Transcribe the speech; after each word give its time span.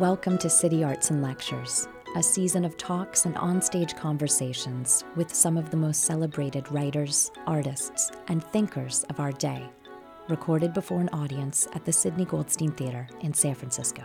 Welcome 0.00 0.38
to 0.38 0.48
City 0.48 0.82
Arts 0.82 1.10
and 1.10 1.22
Lectures, 1.22 1.86
a 2.16 2.22
season 2.22 2.64
of 2.64 2.78
talks 2.78 3.26
and 3.26 3.34
onstage 3.34 3.94
conversations 3.98 5.04
with 5.14 5.34
some 5.34 5.58
of 5.58 5.68
the 5.68 5.76
most 5.76 6.04
celebrated 6.04 6.72
writers, 6.72 7.30
artists, 7.46 8.10
and 8.28 8.42
thinkers 8.42 9.04
of 9.10 9.20
our 9.20 9.30
day, 9.30 9.62
recorded 10.30 10.72
before 10.72 11.02
an 11.02 11.10
audience 11.10 11.68
at 11.74 11.84
the 11.84 11.92
Sydney 11.92 12.24
Goldstein 12.24 12.72
Theater 12.72 13.10
in 13.20 13.34
San 13.34 13.54
Francisco. 13.54 14.04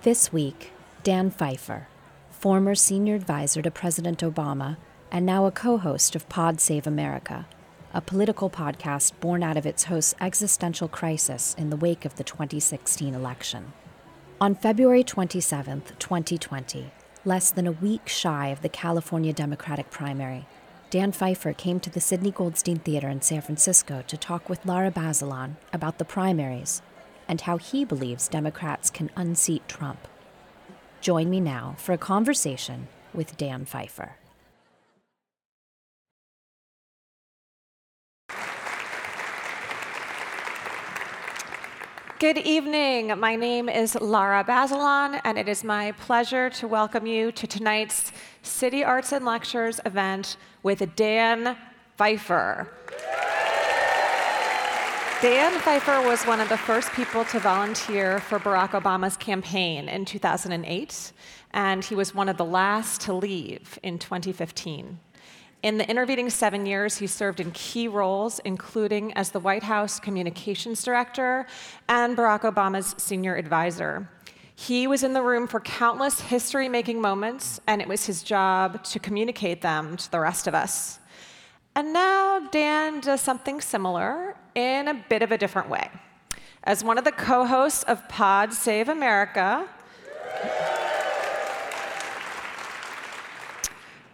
This 0.00 0.32
week, 0.32 0.72
Dan 1.02 1.30
Pfeiffer, 1.30 1.88
former 2.30 2.74
senior 2.74 3.14
advisor 3.14 3.60
to 3.60 3.70
President 3.70 4.20
Obama 4.20 4.78
and 5.12 5.26
now 5.26 5.44
a 5.44 5.52
co 5.52 5.76
host 5.76 6.16
of 6.16 6.28
Pod 6.30 6.58
Save 6.58 6.86
America, 6.86 7.46
a 7.92 8.00
political 8.00 8.48
podcast 8.48 9.12
born 9.20 9.42
out 9.42 9.58
of 9.58 9.66
its 9.66 9.84
host's 9.84 10.14
existential 10.22 10.88
crisis 10.88 11.54
in 11.58 11.68
the 11.68 11.76
wake 11.76 12.06
of 12.06 12.16
the 12.16 12.24
2016 12.24 13.14
election. 13.14 13.74
On 14.40 14.54
February 14.54 15.04
27, 15.04 15.82
2020, 15.98 16.90
less 17.26 17.50
than 17.50 17.66
a 17.66 17.72
week 17.72 18.08
shy 18.08 18.48
of 18.48 18.62
the 18.62 18.70
California 18.70 19.34
Democratic 19.34 19.90
primary, 19.90 20.46
Dan 20.88 21.12
Pfeiffer 21.12 21.52
came 21.52 21.78
to 21.80 21.90
the 21.90 22.00
Sydney 22.00 22.30
Goldstein 22.30 22.78
Theater 22.78 23.08
in 23.10 23.20
San 23.20 23.42
Francisco 23.42 24.02
to 24.06 24.16
talk 24.16 24.48
with 24.48 24.64
Lara 24.64 24.90
Bazelon 24.90 25.56
about 25.74 25.98
the 25.98 26.06
primaries 26.06 26.80
and 27.28 27.42
how 27.42 27.58
he 27.58 27.84
believes 27.84 28.28
Democrats 28.28 28.88
can 28.88 29.10
unseat 29.14 29.68
Trump. 29.68 30.08
Join 31.02 31.28
me 31.28 31.40
now 31.40 31.74
for 31.78 31.92
a 31.92 31.98
conversation 31.98 32.88
with 33.12 33.36
Dan 33.36 33.66
Pfeiffer. 33.66 34.16
Good 42.22 42.38
evening. 42.38 43.18
My 43.18 43.34
name 43.34 43.68
is 43.68 43.96
Lara 43.96 44.44
Bazelon, 44.44 45.20
and 45.24 45.36
it 45.36 45.48
is 45.48 45.64
my 45.64 45.90
pleasure 45.90 46.48
to 46.50 46.68
welcome 46.68 47.04
you 47.04 47.32
to 47.32 47.48
tonight's 47.48 48.12
City 48.42 48.84
Arts 48.84 49.10
and 49.10 49.24
Lectures 49.24 49.80
event 49.84 50.36
with 50.62 50.94
Dan 50.94 51.56
Pfeiffer. 51.98 52.68
Dan 55.20 55.50
Pfeiffer 55.62 56.00
was 56.06 56.22
one 56.22 56.38
of 56.38 56.48
the 56.48 56.56
first 56.56 56.92
people 56.92 57.24
to 57.24 57.40
volunteer 57.40 58.20
for 58.20 58.38
Barack 58.38 58.80
Obama's 58.80 59.16
campaign 59.16 59.88
in 59.88 60.04
2008, 60.04 61.12
and 61.54 61.84
he 61.84 61.96
was 61.96 62.14
one 62.14 62.28
of 62.28 62.36
the 62.36 62.44
last 62.44 63.00
to 63.00 63.12
leave 63.12 63.80
in 63.82 63.98
2015. 63.98 65.00
In 65.62 65.78
the 65.78 65.88
intervening 65.88 66.28
seven 66.28 66.66
years, 66.66 66.96
he 66.96 67.06
served 67.06 67.38
in 67.38 67.52
key 67.52 67.86
roles, 67.86 68.40
including 68.40 69.12
as 69.12 69.30
the 69.30 69.38
White 69.38 69.62
House 69.62 70.00
Communications 70.00 70.82
Director 70.82 71.46
and 71.88 72.16
Barack 72.16 72.40
Obama's 72.40 72.96
senior 72.98 73.36
advisor. 73.36 74.08
He 74.56 74.88
was 74.88 75.04
in 75.04 75.12
the 75.12 75.22
room 75.22 75.46
for 75.46 75.60
countless 75.60 76.20
history 76.20 76.68
making 76.68 77.00
moments, 77.00 77.60
and 77.68 77.80
it 77.80 77.86
was 77.86 78.06
his 78.06 78.24
job 78.24 78.82
to 78.84 78.98
communicate 78.98 79.62
them 79.62 79.96
to 79.98 80.10
the 80.10 80.18
rest 80.18 80.48
of 80.48 80.54
us. 80.54 80.98
And 81.76 81.92
now 81.92 82.40
Dan 82.50 82.98
does 82.98 83.20
something 83.20 83.60
similar 83.60 84.36
in 84.56 84.88
a 84.88 85.04
bit 85.08 85.22
of 85.22 85.30
a 85.30 85.38
different 85.38 85.68
way. 85.68 85.90
As 86.64 86.82
one 86.82 86.98
of 86.98 87.04
the 87.04 87.12
co 87.12 87.46
hosts 87.46 87.84
of 87.84 88.08
Pod 88.08 88.52
Save 88.52 88.88
America, 88.88 89.68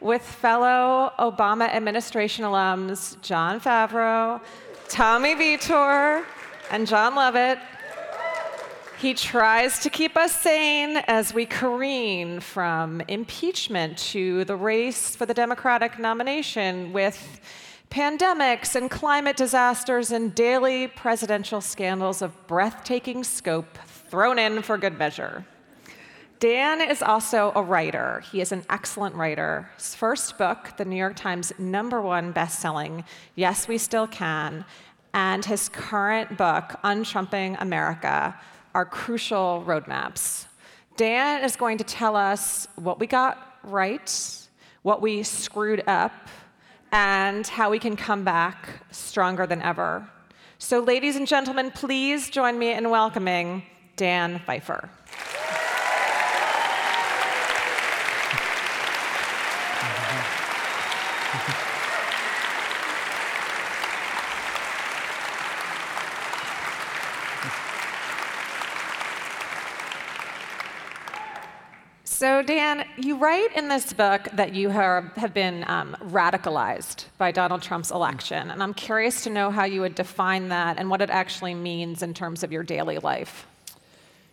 with 0.00 0.22
fellow 0.22 1.12
Obama 1.18 1.68
administration 1.68 2.44
alums 2.44 3.20
Jon 3.22 3.60
Favreau, 3.60 4.40
Tommy 4.88 5.34
Vietor, 5.34 6.24
and 6.70 6.86
Jon 6.86 7.14
Lovett. 7.14 7.58
He 8.98 9.14
tries 9.14 9.78
to 9.80 9.90
keep 9.90 10.16
us 10.16 10.34
sane 10.34 10.96
as 11.06 11.32
we 11.32 11.46
careen 11.46 12.40
from 12.40 13.00
impeachment 13.02 13.96
to 13.98 14.44
the 14.44 14.56
race 14.56 15.14
for 15.14 15.24
the 15.24 15.34
Democratic 15.34 15.98
nomination 15.98 16.92
with 16.92 17.40
pandemics 17.90 18.74
and 18.74 18.90
climate 18.90 19.36
disasters 19.36 20.10
and 20.10 20.34
daily 20.34 20.88
presidential 20.88 21.60
scandals 21.60 22.22
of 22.22 22.46
breathtaking 22.46 23.22
scope 23.24 23.78
thrown 24.10 24.38
in 24.38 24.62
for 24.62 24.76
good 24.76 24.98
measure. 24.98 25.44
Dan 26.40 26.80
is 26.80 27.02
also 27.02 27.50
a 27.56 27.62
writer. 27.62 28.22
He 28.30 28.40
is 28.40 28.52
an 28.52 28.64
excellent 28.70 29.16
writer. 29.16 29.68
His 29.76 29.96
first 29.96 30.38
book, 30.38 30.72
the 30.76 30.84
New 30.84 30.96
York 30.96 31.16
Times 31.16 31.52
number 31.58 32.00
one 32.00 32.30
best-selling 32.30 33.04
Yes, 33.34 33.66
We 33.66 33.76
Still 33.76 34.06
Can, 34.06 34.64
and 35.12 35.44
his 35.44 35.68
current 35.68 36.36
book, 36.36 36.78
Untrumping 36.84 37.56
America, 37.58 38.38
are 38.72 38.84
crucial 38.84 39.64
roadmaps. 39.66 40.46
Dan 40.96 41.42
is 41.42 41.56
going 41.56 41.78
to 41.78 41.84
tell 41.84 42.14
us 42.14 42.68
what 42.76 43.00
we 43.00 43.08
got 43.08 43.58
right, 43.64 44.48
what 44.82 45.02
we 45.02 45.24
screwed 45.24 45.82
up, 45.88 46.12
and 46.92 47.48
how 47.48 47.68
we 47.68 47.80
can 47.80 47.96
come 47.96 48.22
back 48.22 48.68
stronger 48.92 49.44
than 49.44 49.60
ever. 49.62 50.08
So, 50.58 50.78
ladies 50.78 51.16
and 51.16 51.26
gentlemen, 51.26 51.72
please 51.72 52.30
join 52.30 52.58
me 52.58 52.72
in 52.72 52.90
welcoming 52.90 53.64
Dan 53.96 54.40
Pfeiffer. 54.46 54.88
Dan, 72.48 72.86
you 72.96 73.18
write 73.18 73.54
in 73.54 73.68
this 73.68 73.92
book 73.92 74.26
that 74.32 74.54
you 74.54 74.70
have, 74.70 75.14
have 75.16 75.34
been 75.34 75.64
um, 75.66 75.94
radicalized 76.00 77.04
by 77.18 77.30
Donald 77.30 77.60
Trump's 77.60 77.90
election. 77.90 78.50
And 78.50 78.62
I'm 78.62 78.72
curious 78.72 79.22
to 79.24 79.30
know 79.30 79.50
how 79.50 79.64
you 79.64 79.82
would 79.82 79.94
define 79.94 80.48
that 80.48 80.78
and 80.78 80.88
what 80.88 81.02
it 81.02 81.10
actually 81.10 81.52
means 81.52 82.02
in 82.02 82.14
terms 82.14 82.42
of 82.42 82.50
your 82.50 82.62
daily 82.62 82.96
life. 83.00 83.46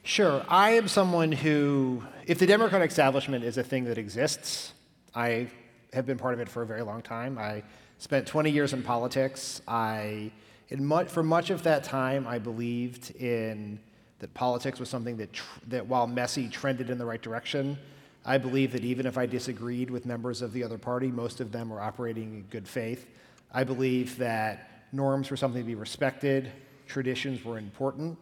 Sure. 0.03 0.45
I 0.47 0.69
am 0.69 0.87
someone 0.87 1.33
who, 1.33 2.03
if 2.25 2.39
the 2.39 2.47
Democratic 2.47 2.89
establishment 2.89 3.43
is 3.43 3.57
a 3.57 3.63
thing 3.63 3.83
that 3.83 3.97
exists, 3.97 4.71
I 5.13 5.49
have 5.91 6.05
been 6.05 6.17
part 6.17 6.35
of 6.35 6.39
it 6.39 6.47
for 6.47 6.61
a 6.61 6.65
very 6.65 6.83
long 6.83 7.01
time. 7.01 7.37
I 7.37 7.63
spent 7.97 8.25
20 8.27 8.49
years 8.49 8.71
in 8.71 8.81
politics. 8.81 9.61
I, 9.67 10.31
in 10.69 10.85
much, 10.85 11.09
for 11.09 11.21
much 11.21 11.49
of 11.49 11.63
that 11.63 11.83
time, 11.83 12.25
I 12.27 12.39
believed 12.39 13.13
in 13.17 13.77
that 14.19 14.33
politics 14.33 14.79
was 14.79 14.87
something 14.87 15.17
that, 15.17 15.33
tr- 15.33 15.59
that 15.67 15.85
while 15.85 16.07
messy, 16.07 16.47
trended 16.47 16.89
in 16.89 16.97
the 16.97 17.05
right 17.05 17.21
direction. 17.21 17.77
I 18.25 18.39
believe 18.39 18.71
that 18.71 18.83
even 18.83 19.05
if 19.05 19.17
I 19.17 19.27
disagreed 19.27 19.91
with 19.91 20.05
members 20.05 20.41
of 20.41 20.51
the 20.51 20.63
other 20.63 20.79
party, 20.79 21.07
most 21.07 21.39
of 21.39 21.51
them 21.51 21.69
were 21.69 21.79
operating 21.79 22.33
in 22.33 22.41
good 22.49 22.67
faith. 22.67 23.07
I 23.53 23.63
believe 23.63 24.17
that 24.17 24.87
norms 24.91 25.29
were 25.29 25.37
something 25.37 25.61
to 25.61 25.65
be 25.65 25.75
respected, 25.75 26.51
traditions 26.87 27.45
were 27.45 27.59
important, 27.59 28.17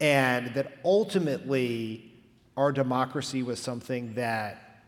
and 0.00 0.54
that 0.54 0.78
ultimately 0.84 2.12
our 2.56 2.72
democracy 2.72 3.42
was 3.42 3.60
something 3.60 4.14
that, 4.14 4.82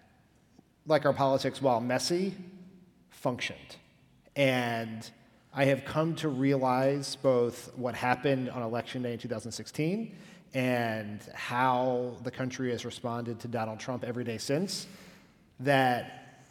like 0.86 1.04
our 1.04 1.12
politics, 1.12 1.60
while 1.60 1.80
messy, 1.80 2.34
functioned. 3.10 3.76
And 4.34 5.08
I 5.52 5.66
have 5.66 5.84
come 5.84 6.14
to 6.16 6.28
realize 6.28 7.16
both 7.16 7.70
what 7.76 7.94
happened 7.94 8.50
on 8.50 8.62
election 8.62 9.02
day 9.02 9.12
in 9.12 9.18
2016 9.18 10.16
and 10.54 11.20
how 11.34 12.12
the 12.22 12.30
country 12.30 12.70
has 12.70 12.84
responded 12.84 13.40
to 13.40 13.48
Donald 13.48 13.80
Trump 13.80 14.04
every 14.04 14.24
day 14.24 14.38
since, 14.38 14.86
that 15.60 16.44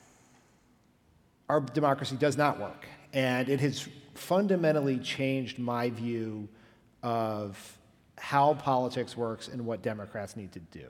our 1.49 1.61
democracy 1.61 2.15
does 2.17 2.37
not 2.37 2.59
work. 2.59 2.85
And 3.13 3.47
it 3.47 3.59
has 3.61 3.87
fundamentally 4.13 4.97
changed 4.99 5.57
my 5.57 5.89
view 5.89 6.47
of 7.01 7.77
how 8.17 8.53
politics 8.55 9.15
works 9.17 9.47
and 9.47 9.65
what 9.65 9.81
Democrats 9.81 10.35
need 10.35 10.51
to 10.53 10.59
do. 10.59 10.87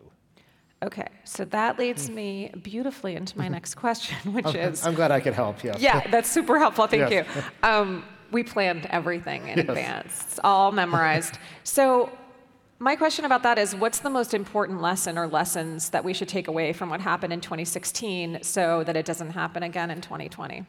Okay, 0.83 1.07
so 1.23 1.45
that 1.45 1.79
leads 1.79 2.09
me 2.09 2.51
beautifully 2.61 3.15
into 3.15 3.37
my 3.37 3.47
next 3.47 3.75
question, 3.75 4.33
which 4.33 4.53
is 4.53 4.85
I'm 4.85 4.95
glad 4.95 5.11
I 5.11 5.21
could 5.21 5.33
help, 5.33 5.63
yes. 5.63 5.79
Yeah, 5.79 6.05
that's 6.09 6.29
super 6.29 6.59
helpful. 6.59 6.87
Thank 6.87 7.09
Yes. 7.09 7.25
you. 7.35 7.41
Um, 7.67 8.03
we 8.31 8.43
planned 8.43 8.85
everything 8.87 9.47
in 9.47 9.59
Yes. 9.59 9.69
advance, 9.69 10.23
it's 10.23 10.39
all 10.43 10.71
memorized. 10.73 11.37
so, 11.63 12.11
my 12.79 12.95
question 12.95 13.25
about 13.25 13.43
that 13.43 13.57
is 13.57 13.75
what's 13.75 13.99
the 13.99 14.09
most 14.09 14.33
important 14.33 14.81
lesson 14.81 15.17
or 15.17 15.27
lessons 15.27 15.89
that 15.91 16.03
we 16.03 16.13
should 16.13 16.27
take 16.27 16.47
away 16.47 16.73
from 16.73 16.89
what 16.89 16.99
happened 16.99 17.31
in 17.31 17.39
2016 17.39 18.39
so 18.41 18.83
that 18.83 18.97
it 18.97 19.05
doesn't 19.05 19.31
happen 19.31 19.63
again 19.63 19.89
in 19.91 20.01
2020? 20.01 20.65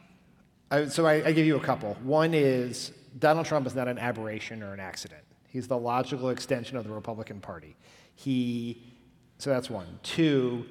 I, 0.71 0.85
so 0.87 1.05
I, 1.05 1.27
I 1.27 1.31
give 1.31 1.45
you 1.45 1.57
a 1.57 1.61
couple. 1.61 1.95
One 2.03 2.33
is 2.33 2.91
Donald 3.19 3.45
Trump 3.45 3.67
is 3.67 3.75
not 3.75 3.87
an 3.87 3.97
aberration 3.97 4.63
or 4.63 4.73
an 4.73 4.79
accident. 4.79 5.21
He's 5.47 5.67
the 5.67 5.77
logical 5.77 6.29
extension 6.29 6.77
of 6.77 6.83
the 6.83 6.91
Republican 6.91 7.39
Party. 7.39 7.75
He, 8.15 8.83
so 9.37 9.49
that's 9.49 9.69
one. 9.69 9.99
Two, 10.03 10.65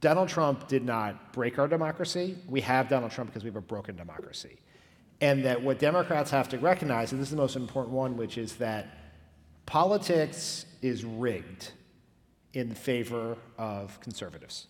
Donald 0.00 0.28
Trump 0.28 0.68
did 0.68 0.84
not 0.84 1.32
break 1.32 1.58
our 1.58 1.66
democracy. 1.66 2.38
We 2.48 2.60
have 2.60 2.88
Donald 2.88 3.10
Trump 3.10 3.30
because 3.30 3.42
we 3.42 3.48
have 3.48 3.56
a 3.56 3.60
broken 3.60 3.96
democracy. 3.96 4.58
And 5.20 5.44
that 5.44 5.60
what 5.60 5.80
Democrats 5.80 6.30
have 6.30 6.48
to 6.50 6.58
recognize, 6.58 7.10
and 7.10 7.20
this 7.20 7.28
is 7.28 7.32
the 7.32 7.36
most 7.36 7.56
important 7.56 7.94
one, 7.96 8.16
which 8.16 8.38
is 8.38 8.56
that 8.56 8.86
politics 9.68 10.64
is 10.80 11.04
rigged 11.04 11.72
in 12.54 12.74
favor 12.74 13.36
of 13.58 14.00
conservatives. 14.00 14.66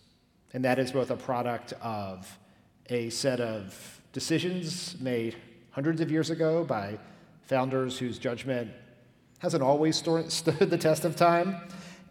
And 0.51 0.65
that 0.65 0.77
is 0.77 0.91
both 0.91 1.09
a 1.09 1.15
product 1.15 1.71
of 1.81 2.37
a 2.89 3.09
set 3.09 3.39
of 3.39 4.01
decisions 4.11 4.99
made 4.99 5.37
hundreds 5.71 6.01
of 6.01 6.11
years 6.11 6.31
ago 6.31 6.65
by 6.65 6.99
founders 7.43 7.97
whose 7.97 8.19
judgment 8.19 8.71
hasn't 9.37 9.63
always 9.63 9.95
stood 10.27 10.69
the 10.69 10.77
test 10.77 11.05
of 11.05 11.15
time, 11.15 11.55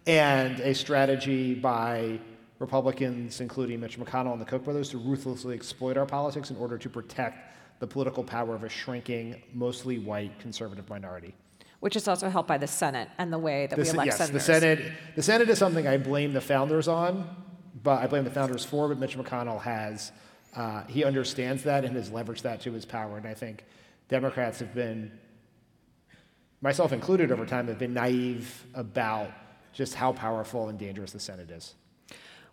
and 0.06 0.58
a 0.60 0.74
strategy 0.74 1.52
by 1.52 2.18
Republicans, 2.58 3.42
including 3.42 3.80
Mitch 3.80 3.98
McConnell 3.98 4.32
and 4.32 4.40
the 4.40 4.46
Koch 4.46 4.64
brothers, 4.64 4.88
to 4.88 4.96
ruthlessly 4.96 5.54
exploit 5.54 5.98
our 5.98 6.06
politics 6.06 6.50
in 6.50 6.56
order 6.56 6.78
to 6.78 6.88
protect 6.88 7.54
the 7.80 7.86
political 7.86 8.24
power 8.24 8.54
of 8.54 8.64
a 8.64 8.68
shrinking, 8.70 9.42
mostly 9.52 9.98
white 9.98 10.38
conservative 10.40 10.88
minority. 10.88 11.34
Which 11.80 11.94
is 11.94 12.08
also 12.08 12.28
helped 12.28 12.48
by 12.48 12.58
the 12.58 12.66
Senate 12.66 13.08
and 13.18 13.32
the 13.32 13.38
way 13.38 13.66
that 13.68 13.76
the, 13.76 13.82
we 13.82 13.88
elect 13.88 14.06
yes, 14.06 14.18
senators. 14.18 14.46
The 14.46 14.52
Senate, 14.52 14.92
the 15.14 15.22
Senate 15.22 15.48
is 15.48 15.58
something 15.58 15.86
I 15.86 15.96
blame 15.96 16.32
the 16.32 16.40
founders 16.40 16.88
on, 16.88 17.28
but 17.82 18.02
I 18.02 18.06
blame 18.08 18.24
the 18.24 18.30
founders 18.30 18.64
for, 18.64 18.88
but 18.88 18.98
Mitch 18.98 19.16
McConnell 19.16 19.60
has, 19.62 20.10
uh, 20.56 20.82
he 20.84 21.04
understands 21.04 21.62
that 21.64 21.84
and 21.84 21.94
has 21.94 22.10
leveraged 22.10 22.42
that 22.42 22.60
to 22.62 22.72
his 22.72 22.84
power. 22.84 23.16
And 23.16 23.26
I 23.26 23.34
think 23.34 23.64
Democrats 24.08 24.58
have 24.58 24.74
been, 24.74 25.12
myself 26.60 26.92
included 26.92 27.30
over 27.30 27.46
time, 27.46 27.68
have 27.68 27.78
been 27.78 27.94
naive 27.94 28.66
about 28.74 29.30
just 29.72 29.94
how 29.94 30.12
powerful 30.12 30.68
and 30.68 30.78
dangerous 30.78 31.12
the 31.12 31.20
Senate 31.20 31.50
is. 31.50 31.74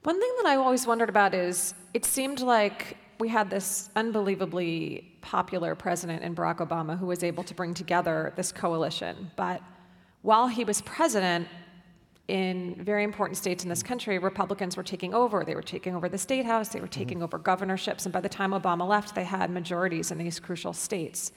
One 0.03 0.19
thing 0.19 0.31
that 0.37 0.45
I 0.45 0.57
always 0.57 0.85
wondered 0.85 1.09
about 1.09 1.33
is 1.33 1.73
it 1.95 2.05
seemed 2.05 2.41
like 2.41 2.97
we 3.19 3.27
had 3.29 3.49
this 3.49 3.89
unbelievably 3.95 5.17
popular 5.21 5.75
president 5.75 6.23
in 6.23 6.35
Barack 6.35 6.57
Obama 6.57 6.97
who 6.97 7.07
was 7.07 7.23
able 7.23 7.43
to 7.43 7.53
bring 7.53 7.73
together 7.73 8.33
this 8.35 8.51
coalition. 8.51 9.31
But 9.35 9.61
while 10.21 10.47
he 10.47 10.63
was 10.63 10.81
president, 10.81 11.47
in 12.27 12.75
very 12.83 13.03
important 13.03 13.37
states 13.37 13.63
in 13.63 13.69
this 13.69 13.83
country, 13.83 14.17
Republicans 14.17 14.75
were 14.75 14.83
taking 14.83 15.13
over. 15.13 15.43
They 15.43 15.55
were 15.55 15.61
taking 15.61 15.95
over 15.95 16.09
the 16.09 16.17
state 16.17 16.45
house, 16.45 16.69
they 16.69 16.81
were 16.81 16.87
taking 16.87 17.17
mm-hmm. 17.17 17.25
over 17.25 17.37
governorships, 17.37 18.05
and 18.05 18.13
by 18.13 18.21
the 18.21 18.29
time 18.29 18.51
Obama 18.51 18.87
left, 18.87 19.13
they 19.13 19.23
had 19.23 19.51
majorities 19.51 20.11
in 20.11 20.17
these 20.17 20.39
crucial 20.39 20.73
states. 20.73 21.31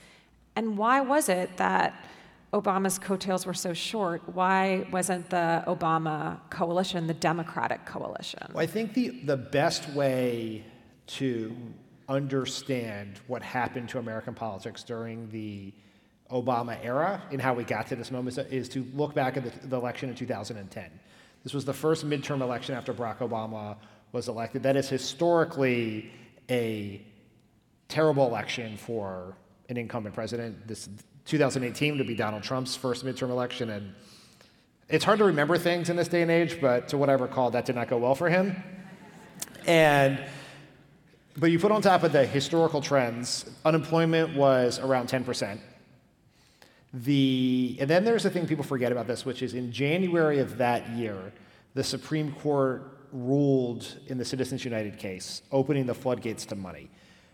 And 0.56 0.78
why 0.78 1.00
was 1.02 1.28
it 1.28 1.56
that 1.58 1.94
Obama's 2.52 2.98
coattails 2.98 3.44
were 3.44 3.54
so 3.54 3.75
short, 3.75 4.22
why 4.34 4.86
wasn't 4.90 5.28
the 5.28 5.62
Obama 5.66 6.40
coalition 6.48 7.06
the 7.06 7.14
Democratic 7.14 7.84
coalition? 7.84 8.40
Well, 8.54 8.62
I 8.62 8.66
think 8.66 8.94
the, 8.94 9.10
the 9.10 9.36
best 9.36 9.90
way 9.90 10.64
to 11.08 11.55
understand 12.08 13.20
what 13.26 13.43
happened 13.43 13.88
to 13.90 13.99
American 13.99 14.34
politics 14.34 14.82
during 14.82 15.28
the 15.31 15.72
Obama 16.31 16.78
era 16.82 17.22
and 17.31 17.40
how 17.40 17.55
we 17.55 17.64
got 17.64 17.87
to 17.88 17.96
this 17.96 18.10
moment 18.10 18.38
is 18.50 18.69
to 18.69 18.87
look 18.94 19.14
back 19.14 19.37
at 19.37 19.44
the, 19.44 19.69
the 19.69 19.76
election 19.76 20.08
in 20.08 20.14
2010. 20.14 20.90
This 21.44 21.55
was 21.55 21.64
the 21.64 21.72
first 21.72 22.06
midterm 22.06 22.40
election 22.40 22.75
after 22.75 22.93
Barack 22.93 23.19
Obama 23.19 23.76
was 24.12 24.28
elected. 24.28 24.62
That 24.62 24.76
is 24.76 24.88
historically 24.88 26.10
a 26.50 27.02
terrible 27.88 28.26
election 28.26 28.76
for 28.76 29.37
an 29.69 29.76
incumbent 29.76 30.14
president. 30.14 30.66
This 30.66 30.88
2018 31.26 31.99
would 31.99 32.06
be 32.06 32.14
Donald 32.14 32.43
Trump's 32.43 32.75
first 32.75 33.04
midterm 33.04 33.31
election. 33.31 33.70
And 33.70 33.94
it's 34.88 35.04
hard 35.04 35.19
to 35.19 35.25
remember 35.25 35.58
things 35.58 35.90
in 35.90 35.96
this 35.96 36.08
day 36.08 36.22
and 36.22 36.31
age, 36.31 36.61
but 36.61 36.88
to 36.88 36.99
what 36.99 37.11
I 37.11 37.14
recall, 37.14 37.50
that 37.50 37.66
did 37.66 37.76
not 37.76 37.88
go 37.88 37.99
well 37.99 38.14
for 38.14 38.28
him. 38.28 38.56
And 39.66 40.19
but 41.38 41.50
you 41.50 41.58
put 41.58 41.70
on 41.70 41.82
top 41.82 42.02
of 42.02 42.12
the 42.12 42.26
historical 42.26 42.81
trends, 42.81 43.49
unemployment 43.64 44.35
was 44.37 44.79
around 44.79 45.08
10%. 45.08 45.58
The, 46.93 47.76
and 47.81 47.88
then 47.88 48.05
there's 48.05 48.25
a 48.25 48.31
thing 48.31 48.46
people 48.46 48.64
forget 48.64 48.93
about 48.93 49.06
this, 49.06 49.25
which 49.25 49.43
is 49.43 49.55
in 49.55 49.70
January 49.70 50.38
of 50.40 50.58
that 50.58 50.88
year, 50.90 51.32
the 51.75 51.85
Supreme 51.85 52.32
Court 52.32 52.82
ruled 53.12 53.87
in 54.08 54.19
the 54.19 54.25
Citizens 54.25 54.64
United 54.64 54.99
case, 54.99 55.43
opening 55.52 55.87
the 55.87 55.94
floodgates 55.94 56.46
to 56.46 56.56
money. 56.56 56.90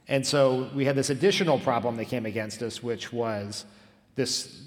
And 0.07 0.27
so 0.27 0.71
we 0.75 0.85
had 0.85 0.97
this 0.97 1.11
additional 1.11 1.59
problem 1.59 1.97
that 1.97 2.07
came 2.07 2.27
against 2.27 2.63
us, 2.63 2.83
which 2.83 3.13
was 3.13 3.65
this 4.17 4.61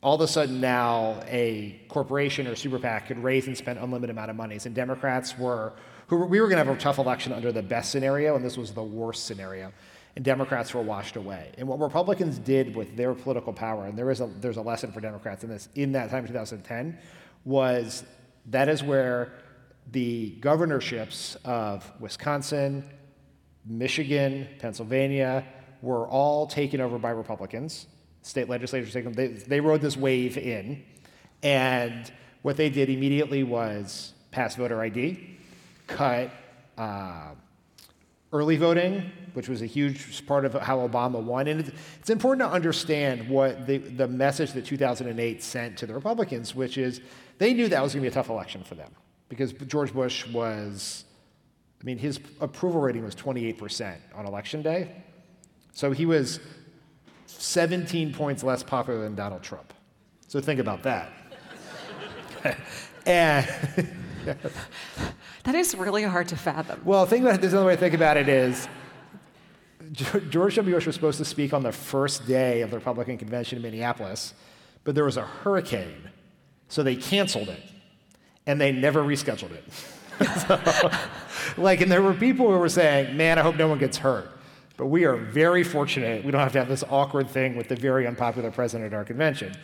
all 0.00 0.14
of 0.14 0.20
a 0.20 0.28
sudden 0.28 0.60
now 0.60 1.20
a 1.26 1.80
corporation 1.88 2.46
or 2.46 2.54
super 2.54 2.78
PAC 2.78 3.08
could 3.08 3.18
raise 3.18 3.48
and 3.48 3.56
spend 3.56 3.80
unlimited 3.80 4.10
amount 4.10 4.30
of 4.30 4.36
monies, 4.36 4.64
and 4.64 4.74
Democrats 4.74 5.36
were 5.36 5.72
who 6.08 6.16
we 6.24 6.40
were 6.40 6.48
going 6.48 6.58
to 6.58 6.64
have 6.64 6.76
a 6.76 6.80
tough 6.80 6.98
election 6.98 7.32
under 7.32 7.52
the 7.52 7.62
best 7.62 7.90
scenario, 7.90 8.34
and 8.36 8.44
this 8.44 8.56
was 8.56 8.72
the 8.72 8.82
worst 8.82 9.26
scenario, 9.26 9.72
and 10.16 10.24
Democrats 10.24 10.74
were 10.74 10.82
washed 10.82 11.16
away. 11.16 11.52
And 11.58 11.68
what 11.68 11.78
Republicans 11.78 12.38
did 12.38 12.74
with 12.74 12.96
their 12.96 13.14
political 13.14 13.52
power, 13.52 13.86
and 13.86 13.96
there 13.96 14.10
is 14.10 14.20
a 14.20 14.26
there's 14.40 14.56
a 14.56 14.62
lesson 14.62 14.90
for 14.90 15.00
Democrats 15.00 15.44
in 15.44 15.50
this 15.50 15.68
in 15.74 15.92
that 15.92 16.10
time, 16.10 16.26
2010, 16.26 16.98
was 17.44 18.04
that 18.46 18.68
is 18.68 18.82
where 18.82 19.32
the 19.92 20.30
governorships 20.40 21.36
of 21.44 21.90
Wisconsin, 22.00 22.84
Michigan, 23.64 24.48
Pennsylvania 24.58 25.44
were 25.80 26.08
all 26.08 26.46
taken 26.46 26.80
over 26.80 26.98
by 26.98 27.10
Republicans 27.10 27.86
state 28.22 28.48
legislatures 28.48 28.92
take 28.92 29.04
them. 29.04 29.14
They, 29.14 29.28
they 29.28 29.60
rode 29.60 29.80
this 29.80 29.96
wave 29.96 30.36
in, 30.36 30.84
and 31.42 32.10
what 32.42 32.56
they 32.56 32.70
did 32.70 32.90
immediately 32.90 33.42
was 33.42 34.12
pass 34.30 34.56
voter 34.56 34.80
ID, 34.80 35.37
cut 35.88 36.30
uh, 36.76 37.30
early 38.32 38.56
voting, 38.56 39.10
which 39.32 39.48
was 39.48 39.62
a 39.62 39.66
huge 39.66 40.24
part 40.26 40.44
of 40.44 40.54
how 40.54 40.86
Obama 40.86 41.20
won. 41.20 41.48
And 41.48 41.72
it's 41.98 42.10
important 42.10 42.48
to 42.48 42.54
understand 42.54 43.28
what 43.28 43.66
the, 43.66 43.78
the 43.78 44.06
message 44.06 44.52
that 44.52 44.64
2008 44.64 45.42
sent 45.42 45.76
to 45.78 45.86
the 45.86 45.94
Republicans, 45.94 46.54
which 46.54 46.78
is 46.78 47.00
they 47.38 47.52
knew 47.54 47.68
that 47.68 47.82
was 47.82 47.94
going 47.94 48.04
to 48.04 48.10
be 48.10 48.12
a 48.12 48.14
tough 48.14 48.28
election 48.28 48.62
for 48.62 48.74
them 48.74 48.92
because 49.28 49.52
George 49.52 49.92
Bush 49.92 50.26
was, 50.28 51.04
I 51.80 51.84
mean, 51.84 51.98
his 51.98 52.20
approval 52.40 52.80
rating 52.80 53.04
was 53.04 53.14
28% 53.14 53.96
on 54.14 54.26
election 54.26 54.62
day. 54.62 54.90
So 55.72 55.92
he 55.92 56.06
was 56.06 56.40
17 57.26 58.12
points 58.12 58.42
less 58.42 58.62
popular 58.62 59.02
than 59.02 59.14
Donald 59.14 59.42
Trump. 59.42 59.72
So 60.26 60.40
think 60.40 60.60
about 60.60 60.82
that. 60.82 61.10
and 63.06 63.46
that 65.48 65.54
is 65.54 65.74
really 65.74 66.02
hard 66.02 66.28
to 66.28 66.36
fathom. 66.36 66.78
Well, 66.84 67.06
think 67.06 67.24
about 67.24 67.36
it. 67.36 67.40
There's 67.40 67.54
another 67.54 67.68
way 67.68 67.74
to 67.74 67.80
think 67.80 67.94
about 67.94 68.18
it 68.18 68.28
is 68.28 68.68
George 70.28 70.56
W. 70.56 70.74
Bush 70.74 70.84
was 70.84 70.94
supposed 70.94 71.16
to 71.16 71.24
speak 71.24 71.54
on 71.54 71.62
the 71.62 71.72
first 71.72 72.26
day 72.26 72.60
of 72.60 72.70
the 72.70 72.76
Republican 72.76 73.16
convention 73.16 73.56
in 73.56 73.62
Minneapolis, 73.62 74.34
but 74.84 74.94
there 74.94 75.04
was 75.04 75.16
a 75.16 75.22
hurricane, 75.22 76.10
so 76.68 76.82
they 76.82 76.96
canceled 76.96 77.48
it, 77.48 77.62
and 78.46 78.60
they 78.60 78.72
never 78.72 79.02
rescheduled 79.02 79.52
it. 79.52 79.64
so, 81.56 81.62
like, 81.62 81.80
and 81.80 81.90
there 81.90 82.02
were 82.02 82.12
people 82.12 82.52
who 82.52 82.58
were 82.58 82.68
saying, 82.68 83.16
"Man, 83.16 83.38
I 83.38 83.42
hope 83.42 83.56
no 83.56 83.68
one 83.68 83.78
gets 83.78 83.96
hurt." 83.96 84.30
But 84.76 84.88
we 84.88 85.06
are 85.06 85.16
very 85.16 85.64
fortunate. 85.64 86.26
We 86.26 86.30
don't 86.30 86.42
have 86.42 86.52
to 86.52 86.58
have 86.58 86.68
this 86.68 86.84
awkward 86.90 87.30
thing 87.30 87.56
with 87.56 87.68
the 87.68 87.76
very 87.76 88.06
unpopular 88.06 88.50
president 88.50 88.92
at 88.92 88.96
our 88.96 89.04
convention. 89.04 89.56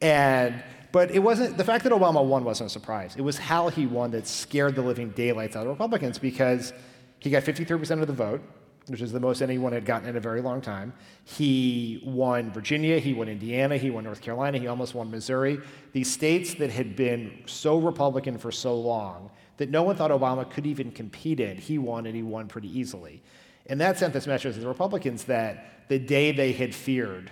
And 0.00 0.62
but 0.96 1.10
it 1.10 1.18
wasn't 1.18 1.58
the 1.58 1.62
fact 1.62 1.84
that 1.84 1.92
Obama 1.92 2.24
won 2.24 2.42
wasn't 2.42 2.70
a 2.70 2.72
surprise. 2.72 3.16
It 3.18 3.20
was 3.20 3.36
how 3.36 3.68
he 3.68 3.84
won 3.84 4.12
that 4.12 4.26
scared 4.26 4.74
the 4.74 4.80
living 4.80 5.10
daylights 5.10 5.54
out 5.54 5.64
of 5.64 5.68
Republicans 5.68 6.18
because 6.18 6.72
he 7.18 7.28
got 7.28 7.42
53% 7.42 8.00
of 8.00 8.06
the 8.06 8.14
vote, 8.14 8.40
which 8.86 9.02
is 9.02 9.12
the 9.12 9.20
most 9.20 9.42
anyone 9.42 9.74
had 9.74 9.84
gotten 9.84 10.08
in 10.08 10.16
a 10.16 10.20
very 10.20 10.40
long 10.40 10.62
time. 10.62 10.94
He 11.24 12.02
won 12.02 12.50
Virginia, 12.50 12.98
he 12.98 13.12
won 13.12 13.28
Indiana, 13.28 13.76
he 13.76 13.90
won 13.90 14.04
North 14.04 14.22
Carolina, 14.22 14.56
he 14.56 14.68
almost 14.68 14.94
won 14.94 15.10
Missouri. 15.10 15.60
These 15.92 16.10
states 16.10 16.54
that 16.54 16.70
had 16.70 16.96
been 16.96 17.42
so 17.44 17.76
Republican 17.76 18.38
for 18.38 18.50
so 18.50 18.74
long 18.74 19.30
that 19.58 19.68
no 19.68 19.82
one 19.82 19.96
thought 19.96 20.10
Obama 20.10 20.50
could 20.50 20.64
even 20.64 20.90
compete 20.90 21.40
in, 21.40 21.58
he 21.58 21.76
won 21.76 22.06
and 22.06 22.16
he 22.16 22.22
won 22.22 22.48
pretty 22.48 22.70
easily. 22.74 23.22
And 23.66 23.78
that 23.82 23.98
sent 23.98 24.14
this 24.14 24.26
message 24.26 24.54
to 24.54 24.60
the 24.60 24.66
Republicans 24.66 25.24
that 25.24 25.88
the 25.88 25.98
day 25.98 26.32
they 26.32 26.52
had 26.52 26.74
feared 26.74 27.30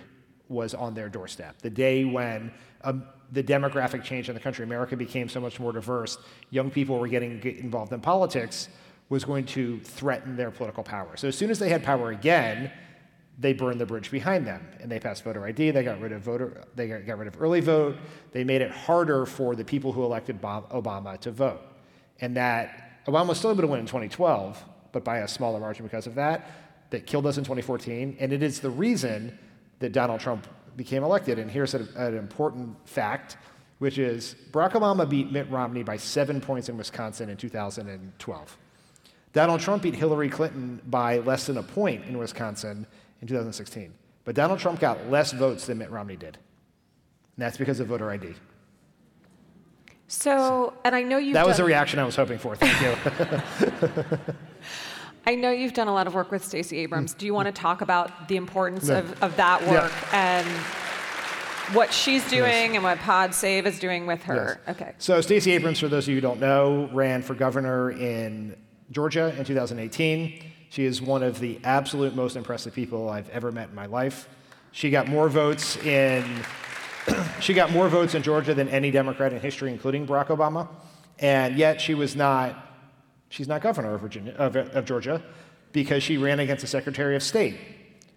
was 0.49 0.75
on 0.75 0.93
their 0.93 1.09
doorstep. 1.09 1.63
The 1.63 1.71
day 1.71 2.05
when 2.05 2.51
um, 2.83 3.07
the 3.35 3.43
demographic 3.43 4.03
change 4.03 4.29
in 4.29 4.33
the 4.33 4.41
country, 4.41 4.63
America 4.63 4.95
became 4.95 5.29
so 5.29 5.39
much 5.39 5.59
more 5.59 5.71
diverse, 5.71 6.17
young 6.49 6.71
people 6.71 6.97
were 6.97 7.07
getting 7.07 7.41
involved 7.43 7.91
in 7.91 7.99
politics, 7.99 8.69
was 9.09 9.23
going 9.23 9.45
to 9.45 9.79
threaten 9.81 10.35
their 10.35 10.49
political 10.49 10.83
power. 10.83 11.15
So 11.17 11.27
as 11.27 11.37
soon 11.37 11.51
as 11.51 11.59
they 11.59 11.69
had 11.69 11.83
power 11.83 12.11
again, 12.11 12.71
they 13.37 13.53
burned 13.53 13.79
the 13.79 13.85
bridge 13.85 14.09
behind 14.09 14.47
them 14.47 14.65
and 14.79 14.89
they 14.89 14.99
passed 14.99 15.23
voter 15.23 15.45
ID. 15.45 15.71
They 15.71 15.83
got 15.83 15.99
rid 15.99 16.13
of 16.13 16.21
voter. 16.21 16.63
They 16.75 16.87
got, 16.87 17.17
rid 17.17 17.27
of 17.27 17.39
early 17.41 17.59
vote. 17.59 17.97
They 18.31 18.45
made 18.45 18.61
it 18.61 18.71
harder 18.71 19.25
for 19.25 19.55
the 19.55 19.65
people 19.65 19.91
who 19.91 20.03
elected 20.03 20.41
Obama 20.41 21.19
to 21.19 21.31
vote, 21.31 21.61
and 22.21 22.35
that 22.37 23.03
Obama 23.05 23.27
was 23.27 23.37
still 23.37 23.51
able 23.51 23.61
to 23.61 23.67
win 23.67 23.81
in 23.81 23.85
2012 23.85 24.63
but 24.93 25.03
by 25.03 25.17
a 25.19 25.27
smaller 25.27 25.59
margin 25.59 25.85
because 25.85 26.07
of 26.07 26.15
that, 26.15 26.49
that 26.89 27.05
killed 27.05 27.25
us 27.25 27.37
in 27.37 27.43
2014. 27.43 28.15
And 28.17 28.31
it 28.31 28.41
is 28.41 28.61
the 28.61 28.69
reason 28.69 29.37
that 29.79 29.91
Donald 29.91 30.21
Trump 30.21 30.47
became 30.75 31.03
elected. 31.03 31.39
And 31.39 31.49
here's 31.49 31.73
a, 31.73 31.87
an 31.95 32.17
important 32.17 32.75
fact, 32.87 33.37
which 33.79 33.97
is 33.97 34.35
Barack 34.51 34.71
Obama 34.73 35.09
beat 35.09 35.31
Mitt 35.31 35.49
Romney 35.49 35.83
by 35.83 35.97
seven 35.97 36.41
points 36.41 36.69
in 36.69 36.77
Wisconsin 36.77 37.29
in 37.29 37.37
2012. 37.37 38.57
Donald 39.33 39.59
Trump 39.59 39.83
beat 39.83 39.95
Hillary 39.95 40.29
Clinton 40.29 40.81
by 40.87 41.17
less 41.19 41.47
than 41.47 41.57
a 41.57 41.63
point 41.63 42.05
in 42.05 42.17
Wisconsin 42.17 42.87
in 43.21 43.27
2016. 43.27 43.93
But 44.23 44.33
Donald 44.35 44.59
Trump 44.59 44.79
got 44.79 45.09
less 45.09 45.33
votes 45.33 45.65
than 45.67 45.77
Mitt 45.77 45.91
Romney 45.91 46.15
did. 46.15 46.37
And 47.35 47.43
that's 47.43 47.57
because 47.57 47.79
of 47.79 47.87
voter 47.87 48.09
ID. 48.09 48.33
So, 50.07 50.73
and 50.83 50.95
I 50.95 51.01
know 51.03 51.17
you've 51.17 51.33
That 51.33 51.47
was 51.47 51.57
the 51.57 51.63
reaction 51.63 51.99
I 51.99 52.05
was 52.05 52.15
hoping 52.15 52.37
for. 52.37 52.55
Thank 52.55 52.79
you. 52.81 54.17
I 55.27 55.35
know 55.35 55.51
you've 55.51 55.73
done 55.73 55.87
a 55.87 55.93
lot 55.93 56.07
of 56.07 56.13
work 56.13 56.31
with 56.31 56.43
Stacey 56.45 56.77
Abrams. 56.79 57.13
Mm. 57.15 57.17
Do 57.17 57.25
you 57.25 57.33
want 57.33 57.47
to 57.47 57.51
talk 57.51 57.81
about 57.81 58.27
the 58.27 58.35
importance 58.37 58.87
Yeah. 58.87 58.99
of, 58.99 59.23
of 59.23 59.35
that 59.37 59.61
Yeah. 59.63 59.71
work 59.71 60.13
and 60.13 60.47
what 61.73 61.91
she's 61.91 62.27
doing 62.29 62.75
and 62.75 62.83
what 62.83 62.99
Pod 62.99 63.33
Save 63.33 63.65
is 63.65 63.79
doing 63.79 64.05
with 64.05 64.23
her? 64.23 64.59
Yes. 64.67 64.75
Okay. 64.75 64.91
So 64.99 65.19
Stacey 65.21 65.51
Abrams, 65.51 65.79
for 65.79 65.87
those 65.87 66.05
of 66.05 66.09
you 66.09 66.15
who 66.15 66.21
don't 66.21 66.39
know, 66.39 66.89
ran 66.93 67.21
for 67.23 67.33
governor 67.33 67.91
in 67.91 68.55
Georgia 68.91 69.33
in 69.37 69.43
2018. 69.45 70.43
She 70.69 70.85
is 70.85 71.01
one 71.01 71.23
of 71.23 71.39
the 71.39 71.59
absolute 71.63 72.15
most 72.15 72.35
impressive 72.35 72.73
people 72.73 73.09
I've 73.09 73.29
ever 73.29 73.51
met 73.51 73.69
in 73.69 73.75
my 73.75 73.85
life. 73.87 74.27
She 74.71 74.89
got 74.89 75.07
more 75.07 75.29
votes 75.29 75.77
in 75.77 76.23
she 77.39 77.53
got 77.53 77.71
more 77.71 77.87
votes 77.87 78.13
in 78.15 78.21
Georgia 78.23 78.53
than 78.53 78.67
any 78.69 78.91
Democrat 78.91 79.31
in 79.31 79.39
history, 79.39 79.71
including 79.71 80.05
Barack 80.07 80.27
Obama, 80.27 80.67
and 81.19 81.55
yet 81.55 81.79
she 81.79 81.93
was 81.93 82.15
not 82.15 82.64
she's 83.35 83.49
not 83.49 83.61
governor 83.61 83.93
of 83.93 84.01
Virginia 84.01 84.33
of, 84.37 84.55
of 84.55 84.85
Georgia 84.85 85.21
because 85.73 86.01
she 86.01 86.17
ran 86.17 86.39
against 86.39 86.61
the 86.61 86.67
Secretary 86.67 87.17
of 87.17 87.23
State, 87.23 87.57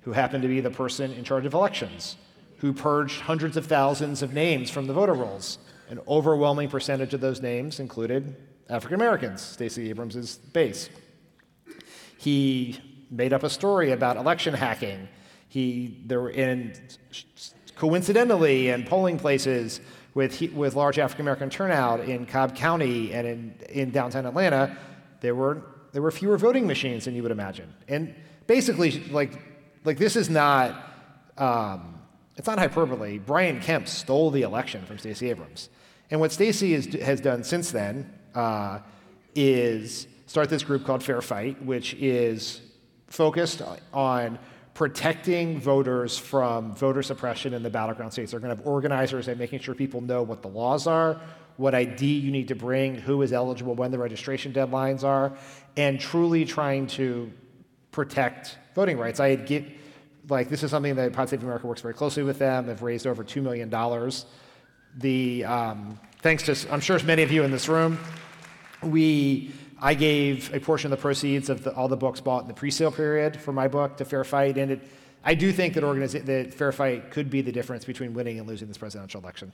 who 0.03 0.13
happened 0.13 0.43
to 0.43 0.49
be 0.49 0.61
the 0.61 0.71
person 0.71 1.13
in 1.13 1.25
charge 1.25 1.45
of 1.45 1.55
elections, 1.55 2.17
who 2.59 2.73
purged 2.73 3.23
hundreds 3.23 3.57
of 3.57 3.67
thousands 3.67 4.23
of 4.23 4.33
names 4.33 4.71
from 4.71 4.87
the 4.87 4.93
voter 4.93 5.15
rolls. 5.15 5.59
An 5.91 5.99
overwhelming 6.07 6.69
percentage 6.69 7.15
of 7.15 7.21
those 7.21 7.43
names 7.43 7.81
included 7.81 8.37
African 8.69 8.95
Americans, 8.95 9.41
Stacey 9.41 9.91
Abrams' 9.91 10.37
base. 10.37 10.89
He 12.19 12.79
made 13.11 13.33
up 13.33 13.43
a 13.43 13.51
story 13.51 13.91
about 13.91 14.17
election 14.17 14.55
hacking. 14.55 15.09
He 15.49 16.05
there 16.07 16.21
were 16.21 16.31
in 16.31 16.75
coincidentally 17.75 18.69
in 18.69 18.85
polling 18.85 19.19
places 19.19 19.81
with 20.15 20.41
with 20.53 20.77
large 20.77 20.99
African 20.99 21.25
American 21.25 21.51
turnout 21.51 22.01
in 22.01 22.27
Cobb 22.27 22.55
County 22.55 23.13
and 23.13 23.27
in 23.27 23.55
in 23.71 23.91
downtown 23.91 24.27
Atlanta, 24.27 24.77
there 25.21 25.35
were 25.35 25.63
there 25.93 26.03
were 26.03 26.11
fewer 26.11 26.37
voting 26.37 26.67
machines 26.67 27.07
than 27.07 27.15
you 27.15 27.23
would 27.23 27.33
imagine. 27.33 27.73
And 27.89 28.15
basically, 28.47 29.05
like 29.11 29.41
like 29.85 29.99
this 29.99 30.17
is 30.17 30.29
not. 30.29 30.85
Um, 31.37 31.95
it's 32.39 32.47
not 32.47 32.59
hyperbole. 32.59 33.19
Brian 33.19 33.61
Kemp 33.61 33.89
stole 33.89 34.31
the 34.31 34.43
election 34.43 34.85
from 34.87 34.97
Stacey 34.99 35.29
Abrams. 35.29 35.71
And 36.11 36.21
what 36.21 36.31
Stacey 36.31 36.73
has, 36.73 36.87
has 36.87 37.21
done 37.21 37.43
since 37.43 37.73
then 37.73 38.09
uh, 38.35 38.79
is 39.35 40.07
start 40.27 40.49
this 40.49 40.63
group 40.63 40.87
called 40.87 41.03
Fair 41.03 41.21
Fight, 41.21 41.61
which 41.63 41.95
is 41.95 42.61
focused 43.09 43.61
on 43.93 44.39
protecting 44.75 45.61
voters 45.61 46.17
from 46.17 46.75
voter 46.77 47.03
suppression 47.03 47.53
in 47.55 47.65
the 47.65 47.71
battleground 47.71 48.13
states. 48.13 48.31
They're 48.31 48.41
going 48.41 48.55
to 48.55 48.57
have 48.57 48.67
organizers 48.67 49.27
and 49.27 49.37
making 49.37 49.59
sure 49.59 49.75
people 49.75 50.01
know 50.01 50.23
what 50.23 50.41
the 50.41 50.49
laws 50.49 50.87
are, 50.87 51.21
what 51.59 51.75
ID 51.75 52.07
you 52.07 52.31
need 52.31 52.49
to 52.49 52.55
bring, 52.55 52.95
who 52.95 53.21
is 53.21 53.33
eligible, 53.33 53.75
when 53.75 53.91
the 53.91 53.99
registration 53.99 54.53
deadlines 54.53 55.03
are, 55.03 55.37
and 55.77 56.00
truly 56.00 56.45
trying 56.45 56.87
to 56.87 57.31
protect 57.91 58.57
voting 58.75 58.97
rights. 58.97 59.19
I 59.19 59.31
had 59.31 59.45
get, 59.45 59.65
like 60.29 60.49
this 60.49 60.62
is 60.62 60.71
something 60.71 60.95
that 60.95 61.12
Pod 61.12 61.29
Save 61.29 61.43
America 61.43 61.67
works 61.67 61.83
very 61.83 61.95
closely 61.95 62.23
with 62.23 62.38
them. 62.38 62.67
They've 62.67 62.81
raised 62.81 63.07
over 63.09 63.25
two 63.25 63.43
million 63.43 63.69
dollars. 63.69 64.25
The 64.97 65.45
um, 65.45 65.99
thanks 66.23 66.45
to 66.45 66.73
I'm 66.73 66.81
sure 66.81 66.99
many 67.03 67.25
of 67.25 67.33
you 67.33 67.43
in 67.43 67.50
this 67.50 67.69
room, 67.69 67.99
we 68.83 69.53
I 69.81 69.95
gave 69.95 70.55
a 70.55 70.61
portion 70.61 70.93
of 70.93 70.99
the 70.99 71.03
proceeds 71.03 71.49
of 71.50 71.65
the, 71.65 71.75
all 71.75 71.88
the 71.88 71.97
books 71.97 72.21
bought 72.21 72.43
in 72.43 72.49
the 72.49 72.55
pre-sale 72.55 72.93
period 72.93 73.41
for 73.41 73.53
my 73.53 73.67
book 73.67 73.97
to 73.97 74.05
Fair 74.05 74.23
Fight, 74.23 74.59
and 74.59 74.73
it, 74.73 74.81
I 75.25 75.35
do 75.35 75.53
think 75.53 75.75
that 75.75 75.83
organiza- 75.83 76.25
that 76.25 76.55
Fair 76.55 76.71
Fight 76.71 77.11
could 77.11 77.31
be 77.31 77.43
the 77.43 77.53
difference 77.53 77.85
between 77.85 78.15
winning 78.15 78.38
and 78.38 78.47
losing 78.47 78.69
this 78.69 78.79
presidential 78.79 79.21
election. 79.21 79.53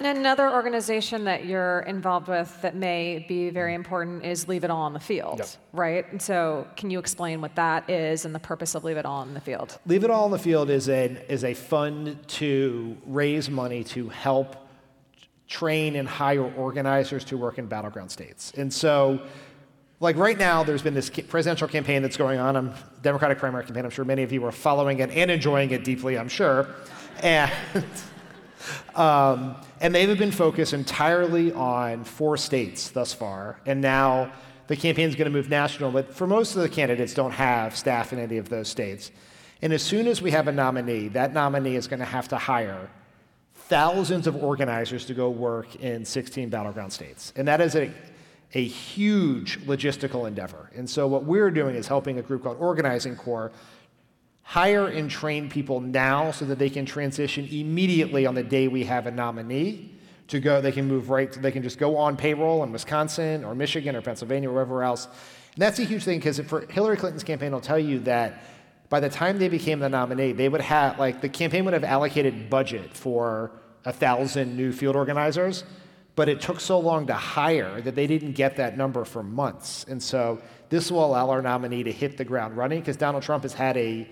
And 0.00 0.06
another 0.18 0.48
organization 0.52 1.24
that 1.24 1.44
you're 1.46 1.80
involved 1.80 2.28
with 2.28 2.62
that 2.62 2.76
may 2.76 3.24
be 3.28 3.50
very 3.50 3.74
important 3.74 4.24
is 4.24 4.46
Leave 4.46 4.62
It 4.62 4.70
All 4.70 4.82
on 4.82 4.92
the 4.92 5.00
Field, 5.00 5.38
Yep. 5.40 5.48
right? 5.72 6.12
And 6.12 6.22
so, 6.22 6.68
can 6.76 6.88
you 6.90 7.00
explain 7.00 7.40
what 7.40 7.56
that 7.56 7.90
is 7.90 8.24
and 8.24 8.32
the 8.32 8.38
purpose 8.38 8.76
of 8.76 8.84
Leave 8.84 8.96
It 8.96 9.04
All 9.04 9.20
on 9.22 9.34
the 9.34 9.40
Field? 9.40 9.76
Leave 9.86 10.04
It 10.04 10.10
All 10.10 10.24
on 10.26 10.30
the 10.30 10.38
Field 10.38 10.70
is 10.70 10.88
a, 10.88 11.16
is 11.32 11.42
a 11.42 11.52
fund 11.54 12.16
to 12.28 12.96
raise 13.06 13.50
money 13.50 13.82
to 13.84 14.08
help 14.08 14.68
train 15.48 15.96
and 15.96 16.06
hire 16.08 16.44
organizers 16.54 17.24
to 17.24 17.36
work 17.36 17.58
in 17.58 17.66
battleground 17.66 18.10
states. 18.12 18.52
And 18.56 18.72
so, 18.72 19.20
like 19.98 20.14
right 20.16 20.38
now, 20.38 20.62
there's 20.62 20.82
been 20.82 20.94
this 20.94 21.10
presidential 21.10 21.66
campaign 21.66 22.02
that's 22.02 22.16
going 22.16 22.38
on, 22.38 22.54
a 22.54 22.74
Democratic 23.02 23.38
primary 23.38 23.64
campaign. 23.64 23.84
I'm 23.84 23.90
sure 23.90 24.04
many 24.04 24.22
of 24.22 24.30
you 24.30 24.44
are 24.44 24.52
following 24.52 25.00
it 25.00 25.10
and 25.10 25.28
enjoying 25.28 25.72
it 25.72 25.82
deeply, 25.82 26.16
I'm 26.16 26.28
sure. 26.28 26.68
And, 27.20 27.50
um, 28.94 29.56
and 29.80 29.94
they've 29.94 30.18
been 30.18 30.30
focused 30.30 30.72
entirely 30.72 31.52
on 31.52 32.04
four 32.04 32.36
states 32.36 32.90
thus 32.90 33.12
far. 33.12 33.60
And 33.66 33.80
now 33.80 34.32
the 34.66 34.76
campaign 34.76 35.08
is 35.08 35.14
going 35.14 35.30
to 35.30 35.36
move 35.36 35.48
national, 35.48 35.90
but 35.90 36.14
for 36.14 36.26
most 36.26 36.54
of 36.54 36.62
the 36.62 36.68
candidates, 36.68 37.14
don't 37.14 37.32
have 37.32 37.76
staff 37.76 38.12
in 38.12 38.18
any 38.18 38.36
of 38.38 38.48
those 38.48 38.68
states. 38.68 39.10
And 39.62 39.72
as 39.72 39.82
soon 39.82 40.06
as 40.06 40.22
we 40.22 40.30
have 40.30 40.46
a 40.46 40.52
nominee, 40.52 41.08
that 41.08 41.32
nominee 41.32 41.74
is 41.74 41.88
going 41.88 42.00
to 42.00 42.06
have 42.06 42.28
to 42.28 42.36
hire 42.36 42.88
thousands 43.54 44.26
of 44.26 44.42
organizers 44.42 45.04
to 45.06 45.14
go 45.14 45.30
work 45.30 45.76
in 45.76 46.04
16 46.04 46.48
battleground 46.48 46.92
states. 46.92 47.32
And 47.36 47.46
that 47.48 47.60
is 47.60 47.74
a, 47.74 47.90
a 48.54 48.64
huge 48.64 49.60
logistical 49.66 50.26
endeavor. 50.26 50.70
And 50.74 50.88
so 50.88 51.06
what 51.06 51.24
we're 51.24 51.50
doing 51.50 51.74
is 51.74 51.86
helping 51.86 52.18
a 52.18 52.22
group 52.22 52.44
called 52.44 52.58
Organizing 52.60 53.16
Corps 53.16 53.52
hire 54.48 54.86
and 54.86 55.10
train 55.10 55.50
people 55.50 55.78
now 55.78 56.30
so 56.30 56.46
that 56.46 56.58
they 56.58 56.70
can 56.70 56.86
transition 56.86 57.46
immediately 57.50 58.24
on 58.24 58.34
the 58.34 58.42
day 58.42 58.66
we 58.66 58.82
have 58.82 59.06
a 59.06 59.10
nominee 59.10 59.94
to 60.26 60.40
go 60.40 60.58
they 60.62 60.72
can 60.72 60.88
move 60.88 61.10
right 61.10 61.30
they 61.42 61.52
can 61.52 61.62
just 61.62 61.78
go 61.78 61.98
on 61.98 62.16
payroll 62.16 62.62
in 62.64 62.72
wisconsin 62.72 63.44
or 63.44 63.54
michigan 63.54 63.94
or 63.94 64.00
pennsylvania 64.00 64.48
or 64.48 64.54
wherever 64.54 64.82
else. 64.82 65.04
And 65.04 65.60
that's 65.62 65.78
a 65.80 65.84
huge 65.84 66.02
thing 66.02 66.18
because 66.18 66.40
for 66.40 66.62
hillary 66.62 66.96
clinton's 66.96 67.24
campaign 67.24 67.52
will 67.52 67.60
tell 67.60 67.78
you 67.78 67.98
that 68.00 68.42
by 68.88 69.00
the 69.00 69.10
time 69.10 69.38
they 69.38 69.50
became 69.50 69.80
the 69.80 69.88
nominee 69.90 70.32
they 70.32 70.48
would 70.48 70.62
have 70.62 70.98
like 70.98 71.20
the 71.20 71.28
campaign 71.28 71.66
would 71.66 71.74
have 71.74 71.84
allocated 71.84 72.48
budget 72.48 72.94
for 72.94 73.50
a 73.84 73.92
thousand 73.92 74.56
new 74.56 74.72
field 74.72 74.96
organizers 74.96 75.62
but 76.16 76.26
it 76.26 76.40
took 76.40 76.58
so 76.58 76.78
long 76.78 77.06
to 77.06 77.14
hire 77.14 77.82
that 77.82 77.94
they 77.94 78.06
didn't 78.06 78.32
get 78.32 78.56
that 78.56 78.76
number 78.76 79.04
for 79.04 79.22
months. 79.22 79.84
And 79.84 80.02
so 80.02 80.42
this 80.68 80.90
will 80.90 81.04
allow 81.04 81.30
our 81.30 81.40
nominee 81.40 81.84
to 81.84 81.92
hit 81.92 82.16
the 82.16 82.24
ground 82.24 82.56
running 82.56 82.80
because 82.80 82.96
donald 82.96 83.22
trump 83.22 83.44
has 83.44 83.52
had 83.52 83.76
a 83.76 84.08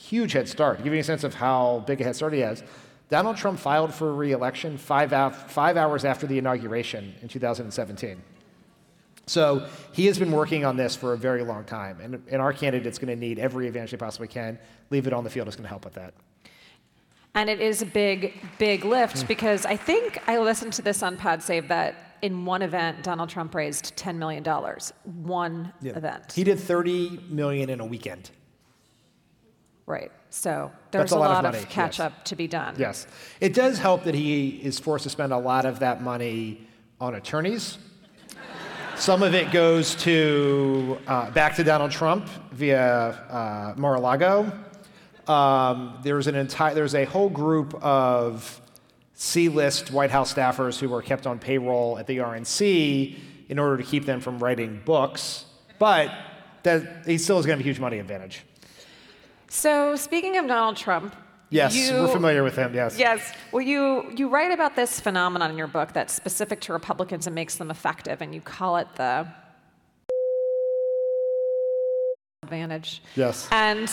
huge 0.00 0.32
head 0.32 0.48
start. 0.48 0.78
To 0.78 0.84
give 0.84 0.92
you 0.94 1.00
a 1.00 1.04
sense 1.04 1.24
of 1.24 1.34
how 1.34 1.84
big 1.86 2.00
a 2.00 2.04
head 2.04 2.16
start 2.16 2.32
he 2.32 2.40
has, 2.40 2.62
Donald 3.08 3.36
Trump 3.36 3.58
filed 3.58 3.92
for 3.92 4.12
re-election 4.14 4.78
five, 4.78 5.12
af- 5.12 5.50
five 5.50 5.76
hours 5.76 6.04
after 6.04 6.26
the 6.26 6.38
inauguration 6.38 7.14
in 7.22 7.28
2017. 7.28 8.22
So 9.26 9.66
he 9.92 10.06
has 10.06 10.18
been 10.18 10.32
working 10.32 10.64
on 10.64 10.76
this 10.76 10.96
for 10.96 11.12
a 11.12 11.16
very 11.18 11.44
long 11.44 11.64
time, 11.64 12.00
and, 12.00 12.22
and 12.30 12.42
our 12.42 12.52
candidate's 12.52 12.98
going 12.98 13.14
to 13.14 13.16
need 13.16 13.38
every 13.38 13.66
advantage 13.68 13.92
they 13.92 13.96
possibly 13.96 14.28
can. 14.28 14.58
Leave 14.90 15.06
it 15.06 15.12
on 15.12 15.22
the 15.24 15.30
field 15.30 15.46
is 15.48 15.54
going 15.54 15.64
to 15.64 15.68
help 15.68 15.84
with 15.84 15.94
that. 15.94 16.14
And 17.34 17.48
it 17.48 17.60
is 17.60 17.80
a 17.80 17.86
big, 17.86 18.34
big 18.58 18.84
lift 18.84 19.20
Hmm. 19.20 19.26
because 19.28 19.64
I 19.66 19.76
think 19.76 20.18
I 20.26 20.38
listened 20.38 20.72
to 20.74 20.82
this 20.82 21.02
on 21.02 21.16
Pod 21.16 21.42
Save 21.42 21.68
that 21.68 21.94
in 22.22 22.44
one 22.44 22.60
event, 22.62 23.02
Donald 23.02 23.28
Trump 23.28 23.54
raised 23.54 23.96
$10 23.96 24.16
million. 24.16 24.44
One 25.04 25.72
event. 25.82 26.32
He 26.32 26.44
did 26.44 26.58
30 26.58 27.20
million 27.28 27.70
in 27.70 27.80
a 27.80 27.86
weekend. 27.86 28.30
Right. 29.90 30.10
So 30.30 30.70
there's 30.92 31.12
a 31.12 31.16
a 31.16 31.18
lot 31.18 31.30
of 31.30 31.34
lot, 31.34 31.44
of, 31.46 31.54
money, 31.54 31.66
catch 31.68 31.98
yes. 31.98 32.06
up 32.06 32.24
to 32.26 32.36
be 32.36 32.46
done. 32.46 32.76
Yes. 32.78 33.06
It 33.40 33.52
does 33.52 33.78
help 33.78 34.04
that 34.04 34.14
he 34.14 34.60
is 34.62 34.78
forced 34.78 35.02
to 35.04 35.10
spend 35.10 35.32
a 35.32 35.38
lot 35.38 35.66
of 35.66 35.80
that 35.80 36.02
money 36.02 36.66
on 37.00 37.16
attorneys. 37.16 37.78
Some 38.96 39.22
of 39.22 39.34
it 39.34 39.50
goes 39.50 39.94
to 39.96 40.98
uh, 41.06 41.30
back 41.30 41.56
to 41.56 41.64
Donald 41.64 41.90
Trump 41.90 42.28
via 42.52 43.10
uh, 43.30 43.74
Mar-a-Lago. 43.76 44.52
Um, 45.26 45.98
there's 46.02 46.26
an 46.26 46.34
entire 46.34 46.74
there's 46.74 46.94
a 46.94 47.04
whole 47.04 47.30
group 47.30 47.74
of 47.82 48.60
C-list 49.14 49.90
White 49.90 50.10
House 50.10 50.32
staffers 50.32 50.78
who 50.78 50.88
were 50.88 51.02
kept 51.02 51.26
on 51.26 51.38
payroll 51.38 51.98
at 51.98 52.06
the 52.06 52.18
RNC 52.18 53.18
in 53.48 53.58
order 53.58 53.76
to 53.76 53.82
keep 53.82 54.06
them 54.06 54.20
from 54.20 54.38
writing 54.38 54.80
books, 54.84 55.44
but 55.78 56.10
that 56.62 57.06
he 57.06 57.18
still 57.18 57.38
is 57.38 57.46
going 57.46 57.58
to 57.58 57.62
have 57.62 57.66
a 57.66 57.68
huge 57.68 57.80
money 57.80 57.98
advantage. 57.98 58.42
So 59.50 59.96
speaking 59.96 60.36
of 60.36 60.46
Donald 60.46 60.76
Trump, 60.76 61.14
Yes, 61.50 61.74
you, 61.74 61.92
we're 62.02 62.12
familiar 62.12 62.44
with 62.44 62.54
him. 62.54 62.72
Yes. 62.72 62.96
Yes. 62.96 63.34
Well, 63.50 63.60
you, 63.60 64.12
you 64.16 64.28
write 64.28 64.52
about 64.52 64.76
this 64.76 65.00
phenomenon 65.00 65.50
in 65.50 65.58
your 65.58 65.66
book 65.66 65.92
that's 65.92 66.14
specific 66.14 66.60
to 66.62 66.72
Republicans 66.72 67.26
and 67.26 67.34
makes 67.34 67.56
them 67.56 67.72
effective, 67.72 68.22
and 68.22 68.32
you 68.32 68.40
call 68.40 68.76
it 68.76 68.86
the 68.94 69.26
advantage. 72.44 73.02
Yes. 73.16 73.48
And 73.50 73.92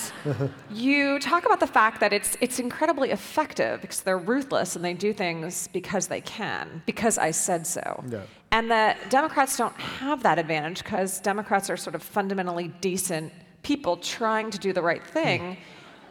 you 0.72 1.18
talk 1.18 1.48
about 1.48 1.60
the 1.60 1.66
fact 1.66 2.00
that 2.02 2.14
it's 2.14 2.38
it's 2.40 2.60
incredibly 2.60 3.10
effective 3.10 3.82
because 3.82 4.02
they're 4.02 4.20
ruthless 4.20 4.76
and 4.76 4.86
they 4.86 4.94
do 4.94 5.12
things 5.12 5.68
because 5.74 6.06
they 6.06 6.22
can, 6.22 6.84
because 6.86 7.18
I 7.18 7.32
said 7.32 7.66
so. 7.66 8.04
Yeah. 8.08 8.22
And 8.52 8.70
that 8.70 9.10
Democrats 9.10 9.58
don't 9.58 9.76
have 9.80 10.22
that 10.22 10.38
advantage 10.38 10.84
because 10.84 11.20
Democrats 11.20 11.72
are 11.72 11.78
sort 11.78 11.96
of 11.96 12.04
fundamentally 12.04 12.68
decent 12.80 13.34
people 13.68 13.98
trying 13.98 14.50
to 14.50 14.58
do 14.58 14.72
the 14.72 14.82
right 14.82 15.06
thing. 15.06 15.58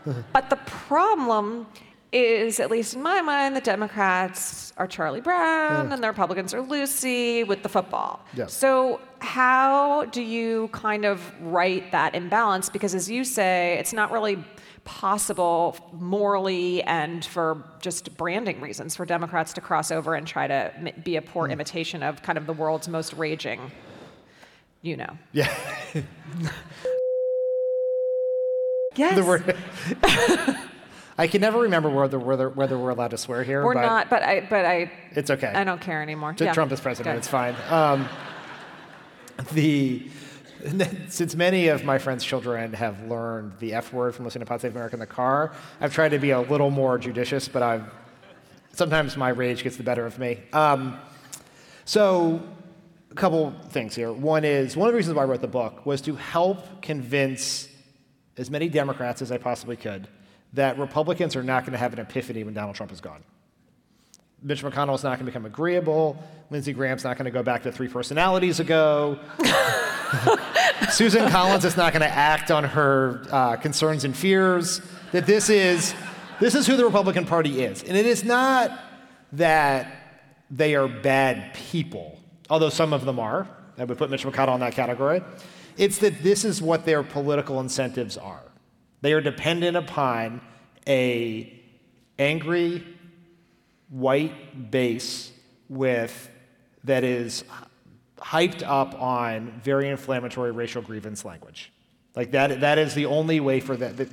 Hmm. 0.05 0.21
but 0.35 0.51
the 0.51 0.57
problem 0.67 1.67
is, 2.13 2.61
at 2.61 2.71
least 2.71 2.95
in 2.95 3.03
my 3.03 3.23
mind, 3.23 3.57
the 3.57 3.63
Democrats 3.63 4.75
are 4.77 4.87
Charlie 4.87 5.23
Brown 5.23 5.91
and 5.91 6.03
the 6.03 6.07
Republicans 6.07 6.53
are 6.53 6.61
Lucy 6.61 7.45
with 7.45 7.63
the 7.63 7.69
football. 7.69 8.21
Yes. 8.35 8.53
So, 8.53 9.01
how 9.21 10.05
do 10.07 10.21
you 10.21 10.69
kind 10.73 11.07
of 11.07 11.19
right 11.41 11.91
that 11.93 12.15
imbalance? 12.15 12.69
Because, 12.69 12.95
as 12.95 13.11
you 13.11 13.25
say, 13.25 13.77
it's 13.81 13.95
not 13.95 14.13
really 14.13 14.37
possible 14.85 15.77
morally 15.93 16.83
and 16.83 17.25
for 17.25 17.65
just 17.81 18.17
branding 18.19 18.61
reasons 18.61 18.95
for 18.95 19.05
Democrats 19.07 19.55
to 19.55 19.61
cross 19.61 19.91
over 19.91 20.15
and 20.15 20.27
try 20.27 20.47
to 20.47 20.93
be 21.03 21.17
a 21.17 21.23
poor 21.23 21.47
hmm. 21.47 21.53
imitation 21.53 22.03
of 22.03 22.23
kind 22.23 22.37
of 22.37 22.47
the 22.47 22.53
world's 22.53 22.87
most 22.87 23.15
raging, 23.15 23.73
you 24.83 24.97
know. 24.99 25.19
Yeah. 25.33 25.53
Yes. 28.97 29.17
I 31.19 31.27
can 31.29 31.41
never 31.41 31.61
remember 31.61 31.89
whether, 31.89 32.19
whether, 32.19 32.49
whether 32.51 32.79
we're 32.79 32.91
allowed 32.91 33.13
to 33.13 33.19
swear 33.19 33.43
here. 33.43 33.65
We're 33.65 33.75
but 33.75 33.83
not, 33.83 34.11
but 34.11 34.23
I, 34.23 34.47
but 34.49 34.67
I, 34.67 34.93
It's 35.13 35.31
okay. 35.31 35.49
I 35.49 35.65
don't 35.65 35.81
care 35.81 36.03
anymore. 36.03 36.35
Yeah. 36.39 36.53
Trump 36.53 36.73
is 36.73 36.81
president. 36.81 37.15
Good. 37.15 37.19
It's 37.19 37.29
fine. 37.29 37.57
Um, 37.71 38.09
the 39.53 40.09
since 41.09 41.35
many 41.35 41.69
of 41.69 41.85
my 41.85 41.99
friends' 41.99 42.25
children 42.25 42.73
have 42.73 43.03
learned 43.05 43.53
the 43.61 43.75
F 43.75 43.93
word 43.93 44.15
from 44.15 44.25
listening 44.25 44.45
to 44.45 44.49
Pod 44.49 44.61
Save 44.61 44.73
America 44.73 44.97
in 44.97 45.01
the 45.01 45.07
car, 45.07 45.53
I've 45.81 45.95
tried 45.95 46.11
to 46.11 46.19
be 46.19 46.31
a 46.31 46.41
little 46.41 46.71
more 46.71 46.99
judicious, 46.99 47.49
but 47.49 47.63
I've 47.63 47.85
sometimes 48.73 49.17
my 49.17 49.31
rage 49.31 49.63
gets 49.63 49.77
the 49.77 49.83
better 49.83 50.05
of 50.05 50.19
me. 50.19 50.39
Um, 50.53 50.99
so, 51.85 52.43
a 53.11 53.15
couple 53.15 53.55
things 53.71 53.95
here. 53.95 54.13
One 54.13 54.45
is 54.45 54.77
one 54.77 54.89
of 54.89 54.93
the 54.93 54.97
reasons 54.97 55.17
why 55.17 55.23
I 55.23 55.27
wrote 55.27 55.41
the 55.41 55.49
book 55.49 55.87
was 55.87 56.01
to 56.03 56.17
help 56.17 56.83
convince 56.83 57.69
as 58.39 58.51
many 58.51 58.69
Democrats 58.69 59.23
as 59.23 59.33
I 59.33 59.39
possibly 59.39 59.77
could 59.77 60.09
that 60.53 60.79
Republicans 60.79 61.37
are 61.37 61.43
not 61.43 61.65
going 61.65 61.73
to 61.73 61.79
have 61.79 61.93
an 61.93 61.99
epiphany 61.99 62.45
when 62.45 62.55
Donald 62.55 62.77
Trump 62.77 62.93
is 62.93 63.01
gone. 63.01 63.23
Mitch 64.43 64.63
McConnell 64.63 64.95
is 64.95 65.03
not 65.03 65.19
going 65.19 65.21
to 65.21 65.25
become 65.25 65.47
agreeable. 65.47 66.17
Lindsey 66.51 66.73
Graham's 66.73 67.05
not 67.05 67.17
going 67.17 67.25
to 67.25 67.31
go 67.31 67.43
back 67.43 67.63
to 67.65 67.73
three 67.73 67.89
personalities 67.89 68.61
ago. 68.61 69.19
Susan 70.91 71.29
Collins 71.31 71.65
is 71.65 71.77
not 71.77 71.93
going 71.93 72.03
to 72.03 72.09
act 72.09 72.51
on 72.51 72.65
her 72.65 73.25
uh, 73.31 73.57
concerns 73.57 74.05
and 74.05 74.17
fears. 74.17 74.81
That 75.13 75.27
this 75.27 75.49
is, 75.49 75.95
this 76.39 76.55
is 76.55 76.67
who 76.67 76.77
the 76.77 76.85
Republican 76.85 77.25
Party 77.25 77.63
is. 77.65 77.83
And 77.83 77.97
it 77.97 78.07
is 78.07 78.25
not 78.25 78.79
that 79.33 79.91
they 80.51 80.75
are 80.75 80.87
bad 80.87 81.55
people, 81.55 82.19
although 82.49 82.69
some 82.69 82.93
of 82.93 83.05
them 83.05 83.19
are. 83.19 83.49
I 83.79 83.85
would 83.85 83.99
put 83.99 84.11
Mitch 84.11 84.25
McConnell 84.25 84.55
in 84.55 84.61
that 84.61 84.75
category. 84.75 85.23
It's 85.77 85.99
that 85.99 86.23
this 86.23 86.45
is 86.45 86.63
what 86.63 86.85
their 86.85 87.03
political 87.03 87.61
incentives 87.61 88.17
are. 88.17 88.43
They 89.03 89.13
are 89.13 89.21
dependent 89.21 89.77
upon 89.77 90.41
a 90.87 91.53
angry, 92.19 92.87
white 93.89 94.71
base 94.71 95.33
with 95.69 96.31
that 96.85 97.05
is 97.05 97.45
hyped 98.19 98.63
up 98.63 99.01
on 99.01 99.61
very 99.63 99.89
inflammatory 99.89 100.51
racial 100.51 100.83
grievance 100.83 101.25
language. 101.25 101.73
Like 102.15 102.31
that, 102.31 102.61
that 102.61 102.79
is 102.79 102.95
the 102.95 103.07
only 103.07 103.41
way 103.41 103.61
for 103.61 103.77
that. 103.77 103.97
that 103.99 104.09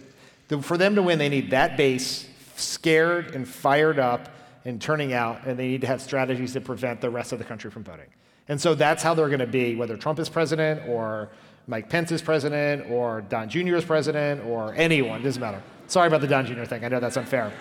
for 0.64 0.78
them 0.78 0.96
to 0.96 1.02
win, 1.02 1.20
they 1.20 1.30
need 1.30 1.52
that 1.52 1.78
base 1.78 2.28
scared 2.56 3.34
and 3.34 3.48
fired 3.48 3.98
up 3.98 4.30
and 4.66 4.82
turning 4.82 5.14
out, 5.14 5.46
and 5.46 5.58
they 5.58 5.68
need 5.68 5.82
to 5.82 5.88
have 5.88 6.02
strategies 6.02 6.54
to 6.54 6.62
prevent 6.62 7.02
the 7.02 7.10
rest 7.10 7.32
of 7.32 7.40
the 7.40 7.46
country 7.46 7.72
from 7.72 7.84
voting. 7.84 8.08
And 8.48 8.60
so 8.60 8.76
that's 8.76 9.02
how 9.02 9.14
they're 9.14 9.28
going 9.28 9.40
to 9.40 9.48
be, 9.48 9.76
whether 9.76 9.98
Trump 9.98 10.20
is 10.20 10.30
president 10.30 10.88
or 10.88 11.30
Mike 11.68 11.90
Pence 11.90 12.12
is 12.12 12.22
president 12.22 12.90
or 12.90 13.22
Don 13.22 13.50
Jr. 13.50 13.76
is 13.76 13.86
president 13.86 14.46
or 14.46 14.74
anyone, 14.76 15.24
doesn't 15.24 15.40
matter. 15.40 15.62
Sorry 15.88 16.08
about 16.08 16.22
the 16.22 16.28
Don 16.28 16.46
Jr. 16.46 16.64
thing. 16.64 16.84
I 16.84 16.90
know 16.90 17.00
that's 17.00 17.18
unfair. 17.18 17.52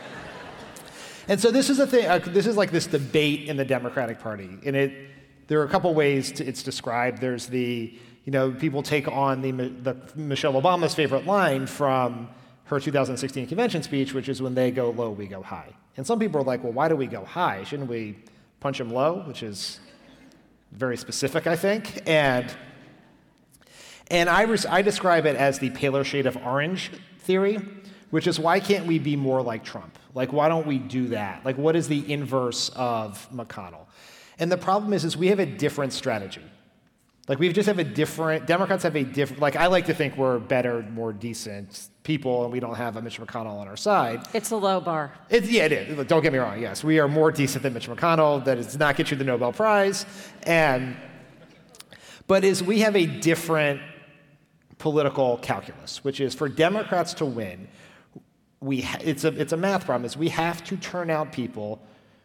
And 1.29 1.41
so 1.41 1.51
this 1.51 1.71
is 1.71 1.79
a 1.79 1.87
thing. 1.87 2.07
Uh, 2.07 2.19
this 2.19 2.47
is 2.47 2.57
like 2.57 2.71
this 2.71 2.87
debate 2.87 3.49
in 3.49 3.57
the 3.57 3.65
Democratic 3.65 4.19
Party, 4.19 4.51
and 4.65 4.77
it. 4.77 5.09
There 5.49 5.61
are 5.61 5.65
a 5.65 5.69
couple 5.69 5.93
ways 5.93 6.33
to, 6.33 6.47
it's 6.47 6.63
described. 6.63 7.21
There's 7.21 7.47
the, 7.47 7.93
you 8.25 8.33
know, 8.33 8.53
people 8.53 8.83
take 8.83 9.07
on 9.09 9.43
the, 9.43 9.51
the 9.51 9.97
Michelle 10.15 10.55
Obama's 10.55 10.95
favorite 10.95 11.27
line 11.27 11.67
from 11.67 12.29
her 12.65 12.81
2016 12.81 13.49
convention 13.49 13.83
speech, 13.83 14.15
which 14.15 14.29
is 14.31 14.41
when 14.41 14.55
they 14.55 14.71
go 14.71 14.91
low, 14.91 15.11
we 15.11 15.27
go 15.27 15.43
high. 15.43 15.69
And 15.97 16.07
some 16.07 16.19
people 16.19 16.41
are 16.41 16.45
like, 16.45 16.65
well, 16.65 16.73
why 16.73 16.89
do 16.89 16.97
we 16.97 17.07
go 17.07 17.25
high? 17.25 17.65
Shouldn't 17.65 17.91
we 17.91 18.17
punch 18.61 18.79
them 18.79 18.91
low? 18.91 19.25
Which 19.27 19.43
is 19.43 19.81
very 20.71 20.97
specific, 20.97 21.47
I 21.47 21.57
think. 21.57 22.01
And 22.09 22.55
and 24.13 24.29
I, 24.29 24.43
res- 24.43 24.67
I 24.67 24.83
describe 24.83 25.27
it 25.27 25.35
as 25.35 25.59
the 25.59 25.71
paler 25.71 26.05
shade 26.05 26.27
of 26.27 26.37
orange 26.37 26.93
theory, 27.21 27.59
which 28.11 28.27
is 28.27 28.39
why 28.39 28.61
can't 28.61 28.87
we 28.87 28.99
be 28.99 29.17
more 29.17 29.43
like 29.43 29.65
Trump? 29.65 29.99
Like, 30.15 30.33
why 30.33 30.49
don't 30.49 30.67
we 30.67 30.79
do 30.79 31.09
that? 31.09 31.45
Like, 31.45 31.57
what 31.57 31.75
is 31.75 31.89
the 31.89 32.13
inverse 32.13 32.69
of 32.77 33.27
McConnell? 33.33 33.87
And 34.39 34.53
the 34.53 34.59
problem 34.59 34.93
is, 34.93 35.05
is 35.05 35.17
we 35.17 35.29
have 35.29 35.39
a 35.39 35.47
different 35.47 35.95
strategy. 35.95 36.43
Like, 37.29 37.39
we 37.39 37.51
just 37.53 37.69
have 37.69 37.79
a 37.79 37.85
different, 37.85 38.47
Democrats 38.47 38.83
have 38.83 38.97
a 38.97 39.05
different, 39.05 39.41
like, 39.41 39.57
I 39.57 39.69
like 39.69 39.87
to 39.87 39.95
think 39.95 40.17
we're 40.17 40.41
better, 40.41 40.83
more 40.83 41.13
decent 41.13 41.89
people, 42.03 42.43
and 42.43 42.53
we 42.53 42.61
don't 42.61 42.75
have 42.75 42.97
a 42.97 43.03
Mitch 43.03 43.21
McConnell 43.21 43.61
on 43.61 43.69
our 43.69 43.77
side. 43.77 44.27
It's 44.35 44.51
a 44.51 44.57
low 44.57 44.81
bar. 44.81 45.13
It's, 45.31 45.49
yeah, 45.49 45.67
it 45.67 45.73
is. 45.73 46.07
Don't 46.07 46.23
get 46.23 46.33
me 46.33 46.39
wrong. 46.41 46.61
Yes, 46.61 46.83
we 46.85 46.99
are 46.99 47.09
more 47.09 47.31
decent 47.31 47.63
than 47.63 47.73
Mitch 47.73 47.89
McConnell. 47.89 48.45
That 48.45 48.57
does 48.57 48.77
not 48.77 48.97
get 48.97 49.11
you 49.11 49.17
the 49.17 49.25
Nobel 49.25 49.53
Prize. 49.53 50.05
And, 50.43 50.97
but 52.27 52.45
is 52.45 52.63
we 52.63 52.81
have 52.81 52.97
a 52.97 53.07
different 53.07 53.81
political 54.83 55.37
calculus, 55.39 56.03
which 56.03 56.21
is 56.21 56.35
for 56.35 56.49
Democrats 56.49 57.15
to 57.15 57.25
win, 57.25 57.69
we 58.61 58.81
ha- 58.81 58.99
it's, 59.01 59.23
a, 59.23 59.29
it's 59.41 59.53
a 59.53 59.57
math 59.57 59.85
problem. 59.85 60.05
Is 60.05 60.17
we 60.17 60.31
have 60.31 60.65
to 60.65 60.77
turn 60.77 61.09
out 61.09 61.31
people 61.33 61.81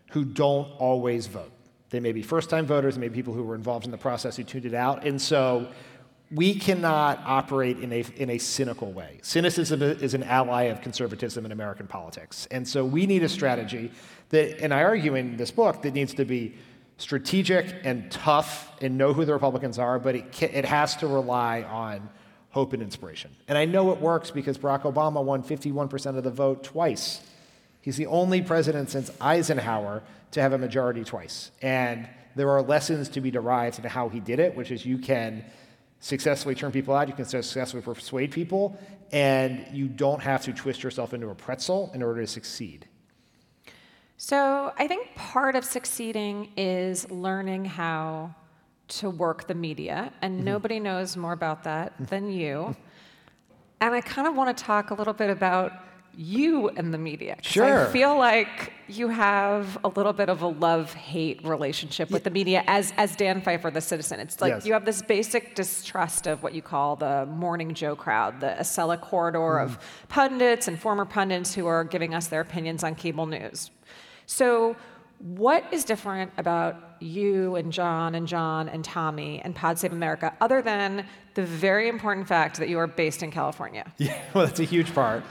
who 0.10 0.26
don't 0.26 0.68
always 0.80 1.28
vote. 1.28 1.52
They 1.92 2.00
may 2.00 2.14
be 2.14 2.24
first-time 2.24 2.66
voters, 2.66 2.96
they 2.96 3.02
may 3.02 3.10
be 3.10 3.16
people 3.16 3.36
who 3.36 3.44
were 3.44 3.54
involved 3.54 3.86
in 3.86 3.92
the 3.92 3.98
process 3.98 4.38
who 4.38 4.44
tuned 4.44 4.66
it 4.66 4.74
out, 4.74 5.06
and 5.06 5.22
so 5.22 5.68
we 6.32 6.56
cannot 6.56 7.22
operate 7.26 7.78
in 7.78 7.94
a, 7.94 8.04
in 8.16 8.32
a 8.32 8.40
cynical 8.40 8.92
way. 8.92 9.20
Cynicism 9.22 9.84
is 9.84 10.16
an 10.16 10.24
ally 10.24 10.64
of 10.64 10.82
conservatism 10.82 11.46
in 11.46 11.52
American 11.52 11.86
politics. 11.86 12.48
And 12.50 12.68
so 12.68 12.84
we 12.84 13.06
need 13.06 13.22
a 13.22 13.30
strategy 13.30 13.92
that, 14.30 14.60
and 14.64 14.74
I 14.74 14.84
argue 14.84 15.14
in 15.14 15.38
this 15.38 15.52
book, 15.52 15.84
that 15.84 15.94
needs 15.94 16.16
to 16.16 16.26
be 16.26 16.56
strategic 16.98 17.76
and 17.84 18.12
tough 18.12 18.74
and 18.82 18.98
know 18.98 19.14
who 19.14 19.26
the 19.26 19.32
Republicans 19.32 19.78
are, 19.78 20.00
but 20.00 20.16
it, 20.16 20.44
it 20.44 20.66
has 20.66 20.96
to 20.98 21.08
rely 21.08 21.62
on 21.62 22.10
hope 22.58 22.74
and 22.74 22.82
inspiration. 22.82 23.30
And 23.48 23.56
I 23.56 23.66
know 23.66 23.92
it 23.92 24.02
works 24.02 24.32
because 24.32 24.58
Barack 24.58 24.82
Obama 24.92 25.24
won 25.24 25.44
51% 25.44 26.18
of 26.18 26.24
the 26.24 26.32
vote 26.32 26.64
twice. 26.64 27.22
He's 27.82 27.98
the 27.98 28.08
only 28.08 28.42
president 28.42 28.90
since 28.90 29.12
Eisenhower 29.22 30.02
to 30.32 30.42
have 30.42 30.54
a 30.54 30.58
majority 30.58 31.04
twice. 31.04 31.52
And 31.62 32.10
there 32.36 32.50
are 32.50 32.64
lessons 32.64 33.10
to 33.10 33.22
be 33.22 33.30
derived 33.30 33.78
into 33.78 33.90
how 33.90 34.10
he 34.10 34.20
did 34.20 34.40
it, 34.40 34.56
which 34.56 34.72
is 34.72 34.88
you 34.88 34.98
can 34.98 35.46
successfully 36.00 36.56
turn 36.56 36.72
people 36.72 36.96
out, 36.96 37.08
you 37.08 37.14
can 37.14 37.26
successfully 37.26 37.84
persuade 37.84 38.32
people, 38.32 38.76
and 39.12 39.64
you 39.72 39.88
don't 39.88 40.24
have 40.24 40.42
to 40.46 40.52
twist 40.52 40.82
yourself 40.82 41.14
into 41.14 41.30
a 41.30 41.36
pretzel 41.36 41.92
in 41.94 42.02
order 42.02 42.22
to 42.22 42.28
succeed. 42.28 42.88
So 44.18 44.74
I 44.80 44.88
think 44.88 45.14
part 45.14 45.56
of 45.56 45.64
succeeding 45.64 46.50
is 46.58 47.08
learning 47.12 47.66
how 47.66 48.34
to 48.90 49.10
work 49.10 49.48
the 49.48 49.56
media, 49.56 50.12
and 50.22 50.36
Mm-hmm. 50.38 50.46
nobody 50.46 50.80
knows 50.80 51.18
more 51.18 51.34
about 51.34 51.64
that 51.64 51.94
than 52.00 52.32
you. 52.32 52.76
And 53.82 53.94
I 53.94 54.02
kind 54.02 54.28
of 54.28 54.36
want 54.36 54.56
to 54.58 54.64
talk 54.64 54.92
a 54.92 54.94
little 54.94 55.14
bit 55.14 55.30
about 55.30 55.72
you 56.20 56.70
and 56.70 56.92
the 56.92 56.98
media. 56.98 57.38
Sure. 57.44 57.88
I 57.88 57.92
feel 57.92 58.18
like 58.18 58.74
you 58.88 59.08
have 59.10 59.78
a 59.84 59.88
little 59.90 60.14
bit 60.14 60.30
of 60.30 60.42
a 60.42 60.48
love-hate 60.48 61.44
relationship 61.46 62.10
with 62.10 62.24
the 62.24 62.32
media 62.32 62.64
as, 62.66 62.92
as 62.98 63.16
Dan 63.16 63.40
Pfeiffer, 63.40 63.70
the 63.70 63.82
citizen. 63.82 64.20
It's 64.20 64.42
like 64.42 64.50
Yes. 64.54 64.66
you 64.66 64.74
have 64.74 64.84
this 64.84 65.04
basic 65.04 65.54
distrust 65.54 66.26
of 66.26 66.42
what 66.42 66.56
you 66.56 66.64
call 66.64 66.96
the 66.96 67.28
morning 67.28 67.76
Joe 67.76 67.96
crowd, 67.96 68.40
the 68.40 68.56
Acela 68.60 69.00
corridor 69.00 69.60
of 69.60 69.78
pundits 70.10 70.68
and 70.68 70.80
former 70.80 71.06
pundits 71.06 71.54
who 71.54 71.68
are 71.68 71.84
giving 71.84 72.16
us 72.16 72.28
their 72.30 72.42
opinions 72.42 72.84
on 72.84 72.96
cable 72.96 73.28
news. 73.28 73.70
So, 74.26 74.76
what 75.20 75.66
is 75.74 75.84
different 75.84 76.32
about 76.38 76.98
you 77.00 77.56
and 77.56 77.72
Jon 77.72 78.16
and 78.16 78.28
Jon 78.28 78.70
and 78.70 78.84
Tommy 78.84 79.42
and 79.44 79.56
Pod 79.56 79.80
Save 79.80 79.92
America 79.92 80.36
other 80.42 80.62
than 80.62 81.06
the 81.34 81.44
very 81.44 81.88
important 81.90 82.28
fact 82.28 82.58
that 82.58 82.70
you 82.70 82.78
are 82.80 82.88
based 82.88 83.24
in 83.24 83.32
California? 83.32 83.92
Yeah, 83.98 84.20
well, 84.34 84.46
that's 84.46 84.60
a 84.60 84.64
huge 84.64 84.94
part. 84.94 85.24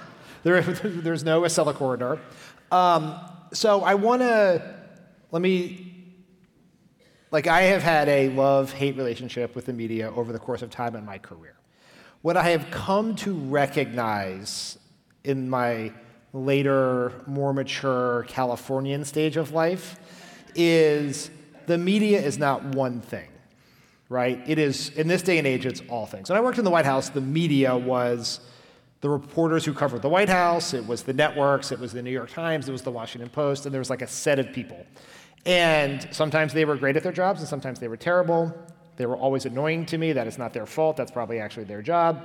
There, 0.43 0.61
there's 0.63 1.25
no 1.25 1.43
Acela 1.43 1.75
corridor. 1.75 2.19
Um, 2.71 3.19
so 3.53 3.83
I 3.83 3.95
want 3.95 4.23
to, 4.23 4.77
let 5.31 5.41
me, 5.41 6.15
like, 7.31 7.47
I 7.47 7.63
have 7.63 7.83
had 7.83 8.09
a 8.09 8.29
love 8.31 8.73
hate 8.73 8.97
relationship 8.97 9.55
with 9.55 9.67
the 9.67 9.73
media 9.73 10.11
over 10.11 10.33
the 10.33 10.39
course 10.39 10.63
of 10.63 10.71
time 10.71 10.97
in 10.97 11.05
my 11.05 11.19
career. 11.19 11.55
What 12.23 12.37
I 12.37 12.51
have 12.51 12.71
come 12.71 13.15
to 13.17 13.35
recognize 13.35 14.79
in 15.23 15.49
my 15.49 15.93
later, 16.37 17.13
more 17.27 17.53
mature 17.53 18.25
Californian 18.29 19.05
stage 19.05 19.37
of 19.37 19.53
life 19.53 19.99
is 20.55 21.31
the 21.67 21.79
media 21.79 22.21
is 22.21 22.39
not 22.39 22.63
one 22.65 23.01
thing, 23.01 23.29
right? 24.09 24.43
It 24.47 24.59
is, 24.59 24.91
in 24.91 25.09
this 25.09 25.23
day 25.23 25.39
and 25.39 25.47
age, 25.47 25.67
it's 25.67 25.83
all 25.89 26.07
things. 26.07 26.29
When 26.29 26.39
I 26.39 26.41
worked 26.41 26.59
in 26.59 26.65
the 26.65 26.71
White 26.71 26.85
House, 26.85 27.09
the 27.09 27.21
media 27.21 27.77
was 27.77 28.41
the 29.01 29.09
reporters 29.09 29.65
who 29.65 29.73
covered 29.73 30.03
the 30.03 30.09
White 30.09 30.29
House, 30.29 30.75
it 30.75 30.87
was 30.87 31.03
the 31.03 31.13
networks, 31.13 31.73
it 31.73 31.79
was 31.79 31.93
the 31.93 32.03
New 32.03 32.11
York 32.11 32.31
Times, 32.31 32.69
it 32.69 32.73
was 32.73 32.83
the 32.83 32.91
Washington 32.91 33.29
Post, 33.31 33.67
and 33.67 33.73
there 33.75 33.81
was 33.81 33.91
like 33.91 34.03
a 34.03 34.07
set 34.07 34.39
of 34.39 34.53
people. 34.53 34.87
And 35.45 36.09
sometimes 36.11 36.53
they 36.53 36.65
were 36.65 36.77
great 36.77 36.97
at 36.97 37.03
their 37.03 37.13
jobs, 37.13 37.41
and 37.41 37.49
sometimes 37.49 37.79
they 37.79 37.89
were 37.89 37.97
terrible. 37.97 38.53
They 38.97 39.07
were 39.07 39.17
always 39.17 39.45
annoying 39.47 39.87
to 39.87 39.99
me. 39.99 40.13
That 40.13 40.27
is 40.27 40.39
not 40.39 40.53
their 40.53 40.67
fault, 40.67 40.97
that's 40.97 41.11
probably 41.11 41.39
actually 41.39 41.65
their 41.65 41.83
job. 41.83 42.25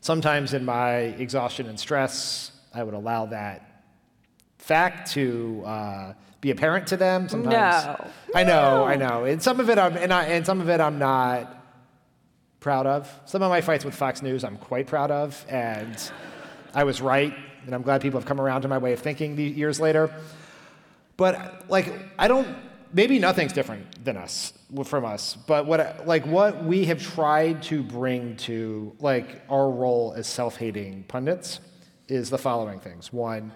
Sometimes 0.00 0.54
in 0.54 0.64
my 0.64 0.96
exhaustion 0.96 1.66
and 1.68 1.78
stress, 1.78 2.52
I 2.72 2.82
would 2.82 2.94
allow 2.94 3.26
that 3.26 3.84
fact 4.58 5.12
to 5.12 5.62
uh, 5.64 6.12
be 6.40 6.50
apparent 6.50 6.86
to 6.88 6.96
them. 6.96 7.28
Sometimes 7.28 7.52
No. 7.86 8.10
I 8.34 8.44
know, 8.44 8.84
I 8.84 8.96
know. 8.96 9.24
And 9.24 9.42
some 9.42 9.60
of 9.60 9.68
it, 9.70 9.78
I'm, 9.78 9.96
and, 9.96 10.12
I, 10.12 10.24
and 10.24 10.46
some 10.46 10.60
of 10.60 10.68
it, 10.68 10.80
I'm 10.80 10.98
not 10.98 11.56
proud 12.60 12.86
of. 12.86 13.10
Some 13.24 13.42
of 13.42 13.48
my 13.50 13.60
fights 13.60 13.84
with 13.84 13.94
Fox 13.94 14.22
News, 14.22 14.44
I'm 14.44 14.56
quite 14.58 14.86
proud 14.86 15.10
of, 15.10 15.44
and 15.48 15.96
I 16.74 16.84
was 16.84 17.00
right. 17.00 17.34
And 17.66 17.74
I'm 17.74 17.82
glad 17.82 18.00
people 18.00 18.20
have 18.20 18.26
come 18.26 18.40
around 18.40 18.62
to 18.62 18.68
my 18.68 18.78
way 18.78 18.92
of 18.92 19.00
thinking 19.00 19.36
years 19.38 19.80
later. 19.80 20.14
But 21.16 21.68
like, 21.68 21.92
I 22.18 22.28
don't. 22.28 22.48
Maybe 22.92 23.18
nothing's 23.18 23.52
different 23.52 24.04
than 24.04 24.16
us 24.16 24.52
from 24.84 25.04
us. 25.04 25.36
But 25.46 25.66
what 25.66 26.06
like 26.06 26.26
what 26.26 26.64
we 26.64 26.86
have 26.86 27.00
tried 27.02 27.62
to 27.64 27.82
bring 27.82 28.36
to 28.38 28.96
like 28.98 29.42
our 29.48 29.70
role 29.70 30.14
as 30.16 30.26
self-hating 30.26 31.04
pundits 31.06 31.60
is 32.10 32.30
the 32.30 32.38
following 32.38 32.80
things. 32.80 33.12
One, 33.12 33.52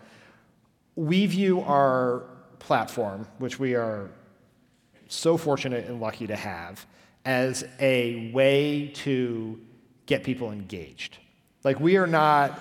we 0.97 1.27
view 1.27 1.61
our 1.61 2.23
platform, 2.59 3.27
which 3.38 3.59
we 3.59 3.75
are 3.75 4.11
so 5.09 5.37
fortunate 5.37 5.87
and 5.87 6.01
lucky 6.01 6.27
to 6.27 6.37
have, 6.37 6.87
as 7.25 7.64
a 7.81 8.31
way 8.33 8.90
to 8.95 9.61
get 10.07 10.25
people 10.25 10.51
engaged. 10.51 11.19
Like 11.62 11.81
we 11.81 11.97
are 11.97 12.07
not, 12.07 12.61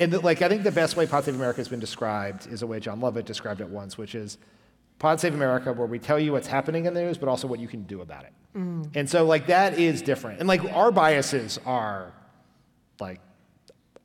and 0.00 0.12
the, 0.12 0.20
like 0.20 0.42
I 0.42 0.48
think 0.48 0.62
the 0.62 0.72
best 0.72 0.96
way 0.96 1.06
Pod 1.06 1.24
Save 1.24 1.34
America 1.34 1.58
has 1.58 1.68
been 1.68 1.80
described 1.80 2.46
is 2.46 2.62
a 2.62 2.66
way 2.66 2.80
Jon 2.80 3.00
Lovett 3.00 3.26
described 3.26 3.60
it 3.60 3.68
once, 3.68 3.98
which 3.98 4.14
is 4.14 4.38
Pod 4.98 5.20
Save 5.20 5.34
America, 5.34 5.72
where 5.72 5.86
we 5.86 5.98
tell 5.98 6.18
you 6.18 6.32
what's 6.32 6.48
happening 6.48 6.86
in 6.86 6.94
the 6.94 7.02
news, 7.02 7.18
but 7.18 7.28
also 7.28 7.46
what 7.46 7.60
you 7.60 7.68
can 7.68 7.82
do 7.84 8.00
about 8.00 8.24
it. 8.24 8.32
Mm-hmm. 8.56 8.90
And 8.94 9.08
so 9.08 9.24
like 9.26 9.46
that 9.48 9.78
is 9.78 10.02
different. 10.02 10.40
And 10.40 10.48
like 10.48 10.64
our 10.72 10.90
biases 10.90 11.60
are 11.66 12.12
like 12.98 13.20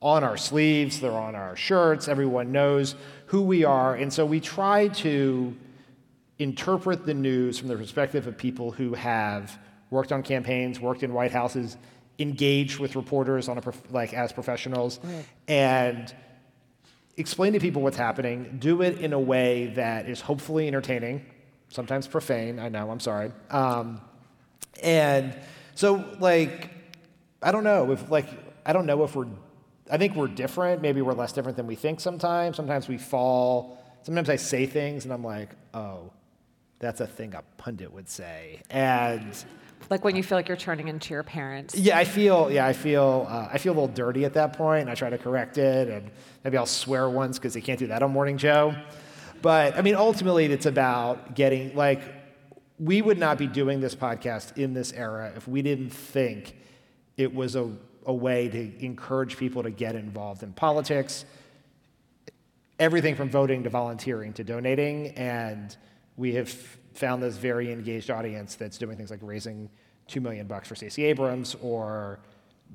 on 0.03 0.23
our 0.23 0.35
sleeves, 0.35 0.99
they're 0.99 1.11
on 1.11 1.33
our 1.33 1.55
shirts, 1.55 2.07
everyone 2.09 2.51
knows 2.51 2.93
who 3.27 3.41
we 3.41 3.63
are. 3.63 3.95
And 3.95 4.11
so 4.11 4.25
we 4.25 4.41
try 4.41 4.89
to 4.89 5.55
interpret 6.39 7.05
the 7.05 7.13
news 7.13 7.57
from 7.57 7.69
the 7.69 7.75
perspective 7.77 8.27
of 8.27 8.37
people 8.37 8.71
who 8.71 8.93
have 8.93 9.57
worked 9.89 10.11
on 10.11 10.21
campaigns, 10.21 10.79
worked 10.79 11.03
in 11.03 11.13
White 11.13 11.31
Houses, 11.31 11.77
engaged 12.19 12.79
with 12.79 12.97
reporters 12.97 13.47
on 13.47 13.57
a 13.57 13.61
prof- 13.61 13.81
like 13.91 14.13
as 14.13 14.33
professionals, 14.33 14.99
and 15.47 16.13
explain 17.15 17.53
to 17.53 17.59
people 17.59 17.81
what's 17.81 17.97
happening. 17.97 18.57
Do 18.59 18.81
it 18.81 18.99
in 18.99 19.13
a 19.13 19.19
way 19.19 19.67
that 19.75 20.09
is 20.09 20.19
hopefully 20.19 20.67
entertaining, 20.67 21.25
sometimes 21.69 22.07
profane. 22.07 22.59
I 22.59 22.67
know. 22.67 22.91
I'm 22.91 22.99
sorry. 22.99 23.31
Um, 23.49 24.01
and 24.81 25.37
so, 25.75 26.03
like, 26.19 26.71
I 27.41 27.51
don't 27.53 27.63
know 27.63 27.91
if 27.91 28.11
like 28.11 28.27
I 28.65 28.73
don't 28.73 28.85
know 28.85 29.03
if 29.05 29.15
we're. 29.15 29.27
I 29.91 29.97
think 29.97 30.15
we're 30.15 30.27
different. 30.27 30.81
Maybe 30.81 31.01
we're 31.01 31.13
less 31.13 31.33
different 31.33 31.57
than 31.57 31.67
we 31.67 31.75
think 31.75 31.99
sometimes. 31.99 32.55
Sometimes 32.57 32.87
we 32.87 32.97
fall. 32.97 33.77
Sometimes 34.03 34.29
I 34.29 34.35
say 34.37 34.65
things 34.65 35.05
and 35.05 35.13
I'm 35.13 35.23
like, 35.23 35.49
oh, 35.73 36.11
that's 36.79 37.01
a 37.01 37.07
thing 37.07 37.33
a 37.35 37.43
pundit 37.57 37.91
would 37.93 38.09
say. 38.09 38.61
And 38.69 39.33
Like 39.89 40.03
when 40.03 40.15
you 40.15 40.23
feel 40.23 40.37
like 40.37 40.47
you're 40.47 40.57
turning 40.57 40.87
into 40.87 41.13
your 41.13 41.23
parents. 41.23 41.75
yeah, 41.75 41.97
I 41.97 42.03
feel 42.05 42.51
yeah, 42.51 42.65
I 42.65 42.73
feel 42.73 43.27
uh, 43.29 43.49
I 43.51 43.57
feel 43.57 43.73
a 43.73 43.75
little 43.75 43.87
dirty 43.93 44.25
at 44.25 44.33
that 44.33 44.53
point, 44.53 44.81
and 44.81 44.89
I 44.89 44.95
try 44.95 45.09
to 45.09 45.17
correct 45.17 45.57
it, 45.57 45.87
and 45.89 46.09
maybe 46.43 46.57
I'll 46.57 46.65
swear 46.65 47.09
once 47.09 47.37
because 47.37 47.53
they 47.53 47.61
can't 47.61 47.79
do 47.79 47.87
that 47.87 48.01
on 48.03 48.11
Morning 48.11 48.37
Joe. 48.37 48.75
But 49.41 49.77
I 49.77 49.81
mean, 49.81 49.95
ultimately, 49.95 50.45
it's 50.45 50.65
about 50.65 51.35
getting 51.35 51.75
like 51.75 52.01
we 52.79 53.01
would 53.01 53.17
not 53.19 53.37
be 53.37 53.47
doing 53.47 53.79
this 53.81 53.95
podcast 53.95 54.57
in 54.57 54.73
this 54.73 54.91
era 54.93 55.31
if 55.35 55.47
we 55.47 55.61
didn't 55.61 55.91
think 55.91 56.57
it 57.17 57.33
was 57.33 57.55
a, 57.55 57.71
a 58.05 58.13
way 58.13 58.49
to 58.49 58.85
encourage 58.85 59.37
people 59.37 59.63
to 59.63 59.71
get 59.71 59.95
involved 59.95 60.43
in 60.43 60.53
politics, 60.53 61.25
everything 62.79 63.15
from 63.15 63.29
voting 63.29 63.63
to 63.63 63.69
volunteering 63.69 64.33
to 64.33 64.43
donating. 64.43 65.07
And 65.09 65.75
we 66.17 66.33
have 66.35 66.49
found 66.93 67.23
this 67.23 67.37
very 67.37 67.71
engaged 67.71 68.09
audience 68.11 68.55
that's 68.55 68.77
doing 68.77 68.97
things 68.97 69.11
like 69.11 69.19
raising 69.21 69.69
two 70.07 70.21
million 70.21 70.47
bucks 70.47 70.67
for 70.67 70.75
Stacey 70.75 71.05
Abrams 71.05 71.55
or 71.61 72.19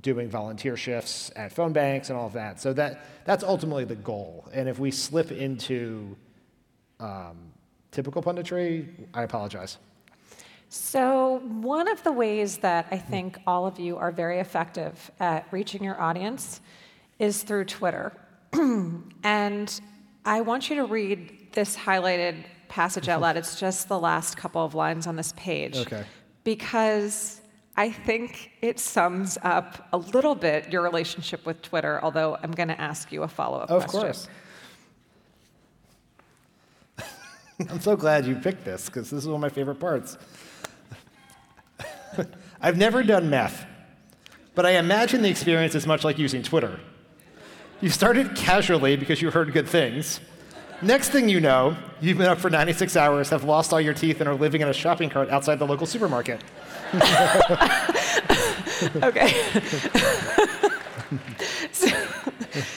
doing 0.03 0.29
volunteer 0.29 0.77
shifts 0.77 1.31
at 1.37 1.53
phone 1.53 1.73
banks 1.73 2.09
and 2.11 2.19
all 2.19 2.27
of 2.27 2.33
that. 2.33 2.61
So 2.61 2.73
that 2.75 3.05
that's 3.25 3.45
ultimately 3.45 3.85
the 3.85 3.97
goal. 3.97 4.49
And 4.53 4.69
if 4.69 4.79
we 4.79 4.91
slip 4.91 5.33
into 5.33 6.17
um, 7.01 7.53
typical 7.91 8.23
punditry, 8.23 8.89
I 9.15 9.23
apologize. 9.23 9.79
So, 10.71 11.41
one 11.61 11.89
of 11.89 12.03
the 12.03 12.13
ways 12.13 12.59
that 12.59 12.89
I 12.91 12.99
think 12.99 13.39
all 13.47 13.67
of 13.67 13.79
you 13.79 13.97
are 13.97 14.13
very 14.13 14.39
effective 14.39 15.11
at 15.19 15.47
reaching 15.51 15.83
your 15.83 15.99
audience 16.01 16.61
is 17.19 17.43
through 17.43 17.65
Twitter. 17.65 18.13
and 18.53 19.81
I 20.27 20.43
want 20.43 20.69
you 20.69 20.77
to 20.77 20.85
read 20.85 21.53
this 21.53 21.75
highlighted 21.75 22.45
passage 22.69 23.09
out 23.09 23.23
loud. 23.23 23.39
It's 23.39 23.59
just 23.59 23.89
the 23.89 23.99
last 23.99 24.37
couple 24.37 24.63
of 24.63 24.75
lines 24.75 25.07
on 25.07 25.17
this 25.17 25.33
page. 25.37 25.77
Okay. 25.77 26.05
Because 26.45 27.41
I 27.77 27.91
think 27.91 28.51
it 28.61 28.79
sums 28.79 29.39
up 29.43 29.89
a 29.93 29.99
little 29.99 30.35
bit 30.35 30.71
your 30.71 30.83
relationship 30.83 31.47
with 31.47 31.63
Twitter, 31.63 31.99
although 32.03 32.37
I'm 32.43 32.53
going 32.53 32.69
to 32.69 32.79
ask 32.79 33.11
you 33.11 33.23
a 33.23 33.29
follow 33.29 33.61
up 33.61 33.69
question. 33.69 33.87
Of 33.87 33.91
course. 33.91 34.29
I'm 37.71 37.81
so 37.81 37.97
glad 37.97 38.27
you 38.27 38.35
picked 38.35 38.65
this 38.65 38.87
because 38.87 39.09
this 39.09 39.21
is 39.21 39.27
one 39.27 39.37
of 39.37 39.41
my 39.41 39.49
favorite 39.49 39.81
parts. 39.81 40.19
I've 42.61 42.77
never 42.77 43.03
done 43.03 43.31
meth, 43.31 43.65
but 44.55 44.67
I 44.67 44.73
imagine 44.73 45.23
the 45.23 45.31
experience 45.31 45.75
is 45.75 45.87
much 45.87 46.05
like 46.05 46.19
using 46.19 46.43
Twitter. 46.43 46.81
You 47.81 47.91
started 47.91 48.35
casually 48.35 48.97
because 48.97 49.23
you 49.23 49.31
heard 49.31 49.53
good 49.53 49.69
things. 49.69 50.21
Next 50.83 51.11
thing 51.11 51.29
you 51.29 51.41
know, 51.41 51.77
you've 52.01 52.19
been 52.19 52.29
up 52.29 52.39
for 52.39 52.51
96 52.51 52.97
hours, 52.97 53.31
have 53.31 53.45
lost 53.45 53.73
all 53.73 53.81
your 53.81 53.95
teeth, 53.95 54.21
and 54.21 54.29
are 54.29 54.35
living 54.35 54.61
in 54.61 54.69
a 54.69 54.73
shopping 54.73 55.11
cart 55.11 55.29
outside 55.29 55.59
the 55.59 55.67
local 55.67 55.87
supermarket. 55.87 56.43
Okay. 59.03 59.33
so, 61.73 61.89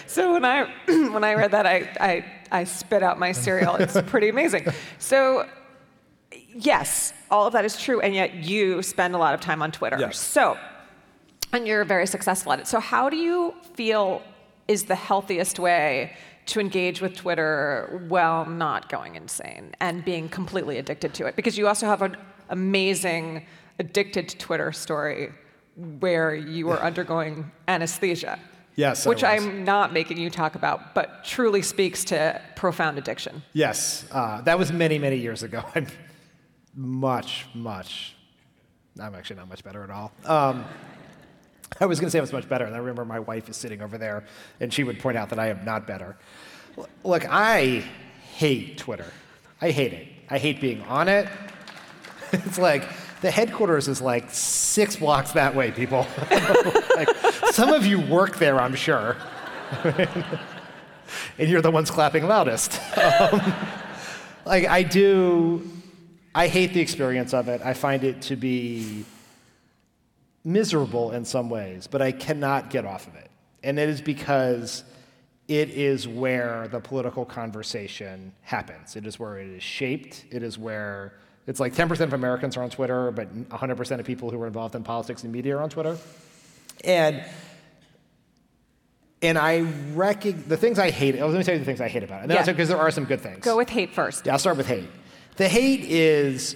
so 0.08 0.34
when 0.34 0.46
I 0.46 0.63
when 0.88 1.24
I 1.24 1.36
read 1.36 1.52
that, 1.52 1.65
I, 1.65 1.89
I 2.00 2.26
I 2.52 2.63
spit 2.63 3.04
out 3.04 3.20
my 3.20 3.32
cereal. 3.32 3.76
It's 3.76 4.00
pretty 4.04 4.30
amazing. 4.30 4.67
So 5.00 5.48
yes, 6.55 7.13
all 7.29 7.47
of 7.47 7.53
that 7.53 7.65
is 7.65 7.81
true, 7.81 8.01
and 8.01 8.13
yet 8.13 8.35
you 8.35 8.81
spend 8.81 9.15
a 9.15 9.17
lot 9.17 9.33
of 9.33 9.39
time 9.39 9.61
on 9.61 9.71
Twitter. 9.71 9.97
Yes. 9.99 10.19
So, 10.19 10.57
and 11.53 11.67
you're 11.67 11.83
very 11.83 12.07
successful 12.07 12.53
at 12.53 12.59
it. 12.59 12.67
So 12.67 12.79
how 12.79 13.09
do 13.09 13.17
you 13.17 13.53
feel 13.73 14.21
is 14.67 14.85
the 14.85 14.95
healthiest 14.95 15.59
way? 15.59 16.15
To 16.47 16.59
engage 16.59 17.01
with 17.01 17.15
Twitter 17.15 18.03
while 18.09 18.45
not 18.45 18.89
going 18.89 19.15
insane 19.15 19.75
and 19.79 20.03
being 20.03 20.27
completely 20.27 20.79
addicted 20.79 21.13
to 21.13 21.27
it. 21.27 21.35
Because 21.35 21.55
you 21.55 21.67
also 21.67 21.85
have 21.85 22.01
an 22.01 22.17
amazing 22.49 23.45
addicted 23.79 24.27
to 24.29 24.37
Twitter 24.37 24.71
story 24.71 25.31
where 25.99 26.35
you 26.35 26.65
were 26.65 26.81
undergoing 26.81 27.51
anesthesia. 27.67 28.39
Yes, 28.75 29.05
Which. 29.05 29.23
I'm 29.23 29.63
not 29.63 29.93
making 29.93 30.17
you 30.17 30.29
talk 30.29 30.55
about, 30.55 30.95
but 30.95 31.23
truly 31.23 31.61
speaks 31.61 32.03
to 32.05 32.41
profound 32.55 32.97
addiction. 32.97 33.43
Yes, 33.53 34.05
uh, 34.11 34.41
that 34.41 34.57
was 34.57 34.71
many, 34.71 34.97
many 34.97 35.17
years 35.17 35.43
ago. 35.43 35.63
Much, 36.75 37.45
much. 37.53 38.15
I'm 38.99 39.15
actually 39.15 39.38
not 39.38 39.49
much 39.49 39.63
better 39.63 39.84
at 39.84 39.89
all. 39.89 40.12
Um, 40.25 40.65
I 41.79 41.86
was 41.86 41.99
going 41.99 42.07
to 42.07 42.12
say 42.12 42.17
I 42.17 42.21
was 42.21 42.34
much 42.34 42.47
better, 42.47 42.65
and 42.65 42.75
I 42.75 42.79
remember 42.79 43.05
my 43.05 43.19
wife 43.19 43.49
is 43.49 43.57
sitting 43.57 43.81
over 43.81 43.97
there, 43.97 44.25
and 44.60 44.73
she 44.73 44.84
would 44.84 44.99
point 44.99 45.17
out 45.17 45.29
that 45.29 45.39
I 45.39 45.47
am 45.47 45.63
not 45.63 45.88
better. 45.88 46.17
Look, 47.03 47.25
I 47.29 47.84
hate 48.36 48.77
Twitter. 48.77 49.12
I 49.62 49.71
hate 49.71 49.93
it. 49.93 50.07
I 50.29 50.38
hate 50.38 50.62
being 50.62 50.81
on 50.84 51.07
it. 51.07 51.27
It's 52.34 52.57
like 52.57 52.88
the 53.19 53.29
headquarters 53.29 53.89
is 53.89 54.01
like 54.01 54.29
six 54.29 54.95
blocks 54.95 55.34
that 55.34 55.53
way, 55.53 55.71
people. 55.71 56.07
like, 56.95 57.10
some 57.51 57.73
of 57.73 57.86
you 57.86 57.99
work 57.99 58.38
there, 58.38 58.57
I'm 58.57 58.73
sure. 58.73 59.17
and 59.84 61.49
you're 61.49 61.62
the 61.62 61.71
ones 61.71 61.91
clapping 61.91 62.25
loudest. 62.25 62.79
like 64.45 64.65
I 64.65 64.84
do, 64.84 65.69
I 66.34 66.48
hate 66.48 66.74
the 66.74 66.80
experience 66.80 67.34
of 67.34 67.48
it. 67.48 67.62
I 67.63 67.74
find 67.74 68.04
it 68.04 68.22
to 68.24 68.36
be 68.36 69.06
miserable 70.44 71.12
in 71.12 71.26
some 71.26 71.50
ways, 71.50 71.88
but 71.88 72.02
I 72.02 72.12
cannot 72.12 72.70
get 72.70 72.86
off 72.86 73.08
of 73.08 73.15
it. 73.15 73.30
And 73.63 73.78
it 73.78 73.89
is 73.89 74.02
because 74.02 74.84
it 75.48 75.70
is 75.70 76.08
where 76.08 76.67
the 76.70 76.80
political 76.80 77.26
conversation 77.26 78.32
happens. 78.41 78.96
It 78.96 79.06
is 79.06 79.20
where 79.20 79.38
it 79.38 79.48
is 79.50 79.62
shaped. 79.62 80.26
It 80.32 80.44
is 80.44 80.58
where 80.58 81.13
it's 81.48 81.60
like 81.60 81.76
10% 81.76 82.00
of 82.00 82.13
Americans 82.13 82.56
are 82.56 82.63
on 82.63 82.70
Twitter, 82.70 83.12
but 83.12 83.50
100% 83.50 84.00
of 84.00 84.06
people 84.06 84.32
who 84.32 84.41
are 84.41 84.48
involved 84.48 84.76
in 84.76 84.84
politics 84.84 85.24
and 85.24 85.34
media 85.34 85.58
are 85.58 85.62
on 85.62 85.70
Twitter. 85.70 85.98
And 86.84 87.24
and 89.24 89.38
I 89.38 89.60
reckon 89.94 90.46
the 90.48 90.58
things 90.58 90.80
I 90.80 90.89
hate. 90.89 91.20
Let 91.20 91.32
me 91.32 91.44
tell 91.44 91.54
you 91.54 91.60
the 91.60 91.65
things 91.65 91.80
I 91.80 91.89
hate 91.89 92.02
about 92.02 92.24
it. 92.24 92.32
Yeah. 92.32 92.44
Because 92.44 92.70
there 92.70 92.80
are 92.80 92.89
some 92.89 93.06
good 93.06 93.22
things. 93.22 93.46
Go 93.46 93.58
with 93.58 93.70
hate 93.70 93.94
first. 93.94 94.26
Yeah, 94.26 94.34
I'll 94.34 94.39
start 94.39 94.58
with 94.58 94.65
hate. 94.65 94.89
The 95.41 95.49
hate 95.49 95.86
is 95.86 96.56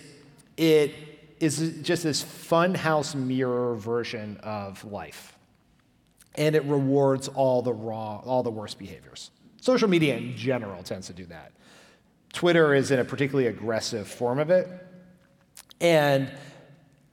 it 0.58 0.94
is 1.40 1.80
just 1.82 2.04
this 2.04 2.24
funhouse 2.24 3.16
mirror 3.16 3.74
version 3.74 4.38
of 4.44 4.86
life, 4.86 5.36
and 6.36 6.56
it 6.56 6.64
rewards 6.66 7.28
all 7.28 7.64
the 7.64 7.74
wrong, 7.74 8.22
all 8.28 8.44
the 8.44 8.52
worst 8.52 8.78
behaviors. 8.78 9.32
Social 9.60 9.88
media 9.88 10.18
in 10.18 10.38
general 10.38 10.84
tends 10.84 11.08
to 11.08 11.14
do 11.14 11.26
that. 11.26 11.54
Twitter 12.32 12.76
is 12.76 12.92
in 12.92 13.00
a 13.00 13.04
particularly 13.04 13.48
aggressive 13.48 14.08
form 14.08 14.38
of 14.38 14.52
it, 14.52 14.70
and 15.82 16.32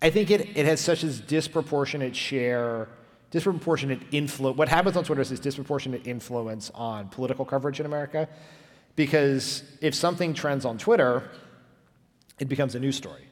I 0.02 0.10
think 0.10 0.30
it, 0.30 0.54
it 0.54 0.66
has 0.66 0.78
such 0.78 1.04
a 1.04 1.08
disproportionate 1.08 2.14
share, 2.14 2.90
disproportionate 3.30 4.02
influence. 4.10 4.58
What 4.58 4.68
happens 4.68 4.98
on 4.98 5.04
Twitter 5.04 5.22
is 5.22 5.30
this 5.30 5.40
disproportionate 5.40 6.06
influence 6.06 6.70
on 6.74 7.08
political 7.08 7.46
coverage 7.46 7.80
in 7.80 7.86
America, 7.86 8.28
because 8.94 9.62
if 9.80 9.94
something 9.94 10.34
trends 10.34 10.66
on 10.66 10.76
Twitter, 10.76 11.30
it 12.42 12.48
becomes 12.48 12.74
a 12.74 12.80
news 12.80 12.96
story, 12.96 13.28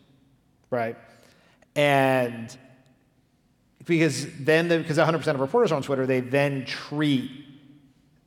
right? 0.71 0.97
And 1.75 2.57
because 3.85 4.27
then, 4.39 4.69
the, 4.69 4.79
because 4.79 4.99
100% 4.99 5.27
of 5.27 5.41
reporters 5.41 5.73
are 5.73 5.75
on 5.75 5.83
Twitter, 5.83 6.07
they 6.07 6.21
then 6.21 6.65
treat 6.65 7.29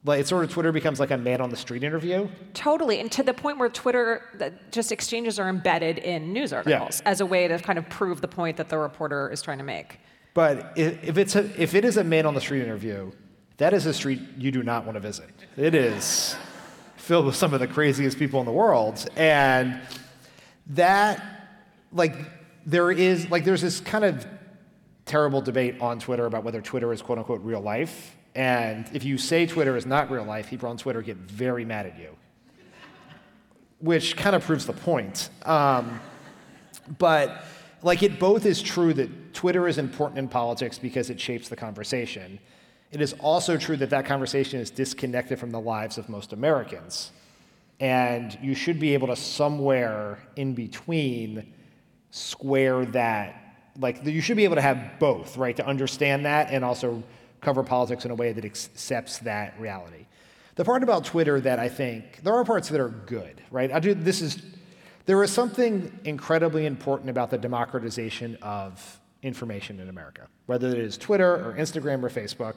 like 0.06 0.20
it's 0.20 0.28
sort 0.28 0.44
of 0.44 0.52
Twitter 0.52 0.74
becomes 0.74 1.00
like 1.00 1.12
a 1.12 1.18
man 1.18 1.40
on 1.40 1.50
the 1.50 1.56
street 1.56 1.82
interview. 1.82 2.28
Totally, 2.54 3.00
and 3.00 3.10
to 3.14 3.24
the 3.24 3.34
point 3.34 3.58
where 3.58 3.70
Twitter 3.70 4.54
just 4.70 4.92
exchanges 4.92 5.40
are 5.40 5.48
embedded 5.48 5.98
in 5.98 6.34
news 6.34 6.52
articles 6.52 7.02
as 7.06 7.22
a 7.22 7.26
way 7.26 7.48
to 7.48 7.58
kind 7.60 7.80
of 7.80 7.88
prove 7.88 8.20
the 8.20 8.28
point 8.28 8.58
that 8.58 8.68
the 8.68 8.78
reporter 8.78 9.32
is 9.32 9.42
trying 9.42 9.60
to 9.60 9.64
make. 9.64 10.00
But 10.34 10.74
if 10.76 11.02
if 11.02 11.18
it's 11.18 11.38
a, 11.38 11.62
if 11.62 11.74
it 11.74 11.86
is 11.86 11.96
a 11.96 12.04
man 12.04 12.26
on 12.26 12.34
the 12.34 12.42
street 12.42 12.64
interview, 12.64 13.14
that 13.58 13.74
is 13.74 13.86
a 13.86 13.94
street 13.94 14.20
you 14.38 14.52
do 14.52 14.62
not 14.62 14.84
want 14.84 14.98
to 14.98 15.00
visit. 15.00 15.30
It 15.56 15.74
is 15.74 16.36
filled 16.98 17.26
with 17.26 17.36
some 17.36 17.54
of 17.54 17.62
the 17.62 17.68
craziest 17.68 18.20
people 18.20 18.42
in 18.42 18.46
the 18.46 18.52
world, 18.52 19.08
and 19.16 19.80
that 20.68 21.22
like 21.92 22.16
there 22.66 22.92
is 22.92 23.30
like 23.30 23.46
there's 23.46 23.62
this 23.62 23.80
kind 23.80 24.06
of 24.06 24.26
terrible 25.06 25.42
debate 25.42 25.76
on 25.82 26.00
Twitter 26.00 26.26
about 26.26 26.44
whether 26.44 26.62
Twitter 26.62 26.92
is 26.94 27.02
quote 27.02 27.18
unquote 27.18 27.42
real 27.42 27.62
life. 27.62 28.16
And 28.36 28.90
if 28.94 29.04
you 29.04 29.18
say 29.18 29.46
Twitter 29.46 29.78
is 29.78 29.86
not 29.86 30.10
real 30.10 30.24
life, 30.24 30.50
people 30.50 30.70
on 30.70 30.78
Twitter 30.78 31.02
get 31.02 31.18
very 31.18 31.66
mad 31.66 31.86
at 31.86 32.00
you, 32.00 32.16
which 33.80 34.18
kind 34.18 34.36
of 34.36 34.44
proves 34.44 34.66
the 34.66 34.74
point. 34.74 35.30
Um, 35.44 36.00
but 36.98 37.46
like 37.84 38.02
it 38.02 38.20
both 38.20 38.46
is 38.46 38.62
true 38.62 38.94
that 38.94 39.34
Twitter 39.34 39.68
is 39.68 39.78
important 39.78 40.18
in 40.18 40.28
politics 40.28 40.80
because 40.80 41.10
it 41.10 41.20
shapes 41.20 41.50
the 41.50 41.56
conversation. 41.56 42.40
It 42.92 43.02
is 43.02 43.14
also 43.14 43.58
true 43.58 43.76
that 43.78 43.90
that 43.90 44.06
conversation 44.06 44.60
is 44.60 44.70
disconnected 44.72 45.40
from 45.40 45.52
the 45.52 45.60
lives 45.60 45.98
of 45.98 46.10
most 46.10 46.32
Americans. 46.32 47.12
And 47.80 48.38
you 48.42 48.56
should 48.56 48.80
be 48.80 48.94
able 48.94 49.08
to 49.08 49.16
somewhere 49.16 50.20
in 50.36 50.54
between 50.54 51.54
square 52.12 52.86
that. 52.86 53.40
Like 53.78 54.06
you 54.06 54.22
should 54.22 54.38
be 54.38 54.44
able 54.44 54.56
to 54.56 54.62
have 54.62 55.00
both, 55.00 55.36
right? 55.36 55.56
To 55.58 55.66
understand 55.66 56.26
that 56.26 56.52
and 56.52 56.64
also 56.64 57.04
cover 57.42 57.64
politics 57.64 58.06
in 58.06 58.12
a 58.12 58.16
way 58.16 58.32
that 58.32 58.46
accepts 58.46 59.20
that 59.20 59.60
reality. 59.60 60.06
The 60.56 60.64
part 60.64 60.84
about 60.84 61.06
Twitter 61.06 61.42
that 61.42 61.60
I 61.60 61.68
think 61.70 62.22
there 62.22 62.36
are 62.36 62.46
parts 62.46 62.70
that 62.70 62.80
are 62.80 62.90
good, 62.90 63.42
right? 63.50 63.72
I 63.72 63.80
do 63.80 63.94
this 63.96 64.22
is 64.22 64.42
there 65.06 65.22
is 65.24 65.32
something 65.32 66.00
incredibly 66.06 66.66
important 66.66 67.10
about 67.10 67.30
the 67.30 67.38
democratization 67.38 68.38
of 68.42 69.00
information 69.24 69.80
in 69.80 69.90
America, 69.90 70.28
whether 70.46 70.68
it 70.68 70.78
is 70.78 70.98
Twitter 70.98 71.34
or 71.34 71.56
Instagram 71.58 72.04
or 72.04 72.10
Facebook. 72.10 72.56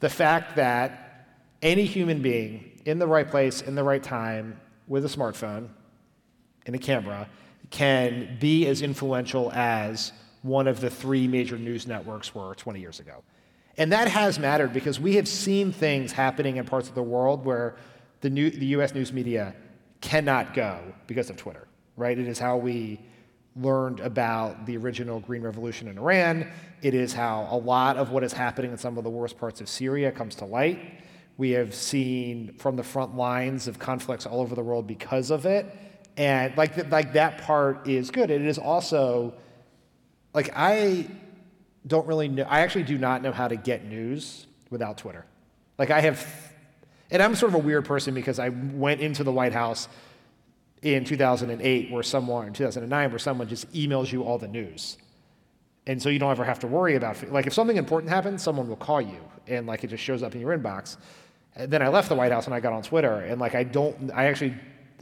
The 0.00 0.08
fact 0.08 0.56
that 0.56 1.28
any 1.62 1.84
human 1.84 2.22
being 2.22 2.73
in 2.84 2.98
the 2.98 3.06
right 3.06 3.28
place, 3.28 3.62
in 3.62 3.74
the 3.74 3.84
right 3.84 4.02
time, 4.02 4.60
with 4.86 5.04
a 5.04 5.08
smartphone 5.08 5.68
and 6.66 6.74
a 6.74 6.78
camera, 6.78 7.28
can 7.70 8.36
be 8.40 8.66
as 8.66 8.82
influential 8.82 9.50
as 9.52 10.12
one 10.42 10.68
of 10.68 10.80
the 10.80 10.90
three 10.90 11.26
major 11.26 11.56
news 11.56 11.86
networks 11.86 12.34
were 12.34 12.54
20 12.54 12.80
years 12.80 13.00
ago. 13.00 13.22
And 13.76 13.90
that 13.92 14.08
has 14.08 14.38
mattered 14.38 14.72
because 14.72 15.00
we 15.00 15.16
have 15.16 15.26
seen 15.26 15.72
things 15.72 16.12
happening 16.12 16.58
in 16.58 16.64
parts 16.64 16.88
of 16.88 16.94
the 16.94 17.02
world 17.02 17.44
where 17.44 17.76
the, 18.20 18.30
new, 18.30 18.50
the 18.50 18.66
US 18.66 18.94
news 18.94 19.12
media 19.12 19.54
cannot 20.00 20.54
go 20.54 20.80
because 21.06 21.30
of 21.30 21.36
Twitter, 21.36 21.66
right? 21.96 22.16
It 22.16 22.28
is 22.28 22.38
how 22.38 22.58
we 22.58 23.00
learned 23.56 24.00
about 24.00 24.66
the 24.66 24.76
original 24.76 25.20
Green 25.20 25.42
Revolution 25.42 25.88
in 25.88 25.98
Iran. 25.98 26.50
It 26.82 26.94
is 26.94 27.12
how 27.12 27.48
a 27.50 27.56
lot 27.56 27.96
of 27.96 28.10
what 28.10 28.22
is 28.22 28.32
happening 28.32 28.70
in 28.70 28.78
some 28.78 28.98
of 28.98 29.04
the 29.04 29.10
worst 29.10 29.38
parts 29.38 29.60
of 29.60 29.68
Syria 29.68 30.12
comes 30.12 30.34
to 30.36 30.44
light. 30.44 31.00
We 31.36 31.50
have 31.52 31.74
seen 31.74 32.54
from 32.58 32.76
the 32.76 32.82
front 32.82 33.16
lines 33.16 33.66
of 33.66 33.78
conflicts 33.78 34.26
all 34.26 34.40
over 34.40 34.54
the 34.54 34.62
world 34.62 34.86
because 34.86 35.30
of 35.30 35.46
it. 35.46 35.66
And 36.16 36.56
like, 36.56 36.90
like 36.90 37.14
that 37.14 37.38
part 37.38 37.88
is 37.88 38.10
good. 38.10 38.30
It 38.30 38.42
is 38.42 38.58
also, 38.58 39.34
like, 40.32 40.50
I 40.54 41.08
don't 41.86 42.06
really 42.06 42.28
know. 42.28 42.44
I 42.44 42.60
actually 42.60 42.84
do 42.84 42.98
not 42.98 43.22
know 43.22 43.32
how 43.32 43.48
to 43.48 43.56
get 43.56 43.84
news 43.84 44.46
without 44.70 44.96
Twitter. 44.96 45.26
Like 45.76 45.90
I 45.90 46.00
have, 46.00 46.24
and 47.10 47.22
I'm 47.22 47.34
sort 47.34 47.50
of 47.52 47.56
a 47.56 47.64
weird 47.64 47.84
person 47.84 48.14
because 48.14 48.38
I 48.38 48.50
went 48.50 49.00
into 49.00 49.24
the 49.24 49.32
White 49.32 49.52
House 49.52 49.88
in 50.82 51.04
2008, 51.04 51.90
where 51.90 52.02
someone, 52.02 52.46
in 52.46 52.52
2009, 52.52 53.10
where 53.10 53.18
someone 53.18 53.48
just 53.48 53.72
emails 53.72 54.12
you 54.12 54.22
all 54.22 54.38
the 54.38 54.48
news. 54.48 54.98
And 55.86 56.00
so 56.00 56.08
you 56.08 56.18
don't 56.18 56.30
ever 56.30 56.44
have 56.44 56.60
to 56.60 56.66
worry 56.66 56.94
about, 56.94 57.30
like, 57.30 57.46
if 57.46 57.52
something 57.52 57.76
important 57.76 58.10
happens, 58.10 58.42
someone 58.42 58.68
will 58.68 58.76
call 58.76 59.00
you, 59.00 59.20
and 59.46 59.66
like 59.66 59.84
it 59.84 59.88
just 59.88 60.02
shows 60.02 60.22
up 60.22 60.34
in 60.34 60.40
your 60.40 60.56
inbox. 60.56 60.96
And 61.56 61.70
then 61.70 61.82
I 61.82 61.88
left 61.88 62.08
the 62.08 62.14
White 62.14 62.32
House 62.32 62.46
and 62.46 62.54
I 62.54 62.60
got 62.60 62.72
on 62.72 62.82
Twitter, 62.82 63.20
and 63.20 63.40
like 63.40 63.54
I 63.54 63.64
don't, 63.64 64.10
I 64.12 64.26
actually, 64.26 64.54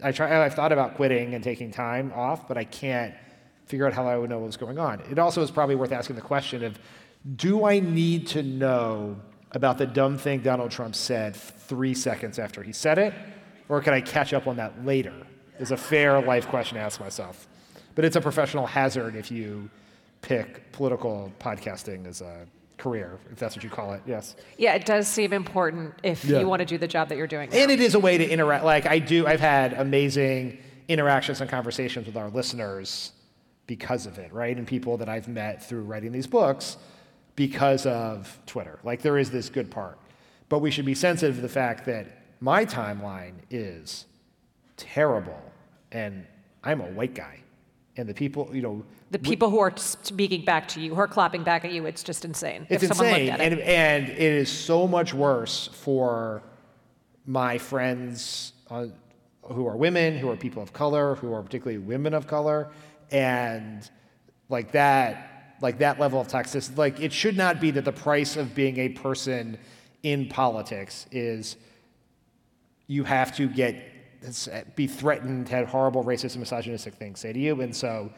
I 0.02 0.12
try, 0.12 0.44
I've 0.44 0.54
thought 0.54 0.72
about 0.72 0.96
quitting 0.96 1.34
and 1.34 1.42
taking 1.42 1.70
time 1.70 2.12
off, 2.14 2.48
but 2.48 2.58
I 2.58 2.64
can't 2.64 3.14
figure 3.66 3.86
out 3.86 3.92
how 3.92 4.06
I 4.06 4.16
would 4.18 4.28
know 4.28 4.40
what's 4.40 4.56
going 4.56 4.78
on. 4.78 5.00
It 5.10 5.18
also 5.18 5.42
is 5.42 5.50
probably 5.50 5.76
worth 5.76 5.92
asking 5.92 6.16
the 6.16 6.22
question 6.22 6.64
of 6.64 6.78
do 7.36 7.64
I 7.64 7.78
need 7.78 8.26
to 8.28 8.42
know 8.42 9.16
about 9.52 9.78
the 9.78 9.86
dumb 9.86 10.18
thing 10.18 10.40
Donald 10.40 10.70
Trump 10.70 10.94
said 10.94 11.36
three 11.36 11.94
seconds 11.94 12.38
after 12.38 12.62
he 12.62 12.72
said 12.72 12.98
it? 12.98 13.14
Or 13.68 13.80
can 13.80 13.94
I 13.94 14.00
catch 14.00 14.32
up 14.34 14.46
on 14.46 14.56
that 14.56 14.84
later? 14.84 15.14
Is 15.58 15.70
a 15.70 15.76
fair 15.76 16.20
life 16.20 16.48
question 16.48 16.76
to 16.76 16.82
ask 16.82 16.98
myself. 16.98 17.46
But 17.94 18.04
it's 18.04 18.16
a 18.16 18.20
professional 18.20 18.66
hazard 18.66 19.14
if 19.14 19.30
you 19.30 19.70
pick 20.22 20.72
political 20.72 21.30
podcasting 21.38 22.06
as 22.06 22.20
a 22.20 22.46
career, 22.78 23.18
if 23.30 23.38
that's 23.38 23.54
what 23.54 23.62
you 23.62 23.70
call 23.70 23.92
it. 23.92 24.02
Yes. 24.06 24.34
Yeah, 24.58 24.74
it 24.74 24.84
does 24.86 25.06
seem 25.06 25.32
important 25.32 25.94
if 26.02 26.24
Yeah. 26.24 26.40
you 26.40 26.48
want 26.48 26.60
to 26.60 26.66
do 26.66 26.78
the 26.78 26.88
job 26.88 27.08
that 27.10 27.18
you're 27.18 27.26
doing. 27.26 27.50
now. 27.50 27.56
And 27.58 27.70
it 27.70 27.80
is 27.80 27.94
a 27.94 28.00
way 28.00 28.18
to 28.18 28.28
interact. 28.28 28.64
Like 28.64 28.86
I 28.86 28.98
do, 28.98 29.26
I've 29.26 29.40
had 29.40 29.74
amazing 29.74 30.58
interactions 30.88 31.40
and 31.40 31.48
conversations 31.50 32.06
with 32.06 32.16
our 32.16 32.28
listeners 32.30 33.12
because 33.66 34.06
of 34.06 34.18
it, 34.18 34.32
right? 34.32 34.56
And 34.56 34.66
people 34.66 34.96
that 34.96 35.08
I've 35.08 35.28
met 35.28 35.64
through 35.64 35.82
writing 35.82 36.10
these 36.12 36.26
books 36.26 36.76
because 37.36 37.86
of 37.86 38.38
Twitter. 38.46 38.78
Like 38.82 39.00
there 39.02 39.16
is 39.18 39.30
this 39.30 39.48
good 39.48 39.70
part. 39.70 39.98
But 40.48 40.58
we 40.58 40.70
should 40.70 40.84
be 40.84 40.94
sensitive 40.94 41.36
to 41.36 41.40
the 41.42 41.48
fact 41.48 41.86
that 41.86 42.06
my 42.40 42.64
timeline 42.66 43.34
is 43.50 44.06
terrible 44.76 45.40
and 45.92 46.26
I'm 46.64 46.80
a 46.80 46.86
white 46.86 47.14
guy. 47.14 47.38
And 47.96 48.08
the 48.08 48.14
people, 48.14 48.48
you 48.52 48.62
know, 48.62 48.84
the 49.10 49.18
people 49.18 49.50
who 49.50 49.58
are 49.58 49.72
speaking 49.76 50.46
back 50.46 50.66
to 50.68 50.80
you, 50.80 50.94
who 50.94 51.00
are 51.00 51.08
clapping 51.08 51.44
back 51.44 51.64
at 51.64 51.72
you, 51.72 51.84
it's 51.84 52.02
just 52.02 52.24
insane. 52.24 52.66
It's 52.70 52.82
insane, 52.82 53.28
at 53.28 53.40
and 53.40 53.54
it. 53.54 53.60
and 53.60 54.08
it 54.08 54.18
is 54.18 54.50
so 54.50 54.88
much 54.88 55.12
worse 55.12 55.68
for 55.68 56.42
my 57.26 57.58
friends 57.58 58.54
uh, 58.70 58.86
who 59.42 59.66
are 59.66 59.76
women, 59.76 60.16
who 60.16 60.30
are 60.30 60.36
people 60.36 60.62
of 60.62 60.72
color, 60.72 61.16
who 61.16 61.34
are 61.34 61.42
particularly 61.42 61.78
women 61.78 62.14
of 62.14 62.26
color, 62.26 62.70
and 63.10 63.90
like 64.48 64.72
that, 64.72 65.56
like 65.60 65.78
that 65.78 66.00
level 66.00 66.18
of 66.18 66.28
toxicity. 66.28 66.78
Like 66.78 66.98
it 66.98 67.12
should 67.12 67.36
not 67.36 67.60
be 67.60 67.70
that 67.72 67.84
the 67.84 67.92
price 67.92 68.36
of 68.36 68.54
being 68.54 68.78
a 68.78 68.88
person 68.88 69.58
in 70.02 70.28
politics 70.28 71.06
is 71.12 71.56
you 72.86 73.04
have 73.04 73.34
to 73.36 73.48
get 73.48 73.91
be 74.74 74.86
threatened, 74.86 75.48
have 75.48 75.68
horrible 75.68 76.04
racist 76.04 76.32
and 76.32 76.40
misogynistic 76.40 76.94
things 76.94 77.20
say 77.20 77.32
to 77.32 77.38
you, 77.38 77.60
and 77.60 77.74
so 77.74 78.10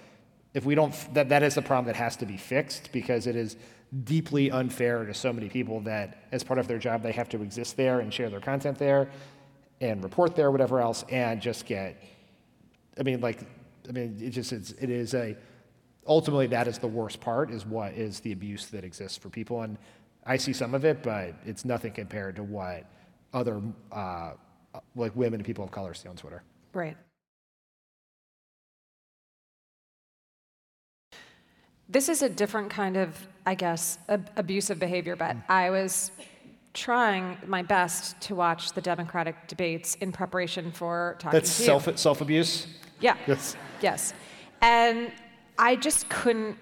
if 0.54 0.64
we 0.64 0.74
don't, 0.74 0.94
that, 1.14 1.28
that 1.30 1.42
is 1.42 1.54
the 1.54 1.62
problem 1.62 1.86
that 1.86 1.96
has 1.96 2.16
to 2.16 2.26
be 2.26 2.36
fixed 2.36 2.90
because 2.92 3.26
it 3.26 3.36
is 3.36 3.56
deeply 4.04 4.50
unfair 4.50 5.04
to 5.04 5.14
so 5.14 5.32
many 5.32 5.48
people 5.48 5.80
that 5.80 6.24
as 6.32 6.42
part 6.42 6.58
of 6.58 6.68
their 6.68 6.78
job 6.78 7.02
they 7.02 7.12
have 7.12 7.28
to 7.28 7.42
exist 7.42 7.76
there 7.76 8.00
and 8.00 8.12
share 8.12 8.30
their 8.30 8.40
content 8.40 8.78
there 8.78 9.10
and 9.80 10.02
report 10.02 10.36
there, 10.36 10.50
whatever 10.50 10.80
else, 10.80 11.04
and 11.10 11.40
just 11.40 11.66
get, 11.66 12.02
I 12.98 13.02
mean, 13.02 13.20
like, 13.20 13.40
I 13.88 13.92
mean, 13.92 14.16
it 14.20 14.30
just, 14.30 14.52
it's, 14.52 14.70
it 14.72 14.90
is 14.90 15.14
a, 15.14 15.36
ultimately 16.06 16.46
that 16.48 16.68
is 16.68 16.78
the 16.78 16.86
worst 16.86 17.20
part 17.20 17.50
is 17.50 17.66
what 17.66 17.92
is 17.94 18.20
the 18.20 18.32
abuse 18.32 18.66
that 18.66 18.84
exists 18.84 19.18
for 19.18 19.28
people. 19.28 19.62
And 19.62 19.78
i 20.26 20.36
see 20.36 20.52
some 20.52 20.74
of 20.74 20.84
it 20.84 21.02
but 21.02 21.34
it's 21.44 21.64
nothing 21.64 21.92
compared 21.92 22.36
to 22.36 22.42
what 22.42 22.84
other 23.32 23.60
uh, 23.92 24.32
like 24.96 25.14
women 25.16 25.34
and 25.34 25.44
people 25.44 25.64
of 25.64 25.70
color 25.70 25.94
see 25.94 26.08
on 26.08 26.16
twitter 26.16 26.42
Right. 26.74 26.96
This 31.88 32.08
is 32.08 32.22
a 32.22 32.28
different 32.28 32.70
kind 32.70 32.96
of, 32.96 33.28
I 33.46 33.54
guess, 33.54 33.98
ab- 34.08 34.30
abusive 34.36 34.78
behavior, 34.78 35.16
but 35.16 35.36
mm. 35.36 35.42
I 35.48 35.70
was 35.70 36.10
trying 36.72 37.36
my 37.46 37.62
best 37.62 38.20
to 38.22 38.34
watch 38.34 38.72
the 38.72 38.80
Democratic 38.80 39.46
debates 39.46 39.94
in 39.96 40.10
preparation 40.10 40.72
for 40.72 41.14
talking 41.20 41.38
that's 41.38 41.56
to 41.58 41.62
you. 41.62 41.66
self 41.66 41.98
self-abuse 41.98 42.66
Yeah. 43.00 43.16
Yes. 43.28 43.56
Yes. 43.80 44.14
And 44.60 45.12
I 45.56 45.76
just 45.76 46.08
couldn't 46.08 46.56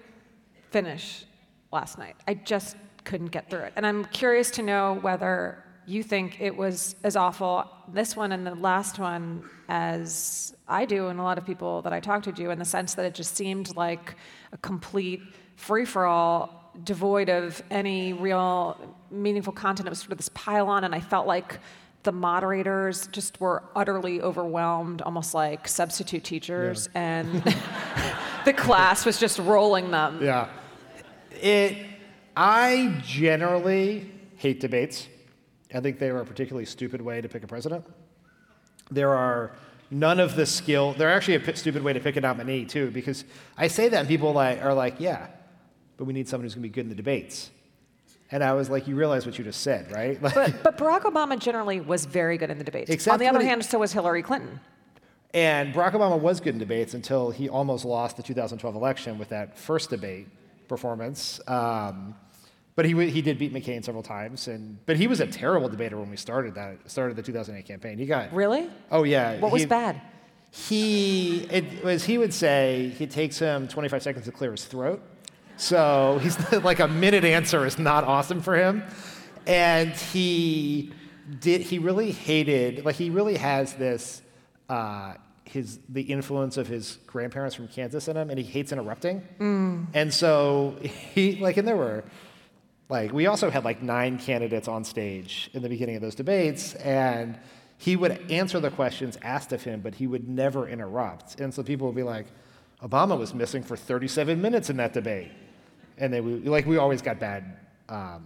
finish 0.69 1.25
last 1.71 1.97
night. 1.97 2.15
I 2.27 2.35
just 2.35 2.75
couldn't 3.05 3.31
get 3.31 3.49
through 3.49 3.61
it. 3.61 3.73
And 3.75 3.87
I'm 3.87 4.05
curious 4.05 4.51
to 4.51 4.61
know 4.61 4.99
whether 5.01 5.63
you 5.85 6.03
think 6.03 6.39
it 6.39 6.55
was 6.55 6.95
as 7.03 7.15
awful, 7.15 7.69
this 7.87 8.15
one 8.15 8.31
and 8.31 8.45
the 8.45 8.55
last 8.55 8.99
one, 8.99 9.43
as 9.67 10.55
I 10.67 10.85
do, 10.85 11.07
and 11.07 11.19
a 11.19 11.23
lot 11.23 11.37
of 11.37 11.45
people 11.45 11.81
that 11.83 11.93
I 11.93 11.99
talked 11.99 12.25
to 12.25 12.31
do, 12.31 12.49
in 12.51 12.59
the 12.59 12.65
sense 12.65 12.93
that 12.95 13.05
it 13.05 13.13
just 13.13 13.35
seemed 13.35 13.75
like 13.75 14.15
a 14.51 14.57
complete 14.57 15.21
free 15.55 15.85
for 15.85 16.05
all, 16.05 16.71
devoid 16.83 17.29
of 17.29 17.61
any 17.69 18.13
real 18.13 18.77
meaningful 19.11 19.53
content. 19.53 19.87
It 19.87 19.91
was 19.91 19.99
sort 19.99 20.11
of 20.11 20.17
this 20.17 20.29
pile 20.29 20.67
on, 20.67 20.83
and 20.83 20.95
I 20.95 20.99
felt 20.99 21.27
like 21.27 21.59
the 22.03 22.11
moderators 22.11 23.07
just 23.07 23.39
were 23.39 23.63
utterly 23.75 24.21
overwhelmed, 24.21 25.01
almost 25.01 25.33
like 25.33 25.67
substitute 25.67 26.23
teachers, 26.23 26.89
and 26.93 27.43
the 28.45 28.53
class 28.53 29.05
was 29.05 29.19
just 29.19 29.39
rolling 29.39 29.91
them. 29.91 30.19
Yeah. 30.21 30.49
It 31.41 31.77
I 32.35 33.01
generally 33.05 34.11
hate 34.37 34.59
debates. 34.59 35.07
I 35.73 35.79
think 35.79 35.99
they 35.99 36.09
are 36.09 36.19
a 36.19 36.25
particularly 36.25 36.65
stupid 36.65 37.01
way 37.01 37.21
to 37.21 37.27
pick 37.29 37.43
a 37.43 37.47
president. 37.47 37.85
There 38.91 39.13
are 39.15 39.51
none 39.89 40.19
of 40.19 40.35
the 40.35 40.45
skill. 40.45 40.93
They're 40.93 41.11
actually 41.11 41.35
a 41.35 41.39
p- 41.39 41.55
stupid 41.55 41.83
way 41.83 41.93
to 41.93 41.99
pick 41.99 42.15
a 42.15 42.21
nominee 42.21 42.65
too, 42.65 42.91
because 42.91 43.23
I 43.57 43.67
say 43.67 43.89
that 43.89 43.99
and 43.99 44.07
people 44.07 44.33
like 44.33 44.61
are 44.63 44.73
like, 44.73 44.95
yeah, 44.99 45.27
but 45.97 46.05
we 46.05 46.13
need 46.13 46.27
someone 46.27 46.45
who's 46.45 46.53
going 46.55 46.63
to 46.63 46.69
be 46.69 46.73
good 46.73 46.85
in 46.85 46.89
the 46.89 46.95
debates. 46.95 47.49
And 48.31 48.43
I 48.43 48.53
was 48.53 48.69
like, 48.69 48.87
you 48.87 48.95
realize 48.95 49.25
what 49.25 49.37
you 49.37 49.43
just 49.43 49.61
said, 49.61 49.91
right? 49.91 50.19
Like, 50.21 50.33
But, 50.33 50.63
but 50.63 50.77
Barack 50.77 51.01
Obama 51.01 51.37
generally 51.37 51.79
was 51.79 52.05
very 52.05 52.37
good 52.37 52.49
in 52.49 52.57
the 52.57 52.63
debates. 52.63 52.89
Except 52.89 53.13
On 53.13 53.19
the 53.19 53.27
other 53.27 53.41
he- 53.41 53.47
hand, 53.47 53.63
so 53.63 53.79
was 53.79 53.93
Hillary 53.93 54.23
Clinton. 54.23 54.59
And 55.35 55.73
Barack 55.73 55.93
Obama 55.93 56.19
was 56.19 56.39
good 56.39 56.53
in 56.53 56.59
debates 56.59 56.93
until 56.93 57.31
he 57.31 57.49
almost 57.49 57.85
lost 57.85 58.17
the 58.17 58.23
2012 58.23 58.75
election 58.75 59.17
with 59.17 59.29
that 59.29 59.57
first 59.57 59.89
debate 59.89 60.27
performance. 60.67 61.39
Um, 61.47 62.15
but 62.75 62.85
he, 62.85 63.09
he 63.09 63.21
did 63.21 63.37
beat 63.37 63.53
McCain 63.53 63.83
several 63.83 64.03
times, 64.03 64.47
and 64.47 64.83
but 64.85 64.97
he 64.97 65.07
was 65.07 65.19
a 65.19 65.27
terrible 65.27 65.69
debater 65.69 65.97
when 65.99 66.09
we 66.09 66.17
started 66.17 66.55
that 66.55 66.77
started 66.89 67.15
the 67.15 67.21
2008 67.23 67.65
campaign. 67.65 67.97
He 67.97 68.05
got 68.05 68.33
Really? 68.33 68.69
oh 68.91 69.03
yeah. 69.03 69.39
What 69.39 69.51
was 69.51 69.65
bad? 69.65 70.01
He 70.51 71.45
it 71.51 71.83
was 71.83 72.03
he 72.03 72.17
would 72.17 72.33
say 72.33 72.93
it 72.99 73.09
takes 73.09 73.39
him 73.39 73.67
25 73.67 74.03
seconds 74.03 74.25
to 74.25 74.31
clear 74.31 74.51
his 74.51 74.65
throat, 74.65 75.01
so 75.57 76.19
he's 76.21 76.37
like 76.63 76.79
a 76.79 76.87
minute 76.87 77.23
answer 77.25 77.65
is 77.65 77.79
not 77.79 78.03
awesome 78.03 78.41
for 78.41 78.55
him, 78.55 78.83
and 79.47 79.91
he 79.91 80.93
did 81.39 81.61
he 81.61 81.79
really 81.79 82.11
hated 82.11 82.85
like 82.85 82.95
he 82.95 83.09
really 83.09 83.37
has 83.37 83.73
this 83.73 84.21
uh, 84.69 85.13
his 85.43 85.79
the 85.89 86.01
influence 86.01 86.57
of 86.57 86.67
his 86.67 86.99
grandparents 87.07 87.55
from 87.55 87.67
Kansas 87.67 88.07
in 88.07 88.15
him, 88.15 88.29
and 88.29 88.37
he 88.37 88.45
hates 88.45 88.71
interrupting, 88.71 89.23
and 89.93 90.13
so 90.13 90.75
he 91.15 91.37
like 91.37 91.57
and 91.57 91.67
there 91.67 91.77
were 91.77 92.03
like 92.89 93.11
we 93.13 93.27
also 93.27 93.49
had 93.49 93.63
like 93.63 93.81
nine 93.81 94.17
candidates 94.17 94.67
on 94.67 94.83
stage 94.83 95.49
in 95.53 95.61
the 95.61 95.69
beginning 95.69 95.95
of 95.95 96.01
those 96.01 96.15
debates 96.15 96.73
and 96.75 97.37
he 97.77 97.95
would 97.95 98.31
answer 98.31 98.59
the 98.59 98.69
questions 98.69 99.17
asked 99.21 99.51
of 99.53 99.63
him 99.63 99.81
but 99.81 99.95
he 99.95 100.07
would 100.07 100.27
never 100.27 100.67
interrupt 100.67 101.39
and 101.39 101.53
so 101.53 101.63
people 101.63 101.87
would 101.87 101.95
be 101.95 102.03
like 102.03 102.27
obama 102.83 103.17
was 103.17 103.33
missing 103.33 103.63
for 103.63 103.75
37 103.77 104.41
minutes 104.41 104.69
in 104.69 104.77
that 104.77 104.93
debate 104.93 105.31
and 105.97 106.13
they 106.13 106.21
would 106.21 106.45
like 106.45 106.65
we 106.65 106.77
always 106.77 107.01
got 107.01 107.19
bad 107.19 107.57
um, 107.89 108.25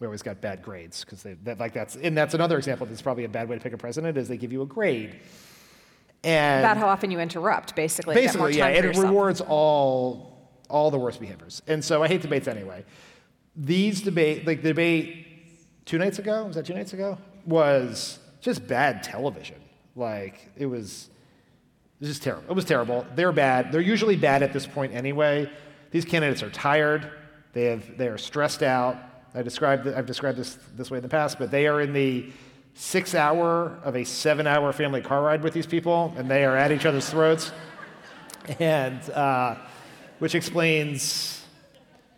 we 0.00 0.06
always 0.06 0.22
got 0.22 0.40
bad 0.40 0.62
grades 0.62 1.04
because 1.04 1.26
that 1.44 1.58
like 1.58 1.72
that's 1.72 1.96
and 1.96 2.16
that's 2.16 2.34
another 2.34 2.56
example 2.56 2.86
that's 2.86 3.02
probably 3.02 3.24
a 3.24 3.28
bad 3.28 3.48
way 3.48 3.56
to 3.56 3.62
pick 3.62 3.72
a 3.72 3.78
president 3.78 4.16
is 4.16 4.28
they 4.28 4.36
give 4.36 4.52
you 4.52 4.62
a 4.62 4.66
grade 4.66 5.18
and 6.24 6.64
About 6.64 6.76
how 6.76 6.88
often 6.88 7.12
you 7.12 7.20
interrupt, 7.20 7.76
basically. 7.76 8.16
to 8.16 8.20
get 8.20 8.36
more 8.36 8.48
Basically, 8.48 8.58
yeah, 8.58 8.76
and 8.76 8.84
it 8.84 8.88
yourself. 8.88 9.06
rewards 9.06 9.40
all 9.40 10.36
all 10.68 10.90
the 10.90 10.98
worst 10.98 11.20
behaviors. 11.20 11.62
And 11.68 11.82
so 11.82 12.02
I 12.02 12.08
hate 12.08 12.22
debates 12.22 12.48
anyway. 12.48 12.84
These 13.58 14.02
debate, 14.02 14.46
like 14.46 14.62
the 14.62 14.68
debate 14.68 15.26
two 15.84 15.98
nights 15.98 16.20
ago, 16.20 16.44
was 16.44 16.54
that 16.54 16.64
two 16.64 16.74
nights 16.74 16.92
ago? 16.92 17.18
Was 17.44 18.20
just 18.40 18.66
bad 18.66 19.02
television. 19.02 19.56
Like 19.96 20.48
it 20.56 20.66
was, 20.66 21.10
was 21.98 22.08
just 22.08 22.22
terrible. 22.22 22.48
It 22.48 22.54
was 22.54 22.64
terrible. 22.64 23.04
They're 23.16 23.32
bad. 23.32 23.72
They're 23.72 23.80
usually 23.80 24.14
bad 24.14 24.44
at 24.44 24.52
this 24.52 24.64
point 24.66 24.94
anyway. 24.94 25.50
These 25.90 26.04
candidates 26.04 26.42
are 26.42 26.50
tired. 26.50 27.10
They 27.52 27.64
have 27.64 27.98
they 27.98 28.06
are 28.06 28.18
stressed 28.18 28.62
out. 28.62 28.96
I 29.34 29.42
described 29.42 29.88
I've 29.88 30.06
described 30.06 30.38
this 30.38 30.56
this 30.76 30.90
way 30.90 30.98
in 30.98 31.02
the 31.02 31.08
past, 31.08 31.38
but 31.38 31.50
they 31.50 31.66
are 31.66 31.80
in 31.80 31.92
the 31.92 32.30
six 32.74 33.14
hour 33.16 33.76
of 33.82 33.96
a 33.96 34.04
seven 34.04 34.46
hour 34.46 34.72
family 34.72 35.00
car 35.00 35.20
ride 35.20 35.42
with 35.42 35.52
these 35.52 35.66
people, 35.66 36.14
and 36.16 36.30
they 36.30 36.44
are 36.44 36.56
at 36.56 36.70
each 36.70 36.86
other's 36.86 37.10
throats 37.10 37.50
and 38.60 39.10
uh, 39.10 39.56
which 40.20 40.36
explains 40.36 41.37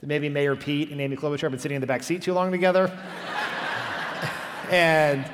maybe 0.02 0.28
Mayor 0.28 0.56
Pete 0.56 0.90
and 0.90 1.00
Amy 1.00 1.16
Klobuchar 1.16 1.42
have 1.42 1.50
been 1.52 1.60
sitting 1.60 1.76
in 1.76 1.80
the 1.80 1.86
back 1.86 2.02
seat 2.02 2.22
too 2.22 2.32
long 2.32 2.50
together. 2.50 2.90
and 4.70 5.24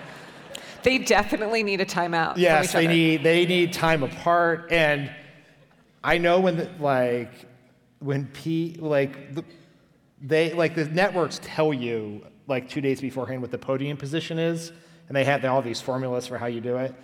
They 0.83 0.99
definitely 0.99 1.63
need 1.63 1.81
a 1.81 1.87
timeout. 1.87 2.37
yes, 2.37 2.73
they 2.73 2.87
need 2.87 3.23
they 3.23 3.47
need 3.47 3.73
time 3.73 4.03
apart. 4.03 4.73
And 4.73 5.11
I 6.03 6.19
know 6.19 6.41
when 6.41 6.57
the, 6.57 6.71
like 6.79 7.33
when 7.99 8.27
Pete 8.27 8.81
like 8.83 9.35
the, 9.35 9.45
they 10.21 10.53
like 10.53 10.75
the 10.75 10.87
networks 10.87 11.41
tell 11.43 11.73
you 11.75 12.25
like 12.47 12.69
two 12.69 12.81
days 12.81 13.01
beforehand 13.01 13.43
what 13.43 13.51
the 13.51 13.59
podium 13.59 13.97
position 13.97 14.39
is, 14.39 14.73
and 15.09 15.17
they 15.17 15.25
have 15.25 15.45
all 15.45 15.63
these 15.63 15.81
formulas 15.81 16.27
for 16.27 16.39
how 16.39 16.47
you 16.47 16.61
do 16.61 16.77
it. 16.77 16.95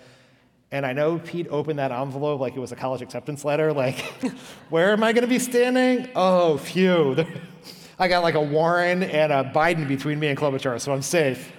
And 0.72 0.87
I 0.87 0.94
know 0.94 1.18
Pete 1.18 1.48
opened 1.50 1.78
that 1.78 1.92
envelope 1.92 2.40
like 2.40 2.56
it 2.56 2.58
was 2.58 2.72
a 2.72 2.76
college 2.76 3.02
acceptance 3.02 3.44
letter. 3.44 3.74
Like, 3.74 4.00
where 4.70 4.92
am 4.92 5.04
I 5.04 5.12
going 5.12 5.22
to 5.22 5.28
be 5.28 5.38
standing? 5.38 6.08
Oh, 6.16 6.56
phew. 6.56 7.24
I 7.98 8.08
got 8.08 8.22
like 8.22 8.35
a 8.35 8.40
Warren 8.40 9.02
and 9.02 9.30
a 9.30 9.44
Biden 9.54 9.87
between 9.87 10.18
me 10.18 10.28
and 10.28 10.38
Klobuchar, 10.38 10.80
so 10.80 10.92
I'm 10.92 11.02
safe. 11.02 11.52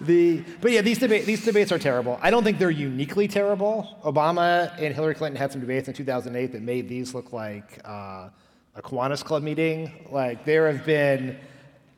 The, 0.00 0.44
but 0.60 0.72
yeah, 0.72 0.82
these, 0.82 0.98
deba- 0.98 1.24
these 1.24 1.42
debates 1.42 1.72
are 1.72 1.78
terrible. 1.78 2.18
I 2.20 2.30
don't 2.30 2.44
think 2.44 2.58
they're 2.58 2.70
uniquely 2.70 3.26
terrible. 3.26 3.98
Obama 4.04 4.70
and 4.78 4.94
Hillary 4.94 5.14
Clinton 5.14 5.36
had 5.36 5.50
some 5.50 5.62
debates 5.62 5.88
in 5.88 5.94
2008 5.94 6.52
that 6.52 6.62
made 6.62 6.88
these 6.88 7.14
look 7.14 7.32
like 7.32 7.80
uh, 7.84 8.28
a 8.74 8.82
Kiwanis 8.82 9.24
Club 9.24 9.42
meeting. 9.42 10.06
Like, 10.10 10.44
there 10.44 10.70
have 10.70 10.84
been, 10.84 11.38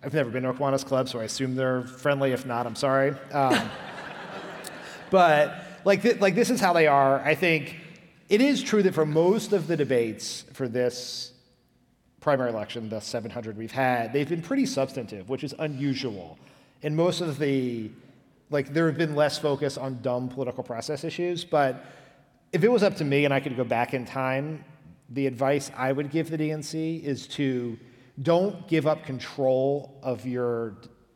I've 0.05 0.15
never 0.15 0.31
been 0.31 0.45
to 0.45 0.51
a 0.51 0.55
Kiwanis 0.55 0.85
Club, 0.85 1.09
so 1.09 1.19
I 1.19 1.25
assume 1.25 1.57
they're 1.57 1.83
friendly. 1.83 2.31
If 2.33 2.47
not, 2.47 2.67
I'm 2.67 2.77
sorry. 2.77 3.15
Um, 3.33 3.69
but 5.11 5.55
like, 5.85 6.03
th- 6.03 6.21
like 6.21 6.35
this 6.35 6.51
is 6.51 6.61
how 6.61 6.73
they 6.73 6.87
are. 6.87 7.21
I 7.21 7.35
think 7.35 7.77
it 8.29 8.41
is 8.41 8.63
true 8.63 8.83
that 8.83 8.95
for 8.95 9.07
most 9.07 9.53
of 9.53 9.69
the 9.69 9.77
debates 9.77 10.45
for 10.53 10.69
this 10.69 11.33
primary 12.21 12.51
election, 12.51 12.89
the 12.89 13.01
700 13.01 13.57
we've 13.57 13.71
had, 13.71 14.13
they've 14.13 14.29
been 14.29 14.43
pretty 14.43 14.67
substantive, 14.67 15.29
which 15.29 15.45
is 15.45 15.55
unusual. 15.61 16.39
And 16.83 16.97
most 16.97 17.21
of 17.21 17.39
the, 17.39 17.91
like, 18.51 18.73
there 18.73 18.87
have 18.87 18.99
been 18.99 19.15
less 19.15 19.39
focus 19.39 19.79
on 19.79 20.03
dumb 20.03 20.29
political 20.29 20.65
process 20.65 21.05
issues. 21.05 21.45
But 21.45 21.85
if 22.53 22.65
it 22.65 22.69
was 22.69 22.83
up 22.83 22.97
to 22.97 23.05
me 23.05 23.25
and 23.25 23.33
I 23.33 23.39
could 23.39 23.57
go 23.57 23.65
back 23.65 23.95
in 23.95 24.05
time, 24.05 24.65
the 25.11 25.29
advice 25.29 25.71
I 25.77 25.93
would 25.93 26.11
give 26.11 26.31
the 26.31 26.37
DNC 26.37 27.05
is 27.05 27.29
to 27.29 27.79
don't 28.23 28.67
give 28.67 28.89
up 28.89 29.05
control 29.05 30.01
of 30.03 30.27
your 30.27 30.75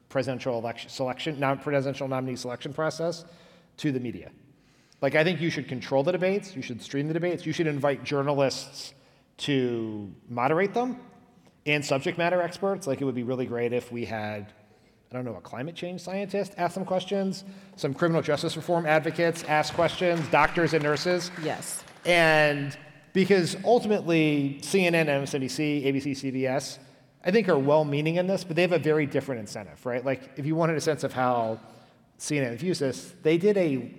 presidential 0.08 0.58
election 0.58 0.90
selection, 0.90 1.40
non 1.40 1.58
presidential 1.58 2.06
nominee 2.06 2.36
selection 2.36 2.72
process 2.72 3.24
to 3.80 3.92
the 3.92 4.00
media. 4.00 4.30
Like, 5.00 5.14
I 5.14 5.24
think 5.24 5.40
you 5.40 5.48
should 5.48 5.68
control 5.68 6.02
the 6.02 6.12
debates, 6.12 6.54
you 6.54 6.62
should 6.62 6.82
stream 6.82 7.08
the 7.08 7.14
debates, 7.14 7.46
you 7.46 7.52
should 7.52 7.66
invite 7.66 8.04
journalists 8.04 8.92
to 9.38 10.12
moderate 10.28 10.74
them 10.74 11.00
and 11.64 11.84
subject 11.84 12.18
matter 12.18 12.42
experts. 12.42 12.86
Like, 12.86 13.00
it 13.00 13.04
would 13.04 13.14
be 13.14 13.22
really 13.22 13.46
great 13.46 13.72
if 13.72 13.90
we 13.90 14.04
had, 14.04 14.52
I 15.10 15.14
don't 15.14 15.24
know, 15.24 15.36
a 15.36 15.40
climate 15.40 15.74
change 15.74 16.02
scientist 16.02 16.52
ask 16.58 16.74
some 16.74 16.84
questions, 16.84 17.44
some 17.76 17.94
criminal 17.94 18.20
justice 18.20 18.56
reform 18.56 18.84
advocates 18.84 19.44
ask 19.44 19.72
questions, 19.72 20.26
doctors 20.28 20.74
and 20.74 20.82
nurses. 20.82 21.30
Yes. 21.42 21.82
And 22.04 22.76
because 23.14 23.56
ultimately, 23.64 24.58
CNN, 24.60 25.06
MSNBC, 25.06 25.86
ABC, 25.86 26.10
CBS, 26.12 26.78
I 27.24 27.30
think 27.30 27.48
are 27.48 27.58
well 27.58 27.84
meaning 27.84 28.16
in 28.16 28.26
this, 28.26 28.44
but 28.44 28.56
they 28.56 28.62
have 28.62 28.72
a 28.72 28.78
very 28.78 29.06
different 29.06 29.40
incentive, 29.40 29.84
right? 29.86 30.04
Like, 30.04 30.30
if 30.36 30.44
you 30.44 30.54
wanted 30.54 30.76
a 30.76 30.80
sense 30.82 31.02
of 31.02 31.14
how 31.14 31.60
CNN 32.20 32.56
views 32.58 32.78
this, 32.78 33.14
they 33.22 33.38
did 33.38 33.56
a 33.56 33.90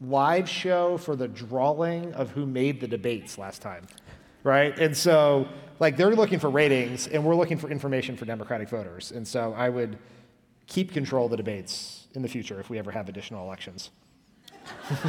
live 0.00 0.48
show 0.48 0.98
for 0.98 1.16
the 1.16 1.26
drawing 1.26 2.12
of 2.12 2.30
who 2.30 2.44
made 2.44 2.80
the 2.80 2.86
debates 2.86 3.38
last 3.38 3.62
time. 3.62 3.86
right? 4.44 4.78
And 4.78 4.96
so, 4.96 5.48
like, 5.80 5.96
they're 5.96 6.14
looking 6.14 6.38
for 6.38 6.50
ratings, 6.50 7.06
and 7.08 7.24
we're 7.24 7.34
looking 7.34 7.56
for 7.56 7.70
information 7.70 8.16
for 8.16 8.26
Democratic 8.26 8.68
voters. 8.68 9.10
And 9.12 9.26
so, 9.26 9.54
I 9.54 9.68
would 9.68 9.98
keep 10.66 10.92
control 10.92 11.24
of 11.26 11.30
the 11.30 11.36
debates 11.36 12.08
in 12.14 12.22
the 12.22 12.28
future 12.28 12.60
if 12.60 12.68
we 12.68 12.78
ever 12.78 12.90
have 12.90 13.08
additional 13.08 13.44
elections. 13.44 13.90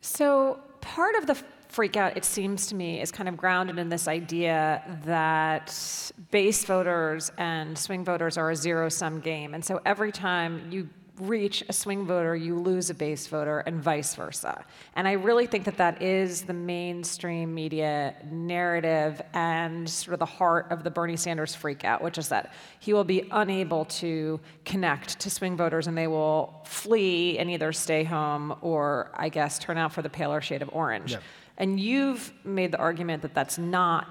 so, 0.00 0.60
part 0.80 1.14
of 1.16 1.26
the 1.26 1.36
freak 1.72 1.96
out, 1.96 2.16
it 2.16 2.24
seems 2.24 2.66
to 2.66 2.74
me, 2.74 3.00
is 3.00 3.10
kind 3.10 3.28
of 3.28 3.36
grounded 3.36 3.78
in 3.78 3.88
this 3.88 4.06
idea 4.06 4.82
that 5.04 6.12
base 6.30 6.64
voters 6.64 7.32
and 7.38 7.76
swing 7.76 8.04
voters 8.04 8.36
are 8.36 8.50
a 8.50 8.56
zero 8.56 8.88
sum 8.90 9.20
game. 9.20 9.54
And 9.54 9.64
so 9.64 9.80
every 9.86 10.12
time 10.12 10.70
you 10.70 10.88
reach 11.18 11.62
a 11.68 11.72
swing 11.72 12.06
voter, 12.06 12.34
you 12.34 12.58
lose 12.58 12.90
a 12.90 12.94
base 12.94 13.26
voter, 13.26 13.60
and 13.60 13.82
vice 13.82 14.14
versa. 14.14 14.64
And 14.96 15.06
I 15.06 15.12
really 15.12 15.46
think 15.46 15.64
that 15.64 15.76
that 15.76 16.02
is 16.02 16.42
the 16.42 16.54
mainstream 16.54 17.54
media 17.54 18.16
narrative 18.30 19.20
and 19.32 19.88
sort 19.88 20.14
of 20.14 20.18
the 20.20 20.26
heart 20.26 20.66
of 20.70 20.84
the 20.84 20.90
Bernie 20.90 21.16
Sanders 21.16 21.54
freakout, 21.54 22.02
which 22.02 22.18
is 22.18 22.28
that 22.28 22.52
he 22.80 22.92
will 22.92 23.04
be 23.04 23.28
unable 23.30 23.84
to 23.86 24.40
connect 24.64 25.20
to 25.20 25.30
swing 25.30 25.56
voters 25.56 25.86
and 25.86 25.96
they 25.96 26.06
will 26.06 26.60
flee 26.64 27.38
and 27.38 27.50
either 27.50 27.72
stay 27.72 28.04
home 28.04 28.56
or, 28.60 29.12
I 29.14 29.28
guess, 29.28 29.58
turn 29.58 29.78
out 29.78 29.92
for 29.92 30.02
the 30.02 30.10
paler 30.10 30.40
shade 30.40 30.62
of 30.62 30.70
orange. 30.72 31.16
And 31.58 31.78
you've 31.78 32.32
made 32.44 32.72
the 32.72 32.78
argument 32.78 33.22
that 33.22 33.34
that's 33.34 33.58
not 33.58 34.08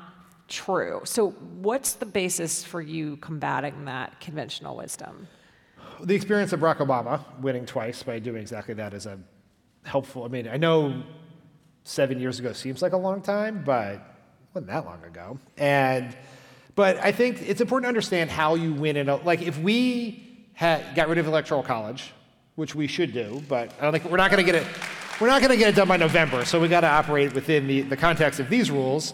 true. 0.47 1.01
So, 1.05 1.31
what's 1.31 1.93
the 1.93 2.05
basis 2.05 2.63
for 2.63 2.81
you 2.81 3.17
combating 3.17 3.85
that 3.85 4.19
conventional 4.19 4.77
wisdom? 4.77 5.27
The 6.01 6.15
experience 6.15 6.53
of 6.53 6.59
Barack 6.59 6.77
Obama 6.77 7.23
winning 7.39 7.65
twice 7.65 8.03
by 8.03 8.19
doing 8.19 8.41
exactly 8.41 8.73
that 8.75 8.93
is 8.93 9.05
a 9.05 9.19
helpful. 9.83 10.23
I 10.23 10.27
mean, 10.27 10.47
I 10.47 10.57
know 10.57 11.03
seven 11.83 12.19
years 12.19 12.39
ago 12.39 12.53
seems 12.53 12.81
like 12.81 12.93
a 12.93 12.97
long 12.97 13.21
time, 13.21 13.63
but 13.65 14.01
wasn't 14.53 14.71
that 14.71 14.85
long 14.85 15.03
ago. 15.03 15.39
And 15.57 16.15
but 16.75 16.97
I 16.97 17.11
think 17.11 17.41
it's 17.41 17.61
important 17.61 17.85
to 17.85 17.89
understand 17.89 18.29
how 18.29 18.55
you 18.55 18.73
win 18.73 18.97
in 18.97 19.09
a 19.09 19.15
like 19.17 19.41
if 19.41 19.57
we 19.59 20.47
had 20.53 20.95
got 20.95 21.07
rid 21.07 21.17
of 21.17 21.27
electoral 21.27 21.63
college, 21.63 22.13
which 22.55 22.75
we 22.75 22.87
should 22.87 23.13
do, 23.13 23.41
but 23.47 23.73
I 23.79 23.83
don't 23.83 23.91
think 23.91 24.05
we're 24.05 24.17
not 24.17 24.31
going 24.31 24.45
to 24.45 24.51
get 24.51 24.61
it 24.61 24.67
we're 25.21 25.27
not 25.27 25.39
going 25.39 25.51
to 25.51 25.57
get 25.57 25.69
it 25.69 25.75
done 25.75 25.87
by 25.87 25.97
November, 25.97 26.43
so 26.45 26.59
we 26.59 26.67
got 26.67 26.81
to 26.81 26.87
operate 26.87 27.33
within 27.33 27.67
the, 27.67 27.81
the 27.81 27.95
context 27.95 28.39
of 28.39 28.49
these 28.49 28.71
rules. 28.71 29.13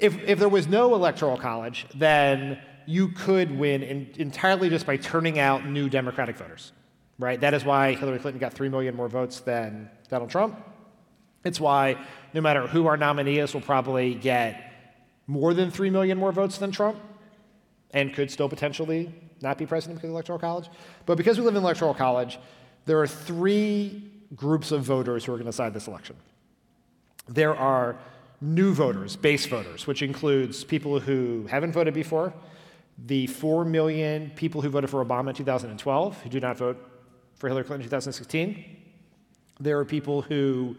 If, 0.00 0.18
if 0.24 0.40
there 0.40 0.48
was 0.48 0.66
no 0.66 0.96
electoral 0.96 1.36
college, 1.36 1.86
then 1.94 2.60
you 2.86 3.08
could 3.10 3.56
win 3.56 3.84
in, 3.84 4.10
entirely 4.16 4.68
just 4.68 4.84
by 4.84 4.96
turning 4.96 5.38
out 5.38 5.64
new 5.64 5.88
Democratic 5.88 6.36
voters, 6.36 6.72
right? 7.20 7.40
That 7.40 7.54
is 7.54 7.64
why 7.64 7.94
Hillary 7.94 8.18
Clinton 8.18 8.40
got 8.40 8.52
3 8.52 8.68
million 8.68 8.96
more 8.96 9.08
votes 9.08 9.38
than 9.38 9.88
Donald 10.08 10.28
Trump. 10.28 10.58
It's 11.44 11.60
why 11.60 12.04
no 12.34 12.40
matter 12.40 12.66
who 12.66 12.88
our 12.88 12.96
nominee 12.96 13.38
is, 13.38 13.54
we'll 13.54 13.62
probably 13.62 14.14
get 14.16 14.72
more 15.28 15.54
than 15.54 15.70
3 15.70 15.88
million 15.90 16.18
more 16.18 16.32
votes 16.32 16.58
than 16.58 16.72
Trump 16.72 16.98
and 17.92 18.12
could 18.12 18.28
still 18.28 18.48
potentially 18.48 19.14
not 19.40 19.56
be 19.56 19.66
president 19.66 19.98
because 19.98 20.08
of 20.08 20.10
the 20.10 20.16
Electoral 20.16 20.40
College. 20.40 20.68
But 21.06 21.16
because 21.16 21.38
we 21.38 21.44
live 21.44 21.54
in 21.54 21.62
Electoral 21.62 21.94
College, 21.94 22.40
there 22.86 23.00
are 23.00 23.06
three 23.06 24.11
groups 24.34 24.72
of 24.72 24.82
voters 24.82 25.24
who 25.24 25.32
are 25.32 25.36
going 25.36 25.44
to 25.44 25.50
decide 25.50 25.74
this 25.74 25.86
election. 25.86 26.16
There 27.28 27.54
are 27.54 27.96
new 28.40 28.74
voters, 28.74 29.16
base 29.16 29.46
voters, 29.46 29.86
which 29.86 30.02
includes 30.02 30.64
people 30.64 30.98
who 31.00 31.46
haven't 31.48 31.72
voted 31.72 31.94
before, 31.94 32.32
the 32.98 33.26
4 33.28 33.64
million 33.64 34.30
people 34.30 34.60
who 34.60 34.68
voted 34.68 34.90
for 34.90 35.04
Obama 35.04 35.30
in 35.30 35.34
2012 35.34 36.22
who 36.22 36.28
do 36.28 36.40
not 36.40 36.56
vote 36.58 36.76
for 37.36 37.48
Hillary 37.48 37.64
Clinton 37.64 37.82
in 37.82 37.86
2016. 37.88 38.64
There 39.60 39.78
are 39.78 39.84
people 39.84 40.22
who 40.22 40.76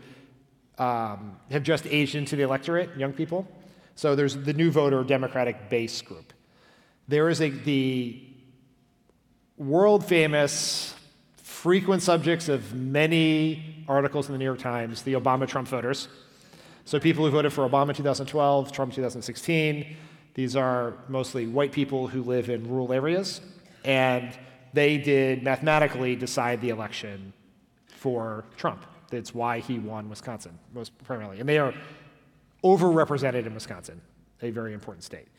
um, 0.78 1.38
have 1.52 1.64
just 1.64 1.86
aged 1.88 2.16
into 2.16 2.36
the 2.36 2.44
electorate, 2.44 2.96
young 2.98 3.14
people. 3.14 3.48
So 3.96 4.16
there's 4.16 4.36
the 4.36 4.54
new 4.54 4.72
voter 4.72 5.04
Democratic 5.04 5.70
base 5.70 6.02
group. 6.02 6.34
There 7.08 7.30
is 7.30 7.42
a, 7.42 7.50
the 7.50 8.24
world 9.58 10.06
famous 10.06 10.96
frequent 11.64 12.02
subjects 12.02 12.50
of 12.50 12.74
many 12.74 13.86
articles 13.88 14.28
in 14.28 14.34
the 14.34 14.38
New 14.38 14.44
York 14.44 14.60
Times, 14.60 15.02
the 15.04 15.14
Obama 15.14 15.48
Trump 15.48 15.66
voters. 15.70 16.10
So, 16.84 17.00
people 17.00 17.24
who 17.24 17.32
voted 17.32 17.54
for 17.54 17.68
Obama 17.70 17.96
2012, 17.96 18.74
Trump 18.74 18.92
2016, 18.94 19.96
these 20.34 20.58
are 20.58 20.94
mostly 21.08 21.48
white 21.48 21.72
people 21.72 22.06
who 22.06 22.22
live 22.22 22.50
in 22.50 22.70
rural 22.70 22.92
areas, 22.92 23.40
and 23.86 24.38
they 24.74 24.98
did 24.98 25.42
mathematically 25.42 26.18
decide 26.18 26.60
the 26.60 26.68
election 26.68 27.32
for 27.88 28.44
Trump. 28.58 28.86
That's 29.10 29.34
why 29.34 29.60
he 29.60 29.80
won 29.80 30.10
Wisconsin, 30.10 30.60
most 30.74 30.92
primarily. 31.06 31.40
And 31.40 31.48
they 31.48 31.60
are 31.60 31.74
overrepresented 32.62 33.46
in 33.46 33.54
Wisconsin, 33.54 34.02
a 34.42 34.50
very 34.50 34.74
important 34.74 35.06
state. 35.06 35.30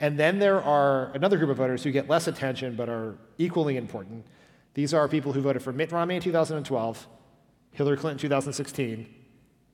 And 0.00 0.18
then 0.18 0.38
there 0.38 0.62
are 0.62 1.10
another 1.12 1.36
group 1.36 1.50
of 1.50 1.58
voters 1.58 1.84
who 1.84 1.90
get 1.90 2.08
less 2.08 2.28
attention 2.28 2.76
but 2.76 2.88
are 2.88 3.18
equally 3.36 3.76
important, 3.76 4.24
these 4.76 4.92
are 4.92 5.08
people 5.08 5.32
who 5.32 5.40
voted 5.40 5.62
for 5.62 5.72
Mitt 5.72 5.90
Romney 5.90 6.16
in 6.16 6.22
2012, 6.22 7.08
Hillary 7.70 7.96
Clinton 7.96 8.18
in 8.18 8.28
2016, 8.28 9.06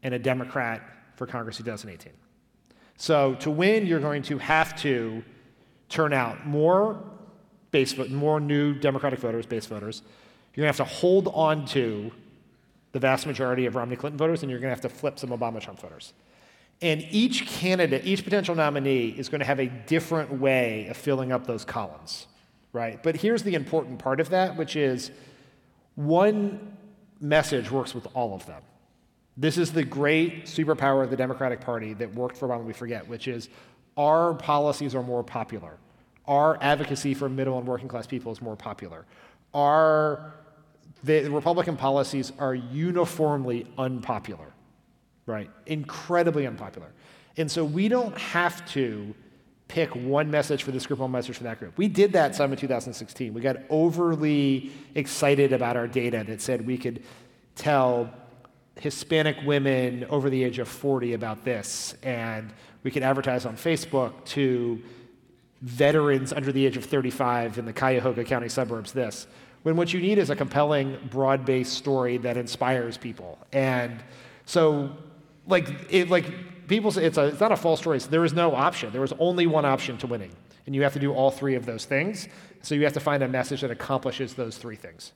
and 0.04 0.14
a 0.14 0.18
Democrat 0.18 0.80
for 1.16 1.26
Congress 1.26 1.56
2018. 1.56 2.12
So 2.96 3.34
to 3.40 3.50
win, 3.50 3.84
you're 3.84 3.98
going 3.98 4.22
to 4.22 4.38
have 4.38 4.80
to 4.82 5.24
turn 5.88 6.12
out 6.12 6.46
more 6.46 7.02
base 7.72 7.98
more 8.10 8.38
new 8.38 8.74
Democratic 8.74 9.18
voters, 9.18 9.44
base 9.44 9.66
voters. 9.66 10.02
You're 10.54 10.62
going 10.62 10.72
to 10.72 10.78
have 10.78 10.88
to 10.88 10.94
hold 10.94 11.26
on 11.34 11.66
to 11.66 12.12
the 12.92 13.00
vast 13.00 13.26
majority 13.26 13.66
of 13.66 13.74
Romney 13.74 13.96
Clinton 13.96 14.18
voters, 14.18 14.42
and 14.42 14.50
you're 14.50 14.60
going 14.60 14.72
to 14.72 14.80
have 14.80 14.88
to 14.92 14.96
flip 15.00 15.18
some 15.18 15.30
Obama 15.30 15.60
Trump 15.60 15.80
voters. 15.80 16.12
And 16.80 17.04
each 17.10 17.48
candidate, 17.48 18.06
each 18.06 18.22
potential 18.22 18.54
nominee 18.54 19.08
is 19.08 19.28
going 19.28 19.40
to 19.40 19.46
have 19.46 19.58
a 19.58 19.66
different 19.66 20.40
way 20.40 20.86
of 20.86 20.96
filling 20.96 21.32
up 21.32 21.44
those 21.44 21.64
columns 21.64 22.28
right? 22.72 23.02
But 23.02 23.16
here's 23.16 23.42
the 23.42 23.54
important 23.54 23.98
part 23.98 24.20
of 24.20 24.30
that, 24.30 24.56
which 24.56 24.76
is 24.76 25.10
one 25.94 26.76
message 27.20 27.70
works 27.70 27.94
with 27.94 28.06
all 28.14 28.34
of 28.34 28.46
them. 28.46 28.62
This 29.36 29.56
is 29.56 29.72
the 29.72 29.84
great 29.84 30.44
superpower 30.44 31.02
of 31.02 31.10
the 31.10 31.16
Democratic 31.16 31.60
Party 31.60 31.94
that 31.94 32.14
worked 32.14 32.36
for 32.36 32.48
Obama, 32.48 32.64
we 32.64 32.72
forget, 32.72 33.06
which 33.08 33.28
is 33.28 33.48
our 33.96 34.34
policies 34.34 34.94
are 34.94 35.02
more 35.02 35.22
popular. 35.22 35.78
Our 36.26 36.58
advocacy 36.62 37.14
for 37.14 37.28
middle 37.28 37.58
and 37.58 37.66
working 37.66 37.88
class 37.88 38.06
people 38.06 38.32
is 38.32 38.40
more 38.40 38.56
popular. 38.56 39.06
Our 39.54 40.34
the 41.04 41.28
Republican 41.28 41.76
policies 41.76 42.32
are 42.38 42.54
uniformly 42.54 43.66
unpopular, 43.76 44.52
right? 45.26 45.50
Incredibly 45.66 46.46
unpopular. 46.46 46.92
And 47.36 47.50
so 47.50 47.64
we 47.64 47.88
don't 47.88 48.16
have 48.18 48.64
to 48.72 49.14
pick 49.72 49.96
one 49.96 50.30
message 50.30 50.64
for 50.64 50.70
this 50.70 50.86
group, 50.86 50.98
one 50.98 51.10
message 51.10 51.34
for 51.34 51.44
that 51.44 51.58
group. 51.58 51.78
We 51.78 51.88
did 51.88 52.12
that 52.12 52.34
some 52.34 52.52
in 52.52 52.58
2016. 52.58 53.32
We 53.32 53.40
got 53.40 53.56
overly 53.70 54.70
excited 54.94 55.54
about 55.54 55.78
our 55.78 55.88
data 55.88 56.22
that 56.26 56.42
said 56.42 56.66
we 56.66 56.76
could 56.76 57.02
tell 57.54 58.12
Hispanic 58.76 59.38
women 59.46 60.04
over 60.10 60.28
the 60.28 60.44
age 60.44 60.58
of 60.58 60.68
40 60.68 61.14
about 61.14 61.42
this, 61.42 61.94
and 62.02 62.52
we 62.82 62.90
could 62.90 63.02
advertise 63.02 63.46
on 63.46 63.56
Facebook 63.56 64.22
to 64.26 64.82
veterans 65.62 66.34
under 66.34 66.52
the 66.52 66.66
age 66.66 66.76
of 66.76 66.84
35 66.84 67.56
in 67.56 67.64
the 67.64 67.72
Cuyahoga 67.72 68.24
County 68.24 68.50
suburbs 68.50 68.92
this. 68.92 69.26
When 69.62 69.76
what 69.76 69.94
you 69.94 70.02
need 70.02 70.18
is 70.18 70.28
a 70.28 70.36
compelling, 70.36 70.98
broad 71.10 71.46
based 71.46 71.72
story 71.72 72.18
that 72.18 72.36
inspires 72.36 72.98
people. 72.98 73.38
And 73.54 74.02
so, 74.44 74.90
like, 75.46 75.66
it, 75.88 76.10
like 76.10 76.26
people 76.68 76.90
say 76.90 77.04
it's, 77.04 77.18
a, 77.18 77.26
it's 77.26 77.40
not 77.40 77.52
a 77.52 77.56
false 77.56 77.80
choice. 77.80 78.06
There 78.06 78.24
is 78.24 78.32
no 78.32 78.54
option. 78.54 78.92
There 78.92 79.04
is 79.04 79.12
only 79.18 79.46
one 79.46 79.64
option 79.64 79.98
to 79.98 80.06
winning. 80.06 80.32
And 80.66 80.74
you 80.74 80.82
have 80.82 80.92
to 80.92 80.98
do 80.98 81.12
all 81.12 81.30
three 81.30 81.54
of 81.54 81.66
those 81.66 81.84
things. 81.84 82.28
So 82.62 82.74
you 82.74 82.84
have 82.84 82.92
to 82.92 83.00
find 83.00 83.22
a 83.22 83.28
message 83.28 83.62
that 83.62 83.70
accomplishes 83.70 84.34
those 84.34 84.56
three 84.56 84.76
things. 84.76 85.12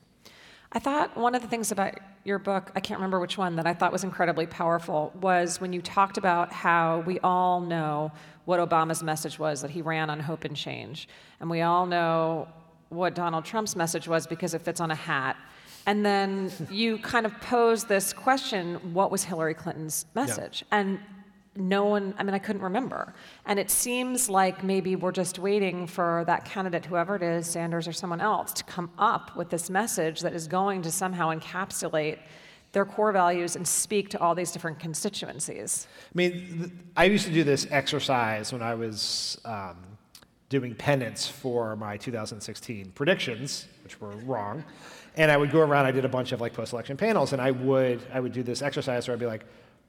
I 0.72 0.78
thought 0.78 1.16
one 1.16 1.34
of 1.34 1.42
the 1.42 1.49
things 1.49 1.70
about 1.70 1.94
your 2.24 2.38
book, 2.38 2.72
I 2.74 2.80
can't 2.80 2.99
remember 2.99 3.20
which 3.20 3.38
one, 3.38 3.57
that 3.57 3.66
I 3.66 3.72
thought 3.72 3.92
was 3.92 4.03
incredibly 4.05 4.47
powerful 4.47 5.12
was 5.20 5.61
when 5.61 5.72
you 5.72 5.80
talked 5.80 6.18
about 6.18 6.53
how 6.53 7.01
we 7.07 7.20
all 7.20 7.61
know 7.61 8.11
what 8.44 8.61
Obama's 8.61 9.03
message 9.03 9.38
was 9.38 9.62
that 9.62 9.70
he 9.70 9.82
ran 9.82 10.11
on 10.11 10.20
hope 10.20 10.44
and 10.44 10.57
change. 10.57 11.09
And 11.40 11.49
we 11.49 11.62
all 11.62 11.86
know 11.86 12.49
what 12.88 13.14
Donald 13.14 13.44
Trump's 13.44 13.76
message 13.76 14.09
was 14.09 14.26
because 14.26 14.55
it 14.55 14.62
fits 14.62 14.80
on 14.80 14.90
a 14.90 14.94
hat. 14.94 15.36
And 15.86 16.05
then 16.05 16.51
you 16.70 16.99
kind 16.99 17.26
of 17.26 17.40
posed 17.40 17.88
this 17.88 18.12
question 18.12 18.92
what 18.92 19.11
was 19.11 19.24
Hillary 19.24 19.55
Clinton's 19.55 20.07
message? 20.14 20.64
Yeah. 20.70 20.78
And 20.78 21.01
no 21.57 21.84
one, 21.84 22.14
I 22.18 22.22
mean, 22.22 22.34
I 22.34 22.38
couldn't 22.38 22.62
remember. 22.62 23.14
And 23.44 23.59
it 23.59 23.70
seems 23.70 24.28
like 24.28 24.62
maybe 24.62 24.96
we're 24.96 25.12
just 25.12 25.38
waiting 25.38 25.86
for 25.86 26.24
that 26.26 26.44
candidate, 26.44 26.84
whoever 26.84 27.16
it 27.16 27.22
is, 27.22 27.46
Sanders 27.46 27.88
or 27.88 27.92
someone 27.92 28.20
else, 28.20 28.52
to 28.54 28.64
come 28.64 28.90
up 28.98 29.36
with 29.36 29.50
this 29.50 29.70
message 29.70 30.20
that 30.20 30.34
is 30.34 30.46
going 30.46 30.82
to 30.82 30.90
somehow 30.90 31.32
encapsulate 31.34 32.18
their 32.72 32.84
core 32.84 33.12
values 33.12 33.57
and 33.57 33.66
speak 33.66 34.11
to 34.11 34.20
all 34.20 34.34
these 34.34 34.52
different 34.52 34.78
constituencies. 34.78 35.86
I 36.04 36.12
mean, 36.14 36.78
I 36.96 37.04
used 37.04 37.26
to 37.26 37.32
do 37.32 37.42
this 37.42 37.66
exercise 37.70 38.52
when 38.52 38.62
I 38.62 38.74
was 38.74 39.40
um, 39.44 39.76
doing 40.48 40.74
penance 40.74 41.26
for 41.26 41.76
my 41.76 41.96
2016 41.96 42.92
predictions, 42.94 43.66
which 43.82 44.00
were 44.00 44.11
wrong. 44.11 44.64
And 45.16 45.30
I 45.30 45.36
would 45.36 45.50
go 45.50 45.61
around, 45.61 45.86
I 45.86 45.90
did 45.90 46.04
a 46.04 46.09
bunch 46.09 46.32
of 46.32 46.40
like 46.40 46.52
post 46.52 46.72
election 46.72 46.96
panels, 46.96 47.32
and 47.32 47.40
I 47.40 47.50
would, 47.50 48.02
I 48.12 48.20
would 48.20 48.32
do 48.32 48.42
this 48.42 48.61
exercise 48.61 49.09
where 49.09 49.14
I'd 49.14 49.20
be 49.20 49.26
like, 49.26 49.46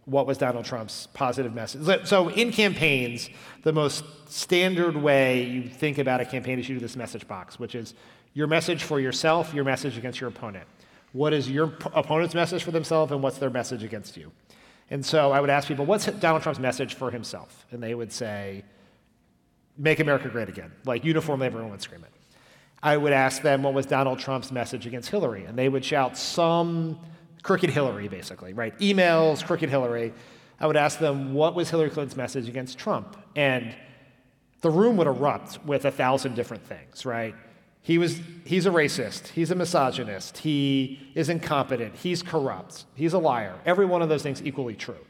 what 0.07 0.25
was 0.25 0.37
Donald 0.37 0.63
Trump's 0.63 1.07
positive 1.13 1.53
message. 1.53 2.07
So 2.07 2.29
in 2.29 2.53
campaigns, 2.53 3.29
the 3.63 3.73
most 3.73 4.05
standard 4.29 4.95
way 4.95 5.43
you 5.43 5.63
think 5.63 5.97
about 5.97 6.21
a 6.21 6.25
campaign 6.25 6.59
is 6.59 6.69
you 6.69 6.75
do 6.75 6.81
this 6.81 6.95
message 6.95 7.27
box, 7.27 7.59
which 7.59 7.75
is 7.75 7.93
your 8.33 8.47
message 8.47 8.83
for 8.83 9.01
yourself, 9.01 9.53
your 9.53 9.65
message 9.65 9.97
against 9.97 10.21
your 10.21 10.29
opponent. 10.29 10.65
What 11.11 11.33
is 11.33 11.49
your 11.49 11.73
opponent's 11.93 12.33
message 12.33 12.63
for 12.63 12.71
themselves, 12.71 13.11
and 13.11 13.21
what's 13.21 13.37
their 13.37 13.49
message 13.49 13.83
against 13.83 14.15
you? 14.15 14.31
And 14.89 15.05
so 15.05 15.33
I 15.33 15.41
would 15.41 15.49
ask 15.49 15.67
people, 15.67 15.85
what's 15.85 16.05
Donald 16.05 16.41
Trump's 16.41 16.59
message 16.59 16.93
for 16.93 17.11
himself? 17.11 17.65
And 17.71 17.83
they 17.83 17.93
would 17.93 18.13
say, 18.13 18.63
make 19.77 19.99
America 19.99 20.29
great 20.29 20.47
again. 20.47 20.71
Like 20.85 21.03
uniformly, 21.03 21.47
everyone 21.47 21.71
would 21.71 21.81
scream 21.81 22.05
it. 22.05 22.11
I 22.81 22.95
would 22.95 23.11
ask 23.11 23.41
them, 23.41 23.61
what 23.61 23.73
was 23.73 23.85
Donald 23.85 24.19
Trump's 24.19 24.53
message 24.53 24.87
against 24.87 25.09
Hillary? 25.09 25.43
And 25.43 25.57
they 25.57 25.67
would 25.67 25.83
shout 25.83 26.17
some 26.17 26.97
crooked 27.47 27.69
Hillary, 27.69 28.09
basically, 28.09 28.51
right? 28.51 28.77
Emails, 28.79 29.43
crooked 29.43 29.69
Hillary. 29.69 30.13
I 30.59 30.67
would 30.67 30.75
ask 30.75 30.99
them, 30.99 31.33
what 31.33 31.55
was 31.55 31.69
Hillary 31.69 31.89
Clinton's 31.89 32.17
message 32.17 32.49
against 32.49 32.77
Trump? 32.77 33.15
And 33.37 33.73
the 34.59 34.69
room 34.69 34.97
would 34.97 35.07
erupt 35.07 35.63
with 35.65 35.85
a 35.85 35.91
thousand 35.91 36.35
different 36.35 36.65
things, 36.65 37.05
right? 37.05 37.33
He 37.81 37.97
was, 37.97 38.19
he's 38.43 38.65
a 38.65 38.69
racist. 38.69 39.29
He's 39.29 39.49
a 39.49 39.55
misogynist. 39.55 40.39
He 40.39 41.09
is 41.15 41.29
incompetent. 41.29 41.95
He's 41.95 42.21
corrupt. 42.21 42.83
He's 42.95 43.13
a 43.13 43.17
liar. 43.17 43.55
Every 43.65 43.85
one 43.85 44.01
of 44.01 44.09
those 44.09 44.23
things 44.23 44.43
equally 44.43 44.75
true. 44.75 45.05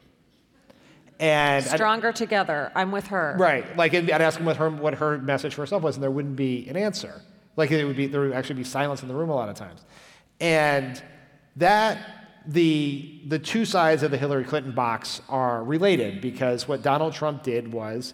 And 1.19 1.65
stronger 1.65 2.09
I'd, 2.09 2.17
together. 2.17 2.71
I'm 2.75 2.91
with 2.91 3.07
her. 3.07 3.35
Right. 3.39 3.75
Like 3.75 3.95
I'd 3.95 4.11
ask 4.11 4.37
him 4.39 4.45
what 4.45 4.57
her 4.57 4.69
what 4.69 4.93
her 4.93 5.17
message 5.17 5.55
for 5.55 5.61
herself 5.61 5.81
was, 5.81 5.95
and 5.95 6.03
there 6.03 6.11
wouldn't 6.11 6.35
be 6.35 6.67
an 6.69 6.77
answer. 6.77 7.23
Like 7.55 7.71
it 7.71 7.83
would 7.83 7.97
be 7.97 8.05
there 8.05 8.21
would 8.21 8.33
actually 8.33 8.57
be 8.57 8.63
silence 8.63 9.01
in 9.01 9.07
the 9.07 9.15
room 9.15 9.31
a 9.31 9.35
lot 9.35 9.49
of 9.49 9.55
times. 9.55 9.83
And 10.39 11.01
that 11.55 12.16
the, 12.47 13.21
the 13.27 13.39
two 13.39 13.65
sides 13.65 14.03
of 14.03 14.11
the 14.11 14.17
Hillary 14.17 14.45
Clinton 14.45 14.71
box 14.71 15.21
are 15.27 15.63
related 15.63 16.21
because 16.21 16.67
what 16.67 16.81
Donald 16.81 17.13
Trump 17.13 17.43
did 17.43 17.71
was 17.71 18.13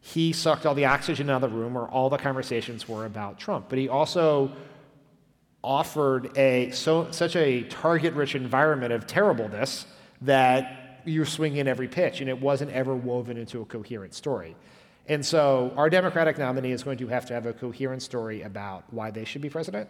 he 0.00 0.32
sucked 0.32 0.66
all 0.66 0.74
the 0.74 0.84
oxygen 0.84 1.28
out 1.28 1.42
of 1.42 1.50
the 1.50 1.56
room 1.56 1.74
where 1.74 1.88
all 1.88 2.08
the 2.08 2.16
conversations 2.16 2.88
were 2.88 3.04
about 3.04 3.38
Trump. 3.40 3.66
But 3.68 3.78
he 3.78 3.88
also 3.88 4.52
offered 5.64 6.38
a, 6.38 6.70
so, 6.70 7.10
such 7.10 7.34
a 7.34 7.64
target 7.64 8.14
rich 8.14 8.36
environment 8.36 8.92
of 8.92 9.04
terribleness 9.08 9.84
that 10.22 11.00
you 11.04 11.20
were 11.20 11.26
swinging 11.26 11.66
every 11.66 11.88
pitch 11.88 12.20
and 12.20 12.30
it 12.30 12.40
wasn't 12.40 12.70
ever 12.70 12.94
woven 12.94 13.36
into 13.36 13.60
a 13.60 13.64
coherent 13.64 14.14
story. 14.14 14.54
And 15.08 15.26
so 15.26 15.72
our 15.76 15.90
Democratic 15.90 16.38
nominee 16.38 16.70
is 16.70 16.84
going 16.84 16.98
to 16.98 17.08
have 17.08 17.26
to 17.26 17.34
have 17.34 17.46
a 17.46 17.52
coherent 17.52 18.02
story 18.02 18.42
about 18.42 18.84
why 18.92 19.10
they 19.10 19.24
should 19.24 19.42
be 19.42 19.50
president 19.50 19.88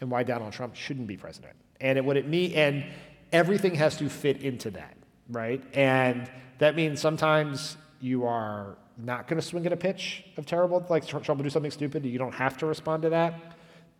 and 0.00 0.10
why 0.10 0.22
Donald 0.22 0.52
Trump 0.52 0.74
shouldn't 0.74 1.06
be 1.06 1.16
president 1.16 1.54
and 1.80 1.98
it, 1.98 2.04
what 2.04 2.16
it 2.16 2.26
mean, 2.26 2.52
and 2.52 2.84
everything 3.32 3.74
has 3.74 3.96
to 3.96 4.08
fit 4.08 4.42
into 4.42 4.70
that, 4.72 4.96
right? 5.28 5.62
And 5.74 6.28
that 6.58 6.74
means 6.76 7.00
sometimes 7.00 7.76
you 8.00 8.24
are 8.24 8.76
not 8.96 9.28
going 9.28 9.40
to 9.40 9.46
swing 9.46 9.64
at 9.66 9.72
a 9.72 9.76
pitch 9.76 10.24
of 10.36 10.46
terrible, 10.46 10.84
like 10.88 11.06
Trump 11.06 11.26
will 11.28 11.36
do 11.36 11.50
something 11.50 11.70
stupid. 11.70 12.04
You 12.04 12.18
don't 12.18 12.34
have 12.34 12.58
to 12.58 12.66
respond 12.66 13.02
to 13.02 13.10
that. 13.10 13.34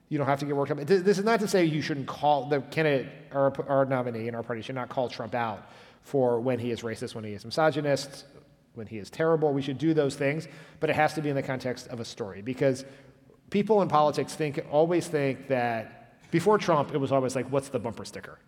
You 0.09 0.18
don't 0.18 0.26
have 0.26 0.40
to 0.40 0.46
get 0.46 0.57
worked 0.57 0.72
up. 0.72 0.78
This 0.78 1.18
is 1.18 1.24
not 1.24 1.40
to 1.40 1.49
say 1.49 1.64
you 1.64 1.82
shouldn't 1.82 2.07
call 2.07 2.49
the 2.49 2.62
candidate 2.62 3.09
or 3.32 3.53
our 3.68 3.84
nominee 3.84 4.26
in 4.26 4.34
our 4.34 4.42
party 4.42 4.62
should 4.62 4.74
not 4.74 4.88
call 4.88 5.09
Trump 5.09 5.34
out 5.34 5.70
for 6.03 6.40
when 6.40 6.59
he 6.59 6.70
is 6.70 6.80
racist, 6.80 7.14
when 7.14 7.24
he 7.24 7.32
is 7.32 7.44
misogynist, 7.44 8.24
when 8.74 8.86
he 8.86 8.99
is 8.99 9.11
terrible. 9.11 9.53
We 9.53 9.61
should 9.61 9.76
do 9.76 9.92
those 9.92 10.16
things, 10.16 10.49
but 10.80 10.88
it 10.88 10.96
has 10.96 11.12
to 11.14 11.20
be 11.20 11.28
in 11.28 11.36
the 11.36 11.42
context 11.42 11.88
of 11.88 12.01
a 12.01 12.05
story 12.05 12.40
because 12.40 12.86
people 13.51 13.82
in 13.82 13.88
politics 13.88 14.34
think 14.34 14.64
always 14.70 15.07
think 15.07 15.49
that 15.49 15.99
before 16.30 16.59
Trump, 16.59 16.94
it 16.94 16.99
was 16.99 17.12
always 17.12 17.34
like, 17.34 17.51
what's 17.51 17.68
the 17.68 17.78
bumper 17.78 18.05
sticker? 18.05 18.38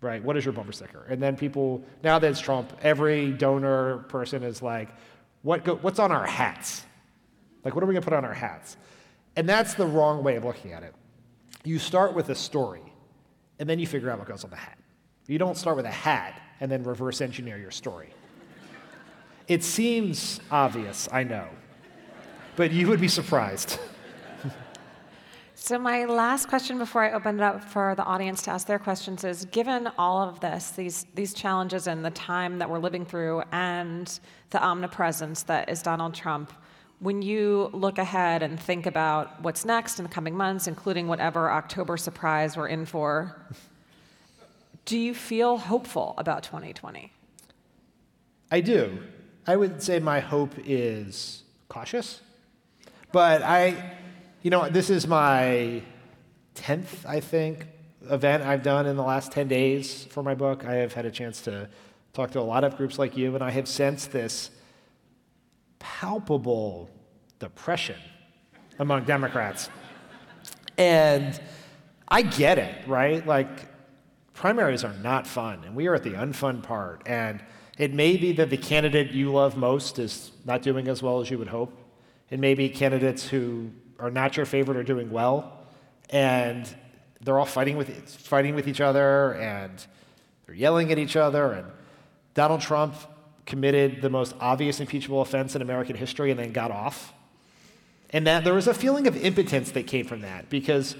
Right? 0.00 0.22
What 0.22 0.36
is 0.36 0.44
your 0.44 0.52
bumper 0.52 0.72
sticker? 0.72 1.04
And 1.08 1.22
then 1.22 1.36
people, 1.36 1.82
now 2.02 2.18
that 2.18 2.30
it's 2.30 2.40
Trump, 2.40 2.72
every 2.82 3.32
donor 3.32 3.98
person 4.08 4.42
is 4.42 4.62
like, 4.62 4.88
what 5.42 5.64
go, 5.64 5.76
what's 5.76 5.98
on 5.98 6.12
our 6.12 6.26
hats? 6.26 6.84
Like, 7.64 7.74
what 7.74 7.82
are 7.82 7.86
we 7.86 7.94
going 7.94 8.02
to 8.02 8.08
put 8.08 8.16
on 8.16 8.24
our 8.24 8.34
hats? 8.34 8.76
And 9.34 9.48
that's 9.48 9.74
the 9.74 9.86
wrong 9.86 10.22
way 10.22 10.36
of 10.36 10.44
looking 10.44 10.72
at 10.72 10.82
it. 10.82 10.94
You 11.64 11.78
start 11.78 12.14
with 12.14 12.28
a 12.28 12.34
story, 12.34 12.82
and 13.58 13.68
then 13.68 13.78
you 13.78 13.86
figure 13.86 14.10
out 14.10 14.18
what 14.18 14.28
goes 14.28 14.44
on 14.44 14.50
the 14.50 14.56
hat. 14.56 14.78
You 15.26 15.38
don't 15.38 15.56
start 15.56 15.76
with 15.76 15.86
a 15.86 15.90
hat 15.90 16.40
and 16.60 16.70
then 16.70 16.84
reverse 16.84 17.20
engineer 17.20 17.58
your 17.58 17.72
story. 17.72 18.10
It 19.48 19.62
seems 19.64 20.40
obvious, 20.50 21.08
I 21.12 21.24
know, 21.24 21.48
but 22.56 22.72
you 22.72 22.88
would 22.88 23.00
be 23.00 23.08
surprised. 23.08 23.78
So, 25.66 25.80
my 25.80 26.04
last 26.04 26.46
question 26.46 26.78
before 26.78 27.02
I 27.02 27.10
open 27.10 27.40
it 27.40 27.42
up 27.42 27.60
for 27.60 27.96
the 27.96 28.04
audience 28.04 28.40
to 28.42 28.52
ask 28.52 28.68
their 28.68 28.78
questions 28.78 29.24
is 29.24 29.46
given 29.46 29.88
all 29.98 30.22
of 30.22 30.38
this, 30.38 30.70
these, 30.70 31.06
these 31.16 31.34
challenges 31.34 31.88
and 31.88 32.04
the 32.04 32.12
time 32.12 32.60
that 32.60 32.70
we're 32.70 32.78
living 32.78 33.04
through, 33.04 33.42
and 33.50 34.20
the 34.50 34.62
omnipresence 34.62 35.42
that 35.42 35.68
is 35.68 35.82
Donald 35.82 36.14
Trump, 36.14 36.52
when 37.00 37.20
you 37.20 37.68
look 37.72 37.98
ahead 37.98 38.44
and 38.44 38.60
think 38.60 38.86
about 38.86 39.42
what's 39.42 39.64
next 39.64 39.98
in 39.98 40.04
the 40.04 40.08
coming 40.08 40.36
months, 40.36 40.68
including 40.68 41.08
whatever 41.08 41.50
October 41.50 41.96
surprise 41.96 42.56
we're 42.56 42.68
in 42.68 42.86
for, 42.86 43.36
do 44.84 44.96
you 44.96 45.14
feel 45.14 45.58
hopeful 45.58 46.14
about 46.16 46.44
2020? 46.44 47.12
I 48.52 48.60
do. 48.60 49.00
I 49.48 49.56
would 49.56 49.82
say 49.82 49.98
my 49.98 50.20
hope 50.20 50.54
is 50.64 51.42
cautious, 51.68 52.20
but 53.10 53.42
I 53.42 53.96
you 54.42 54.50
know, 54.50 54.68
this 54.68 54.90
is 54.90 55.06
my 55.06 55.82
10th, 56.54 57.04
I 57.06 57.20
think, 57.20 57.66
event 58.10 58.42
I've 58.42 58.62
done 58.62 58.86
in 58.86 58.96
the 58.96 59.02
last 59.02 59.32
10 59.32 59.48
days 59.48 60.04
for 60.04 60.22
my 60.22 60.34
book. 60.34 60.64
I 60.64 60.74
have 60.74 60.92
had 60.92 61.06
a 61.06 61.10
chance 61.10 61.40
to 61.42 61.68
talk 62.12 62.30
to 62.32 62.40
a 62.40 62.42
lot 62.42 62.64
of 62.64 62.76
groups 62.76 62.98
like 62.98 63.16
you, 63.16 63.34
and 63.34 63.42
I 63.42 63.50
have 63.50 63.68
sensed 63.68 64.12
this 64.12 64.50
palpable 65.78 66.90
depression 67.38 67.96
among 68.78 69.04
Democrats. 69.04 69.68
And 70.78 71.38
I 72.08 72.22
get 72.22 72.58
it, 72.58 72.86
right? 72.86 73.26
Like, 73.26 73.66
primaries 74.34 74.84
are 74.84 74.94
not 75.02 75.26
fun, 75.26 75.64
and 75.64 75.74
we 75.74 75.86
are 75.86 75.94
at 75.94 76.02
the 76.02 76.12
unfun 76.12 76.62
part. 76.62 77.02
And 77.06 77.42
it 77.78 77.92
may 77.92 78.16
be 78.16 78.32
that 78.32 78.50
the 78.50 78.56
candidate 78.56 79.10
you 79.10 79.32
love 79.32 79.56
most 79.56 79.98
is 79.98 80.30
not 80.44 80.62
doing 80.62 80.88
as 80.88 81.02
well 81.02 81.20
as 81.20 81.30
you 81.30 81.38
would 81.38 81.48
hope. 81.48 81.76
It 82.30 82.38
may 82.38 82.54
be 82.54 82.68
candidates 82.68 83.28
who 83.28 83.70
are 83.98 84.10
not 84.10 84.36
your 84.36 84.46
favorite 84.46 84.76
are 84.76 84.82
doing 84.82 85.10
well, 85.10 85.58
and 86.10 86.68
they're 87.22 87.38
all 87.38 87.46
fighting 87.46 87.76
with 87.76 87.88
fighting 88.20 88.54
with 88.54 88.68
each 88.68 88.80
other, 88.80 89.34
and 89.34 89.86
they're 90.44 90.54
yelling 90.54 90.92
at 90.92 90.98
each 90.98 91.16
other. 91.16 91.52
And 91.52 91.66
Donald 92.34 92.60
Trump 92.60 92.94
committed 93.46 94.02
the 94.02 94.10
most 94.10 94.34
obvious 94.40 94.80
impeachable 94.80 95.20
offense 95.22 95.54
in 95.54 95.62
American 95.62 95.96
history, 95.96 96.30
and 96.30 96.38
then 96.38 96.52
got 96.52 96.70
off. 96.70 97.12
And 98.10 98.26
that 98.26 98.44
there 98.44 98.54
was 98.54 98.68
a 98.68 98.74
feeling 98.74 99.06
of 99.06 99.16
impotence 99.16 99.72
that 99.72 99.86
came 99.86 100.06
from 100.06 100.20
that 100.20 100.48
because 100.48 100.96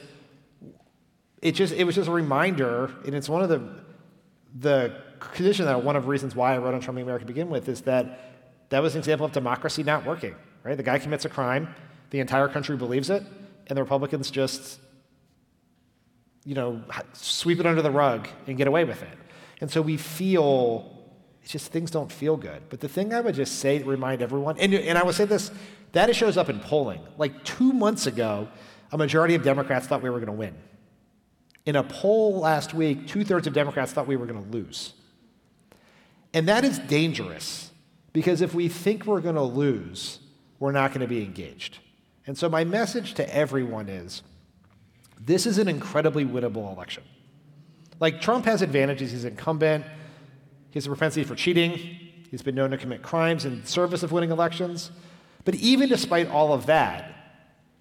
it 1.43 1.53
just 1.53 1.73
it 1.75 1.85
was 1.85 1.95
just 1.95 2.09
a 2.09 2.13
reminder, 2.13 2.91
and 3.05 3.15
it's 3.15 3.29
one 3.29 3.43
of 3.43 3.49
the 3.49 3.85
the 4.59 5.03
condition 5.21 5.65
that 5.67 5.83
one 5.83 5.97
of 5.97 6.05
the 6.05 6.09
reasons 6.09 6.35
why 6.35 6.55
I 6.55 6.59
wrote 6.59 6.75
on 6.75 6.81
Trump 6.81 6.99
America 6.99 7.25
to 7.25 7.27
begin 7.27 7.49
with 7.51 7.69
is 7.69 7.83
that 7.83 8.33
that 8.71 8.83
was 8.83 8.95
an 8.95 8.99
example 8.99 9.27
of 9.27 9.33
democracy 9.33 9.83
not 9.83 10.05
working. 10.05 10.35
Right, 10.65 10.77
the 10.77 10.83
guy 10.83 10.99
commits 10.99 11.25
a 11.25 11.29
crime 11.29 11.69
the 12.11 12.21
entire 12.21 12.49
country 12.49 12.77
believes 12.77 13.11
it, 13.11 13.23
and 13.67 13.77
the 13.77 13.83
Republicans 13.83 14.31
just, 14.31 14.79
you 16.45 16.55
know, 16.55 16.83
sweep 17.13 17.61
it 17.61 17.67
under 17.67 17.83
the 17.83 17.91
rug 17.91 18.29
and 18.47 18.57
get 18.57 18.69
away 18.69 18.85
with 18.85 19.03
it. 19.03 19.19
And 19.61 19.71
so 19.71 19.83
we 19.83 19.97
feel, 19.97 21.05
it's 21.43 21.51
just 21.51 21.73
things 21.73 21.91
don't 21.91 22.13
feel 22.13 22.37
good. 22.37 22.63
But 22.69 22.81
the 22.81 22.89
thing 22.89 23.13
I 23.13 23.21
would 23.21 23.35
just 23.35 23.59
say, 23.59 23.83
remind 23.83 24.23
everyone, 24.23 24.59
and, 24.59 24.73
and 24.75 24.99
I 24.99 25.03
would 25.03 25.15
say 25.15 25.25
this, 25.25 25.51
that 25.93 26.11
it 26.11 26.15
shows 26.15 26.37
up 26.37 26.49
in 26.49 26.61
polling. 26.61 27.01
Like 27.19 27.45
two 27.45 27.73
months 27.73 28.07
ago, 28.07 28.49
a 28.93 28.99
majority 28.99 29.35
of 29.35 29.43
Democrats 29.43 29.87
thought 29.87 30.03
we 30.03 30.11
were 30.11 30.19
going 30.21 30.27
to 30.27 30.33
win. 30.33 30.55
In 31.65 31.75
a 31.75 31.83
poll 31.83 32.39
last 32.39 32.75
week, 32.75 33.09
two 33.09 33.25
thirds 33.25 33.47
of 33.47 33.53
Democrats 33.53 33.93
thought 33.93 34.07
we 34.07 34.17
were 34.17 34.27
going 34.27 34.43
to 34.43 34.51
lose. 34.51 34.93
And 36.33 36.49
that 36.49 36.65
is 36.65 36.79
dangerous 36.79 37.73
because 38.13 38.41
if 38.41 38.55
we 38.55 38.69
think 38.69 39.07
we're 39.07 39.21
going 39.21 39.35
to 39.35 39.43
lose, 39.43 40.21
we're 40.61 40.73
not 40.73 40.91
going 40.91 41.01
to 41.01 41.09
be 41.09 41.23
engaged. 41.23 41.79
And 42.27 42.37
so, 42.37 42.49
my 42.49 42.65
message 42.65 43.15
to 43.15 43.35
everyone 43.35 43.89
is 43.89 44.23
this 45.21 45.47
is 45.47 45.59
an 45.59 45.69
incredibly 45.69 46.25
winnable 46.25 46.73
election. 46.75 47.05
Like, 48.01 48.21
Trump 48.21 48.45
has 48.45 48.63
advantages. 48.63 49.13
He's 49.13 49.25
incumbent, 49.25 49.85
he 50.71 50.75
has 50.75 50.87
a 50.87 50.89
propensity 50.89 51.25
for 51.25 51.35
cheating, 51.35 51.73
he's 52.31 52.43
been 52.43 52.55
known 52.55 52.71
to 52.71 52.79
commit 52.79 53.03
crimes 53.03 53.45
in 53.45 53.65
service 53.65 54.03
of 54.03 54.13
winning 54.13 54.31
elections. 54.31 54.91
But 55.45 55.55
even 55.55 55.89
despite 55.89 56.29
all 56.29 56.53
of 56.53 56.67
that, 56.67 57.13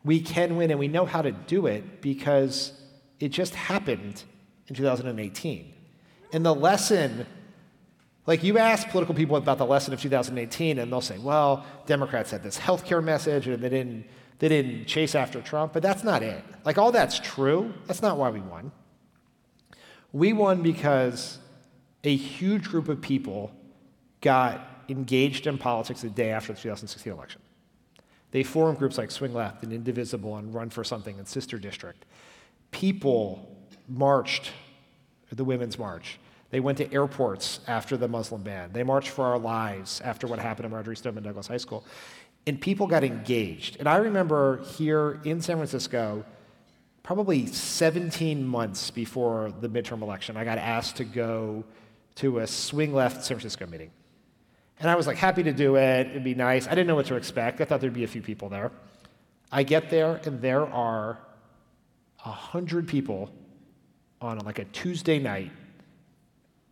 we 0.03 0.21
can 0.21 0.55
win 0.55 0.69
and 0.69 0.79
we 0.79 0.87
know 0.87 1.05
how 1.05 1.23
to 1.23 1.31
do 1.31 1.65
it 1.65 2.01
because 2.01 2.71
it 3.19 3.29
just 3.29 3.55
happened 3.55 4.23
in 4.67 4.75
2018. 4.75 5.73
And 6.31 6.45
the 6.45 6.53
lesson, 6.53 7.25
like 8.27 8.43
you 8.43 8.59
ask 8.59 8.87
political 8.89 9.15
people 9.15 9.35
about 9.35 9.57
the 9.57 9.65
lesson 9.65 9.93
of 9.93 10.01
2018, 10.01 10.77
and 10.77 10.91
they'll 10.91 11.01
say, 11.01 11.17
well, 11.17 11.65
Democrats 11.87 12.29
had 12.29 12.43
this 12.43 12.57
healthcare 12.57 13.03
message 13.03 13.47
and 13.47 13.63
they 13.63 13.69
didn't 13.69 14.05
they 14.39 14.49
didn't 14.49 14.85
chase 14.85 15.15
after 15.15 15.41
Trump, 15.41 15.73
but 15.73 15.81
that's 15.81 16.03
not 16.03 16.23
it. 16.23 16.43
Like, 16.63 16.77
all 16.77 16.91
that's 16.91 17.19
true. 17.19 17.73
That's 17.85 18.01
not 18.01 18.17
why 18.17 18.29
we 18.29 18.41
won. 18.41 18.71
We 20.11 20.33
won 20.33 20.61
because 20.61 21.39
a 22.03 22.15
huge 22.15 22.65
group 22.65 22.89
of 22.89 23.01
people 23.01 23.51
got 24.21 24.83
engaged 24.89 25.47
in 25.47 25.57
politics 25.57 26.01
the 26.01 26.09
day 26.09 26.31
after 26.31 26.53
the 26.53 26.59
2016 26.59 27.11
election. 27.11 27.41
They 28.31 28.43
formed 28.43 28.77
groups 28.77 28.97
like 28.97 29.11
Swing 29.11 29.33
Left 29.33 29.63
and 29.63 29.71
Indivisible 29.71 30.35
and 30.35 30.53
Run 30.53 30.69
for 30.69 30.83
Something 30.83 31.17
and 31.17 31.27
Sister 31.27 31.57
District. 31.57 32.05
People 32.71 33.57
marched 33.87 34.51
the 35.31 35.43
Women's 35.43 35.79
March. 35.79 36.19
They 36.49 36.59
went 36.59 36.77
to 36.77 36.93
airports 36.93 37.59
after 37.67 37.97
the 37.97 38.07
Muslim 38.07 38.43
ban. 38.43 38.71
They 38.71 38.83
marched 38.83 39.09
for 39.09 39.25
our 39.25 39.39
lives 39.39 40.01
after 40.01 40.27
what 40.27 40.39
happened 40.39 40.65
at 40.65 40.71
Marjory 40.71 40.95
Stoneman 40.95 41.23
Douglas 41.23 41.47
High 41.47 41.57
School. 41.57 41.85
And 42.47 42.61
people 42.61 42.87
got 42.87 43.03
engaged. 43.03 43.77
And 43.79 43.89
I 43.89 43.97
remember 43.97 44.63
here 44.77 45.19
in 45.23 45.41
San 45.41 45.57
Francisco, 45.57 46.23
probably 47.01 47.47
17 47.47 48.45
months 48.45 48.91
before 48.91 49.51
the 49.61 49.69
midterm 49.69 50.01
election, 50.01 50.37
I 50.37 50.43
got 50.43 50.57
asked 50.57 50.97
to 50.97 51.03
go 51.03 51.63
to 52.15 52.39
a 52.39 52.47
swing 52.47 52.93
left 52.93 53.25
San 53.25 53.37
Francisco 53.37 53.65
meeting. 53.65 53.91
And 54.79 54.89
I 54.89 54.95
was 54.95 55.07
like 55.07 55.17
happy 55.17 55.43
to 55.43 55.53
do 55.53 55.75
it. 55.75 56.07
It'd 56.07 56.23
be 56.23 56.35
nice. 56.35 56.67
I 56.67 56.71
didn't 56.71 56.87
know 56.87 56.95
what 56.95 57.05
to 57.07 57.15
expect. 57.15 57.61
I 57.61 57.65
thought 57.65 57.81
there'd 57.81 57.93
be 57.93 58.03
a 58.03 58.07
few 58.07 58.21
people 58.21 58.49
there. 58.49 58.71
I 59.51 59.63
get 59.63 59.89
there, 59.89 60.19
and 60.25 60.41
there 60.41 60.65
are 60.65 61.19
a 62.25 62.31
hundred 62.31 62.87
people 62.87 63.31
on 64.19 64.39
like 64.39 64.59
a 64.59 64.65
Tuesday 64.65 65.19
night 65.19 65.51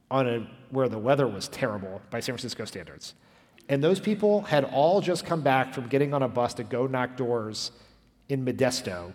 on 0.10 0.28
a 0.28 0.48
where 0.70 0.90
the 0.90 0.98
weather 0.98 1.28
was 1.28 1.48
terrible 1.48 2.02
by 2.10 2.20
San 2.20 2.34
Francisco 2.34 2.66
standards. 2.66 3.14
And 3.70 3.84
those 3.84 4.00
people 4.00 4.42
had 4.42 4.66
all 4.66 5.02
just 5.02 5.26
come 5.26 5.42
back 5.42 5.74
from 5.74 5.88
getting 5.88 6.14
on 6.14 6.24
a 6.24 6.28
bus 6.28 6.54
to 6.56 6.64
go 6.64 6.86
knock 6.88 7.16
doors 7.16 7.72
in 8.30 8.46
Modesto 8.46 9.14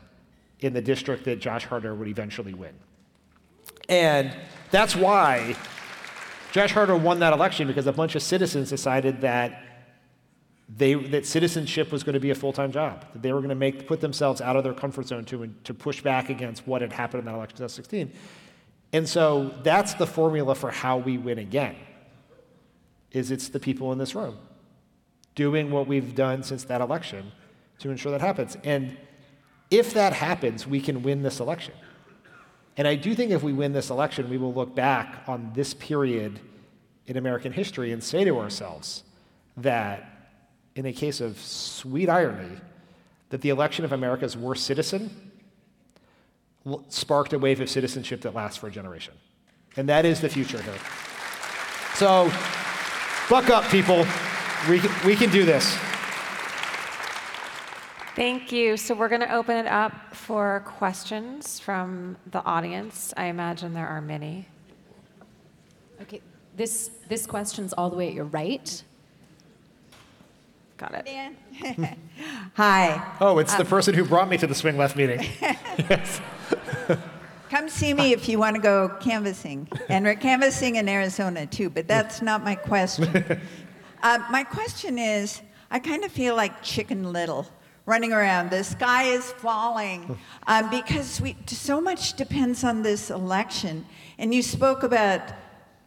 in 0.60 0.72
the 0.72 0.80
district 0.80 1.24
that 1.24 1.38
Josh 1.38 1.64
Harder 1.64 1.94
would 1.94 2.08
eventually 2.08 2.54
win. 2.54 2.74
And 3.88 4.34
that's 4.70 4.96
why 4.96 5.56
Josh 6.52 6.72
Harder 6.72 6.96
won 6.96 7.20
that 7.20 7.32
election 7.32 7.68
because 7.68 7.86
a 7.86 7.92
bunch 7.92 8.14
of 8.14 8.22
citizens 8.22 8.70
decided 8.70 9.20
that 9.20 9.62
they, 10.68 10.94
that 10.94 11.24
citizenship 11.24 11.90
was 11.92 12.02
going 12.02 12.14
to 12.14 12.20
be 12.20 12.30
a 12.30 12.34
full-time 12.34 12.72
job. 12.72 13.04
That 13.12 13.22
they 13.22 13.32
were 13.32 13.40
going 13.40 13.48
to 13.50 13.54
make 13.54 13.86
put 13.86 14.00
themselves 14.00 14.40
out 14.40 14.56
of 14.56 14.64
their 14.64 14.74
comfort 14.74 15.06
zone 15.06 15.24
to, 15.26 15.46
to 15.64 15.74
push 15.74 16.02
back 16.02 16.28
against 16.28 16.66
what 16.66 16.82
had 16.82 16.92
happened 16.92 17.20
in 17.20 17.26
that 17.26 17.34
election 17.34 17.62
in 17.62 17.68
2016. 17.68 18.12
And 18.92 19.08
so 19.08 19.54
that's 19.62 19.94
the 19.94 20.06
formula 20.06 20.54
for 20.54 20.70
how 20.70 20.98
we 20.98 21.16
win 21.18 21.38
again. 21.38 21.76
Is 23.12 23.30
it's 23.30 23.48
the 23.48 23.60
people 23.60 23.92
in 23.92 23.98
this 23.98 24.14
room 24.14 24.38
doing 25.34 25.70
what 25.70 25.86
we've 25.86 26.16
done 26.16 26.42
since 26.42 26.64
that 26.64 26.80
election 26.80 27.30
to 27.78 27.90
ensure 27.90 28.10
that 28.10 28.20
happens. 28.20 28.56
And 28.64 28.96
if 29.70 29.94
that 29.94 30.12
happens, 30.12 30.66
we 30.66 30.80
can 30.80 31.02
win 31.02 31.22
this 31.22 31.38
election. 31.38 31.74
And 32.76 32.88
I 32.88 32.96
do 32.96 33.14
think 33.14 33.30
if 33.30 33.42
we 33.42 33.52
win 33.52 33.72
this 33.72 33.88
election, 33.88 34.28
we 34.28 34.36
will 34.36 34.52
look 34.52 34.74
back 34.74 35.22
on 35.28 35.52
this 35.54 35.74
period 35.74 36.40
in 37.06 37.16
American 37.16 37.52
history 37.52 37.92
and 37.92 38.02
say 38.02 38.24
to 38.24 38.38
ourselves 38.38 39.04
that, 39.56 40.32
in 40.74 40.86
a 40.86 40.92
case 40.92 41.20
of 41.20 41.38
sweet 41.38 42.08
irony, 42.08 42.58
that 43.30 43.40
the 43.40 43.50
election 43.50 43.84
of 43.84 43.92
America's 43.92 44.36
worst 44.36 44.64
citizen 44.64 45.10
sparked 46.88 47.32
a 47.32 47.38
wave 47.38 47.60
of 47.60 47.70
citizenship 47.70 48.22
that 48.22 48.34
lasts 48.34 48.58
for 48.58 48.66
a 48.66 48.70
generation. 48.72 49.14
And 49.76 49.88
that 49.88 50.04
is 50.04 50.20
the 50.20 50.28
future 50.28 50.60
here. 50.60 50.74
So, 51.94 52.30
buck 53.28 53.50
up, 53.50 53.64
people. 53.64 54.06
We, 54.68 54.80
we 55.04 55.14
can 55.14 55.30
do 55.30 55.44
this. 55.44 55.76
Thank 58.16 58.50
you. 58.50 58.76
So 58.76 58.94
we're 58.94 59.08
going 59.08 59.20
to 59.20 59.32
open 59.32 59.56
it 59.56 59.66
up 59.66 60.14
for 60.14 60.64
questions 60.66 61.60
from 61.60 62.16
the 62.30 62.44
audience. 62.44 63.14
I 63.16 63.26
imagine 63.26 63.74
there 63.74 63.86
are 63.86 64.00
many. 64.00 64.48
Okay, 66.02 66.20
this, 66.56 66.90
this 67.08 67.26
question's 67.26 67.72
all 67.72 67.90
the 67.90 67.96
way 67.96 68.08
at 68.08 68.14
your 68.14 68.24
right. 68.24 68.82
Got 70.78 71.06
it. 71.06 71.32
Hi. 72.54 73.16
Oh, 73.20 73.38
it's 73.38 73.54
the 73.54 73.62
um, 73.62 73.66
person 73.66 73.94
who 73.94 74.04
brought 74.04 74.28
me 74.28 74.36
to 74.38 74.46
the 74.46 74.54
Swing 74.54 74.76
Left 74.76 74.96
meeting. 74.96 75.20
yes. 75.40 76.20
Come 77.50 77.70
see 77.70 77.94
me 77.94 78.12
if 78.12 78.28
you 78.28 78.38
want 78.38 78.56
to 78.56 78.60
go 78.60 78.90
canvassing. 79.00 79.68
And 79.88 80.04
we're 80.04 80.16
canvassing 80.16 80.76
in 80.76 80.86
Arizona 80.86 81.46
too, 81.46 81.70
but 81.70 81.88
that's 81.88 82.20
not 82.20 82.44
my 82.44 82.54
question. 82.54 83.40
Uh, 84.00 84.16
my 84.30 84.44
question 84.44 84.96
is 84.96 85.42
I 85.72 85.80
kind 85.80 86.04
of 86.04 86.12
feel 86.12 86.36
like 86.36 86.62
Chicken 86.62 87.12
Little 87.12 87.48
running 87.84 88.12
around. 88.12 88.48
The 88.48 88.62
sky 88.62 89.06
is 89.06 89.32
falling 89.32 90.16
um, 90.46 90.70
because 90.70 91.20
we, 91.20 91.36
so 91.46 91.80
much 91.80 92.14
depends 92.14 92.62
on 92.62 92.82
this 92.82 93.10
election. 93.10 93.84
And 94.18 94.32
you 94.32 94.40
spoke 94.40 94.84
about 94.84 95.22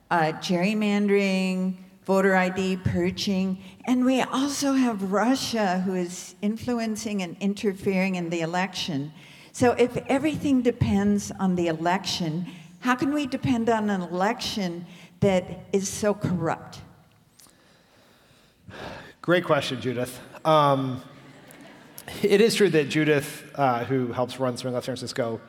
uh, 0.09 0.33
gerrymandering, 0.41 1.77
voter 2.03 2.35
ID 2.35 2.79
purging, 2.83 3.63
and 3.85 4.03
we 4.03 4.21
also 4.21 4.73
have 4.73 5.13
Russia 5.13 5.79
who 5.85 5.95
is 5.95 6.35
influencing 6.41 7.21
and 7.21 7.37
interfering 7.39 8.15
in 8.15 8.29
the 8.29 8.41
election. 8.41 9.13
So 9.53 9.71
if 9.71 9.97
everything 10.07 10.61
depends 10.61 11.31
on 11.39 11.55
the 11.55 11.67
election, 11.67 12.47
how 12.79 12.95
can 12.95 13.13
we 13.13 13.27
depend 13.27 13.69
on 13.69 13.89
an 13.89 14.01
election 14.01 14.85
that 15.19 15.65
is 15.73 15.87
so 15.89 16.13
corrupt? 16.13 16.79
Great 19.21 19.43
question, 19.43 19.79
Judith. 19.81 20.19
Um, 20.45 21.01
it 22.23 22.41
is 22.41 22.55
true 22.55 22.69
that 22.69 22.89
Judith, 22.89 23.51
uh, 23.55 23.83
who 23.83 24.11
helps 24.11 24.39
run 24.39 24.57
Swing 24.57 24.73
Left 24.73 24.85
San 24.85 24.95
Francisco, 24.95 25.39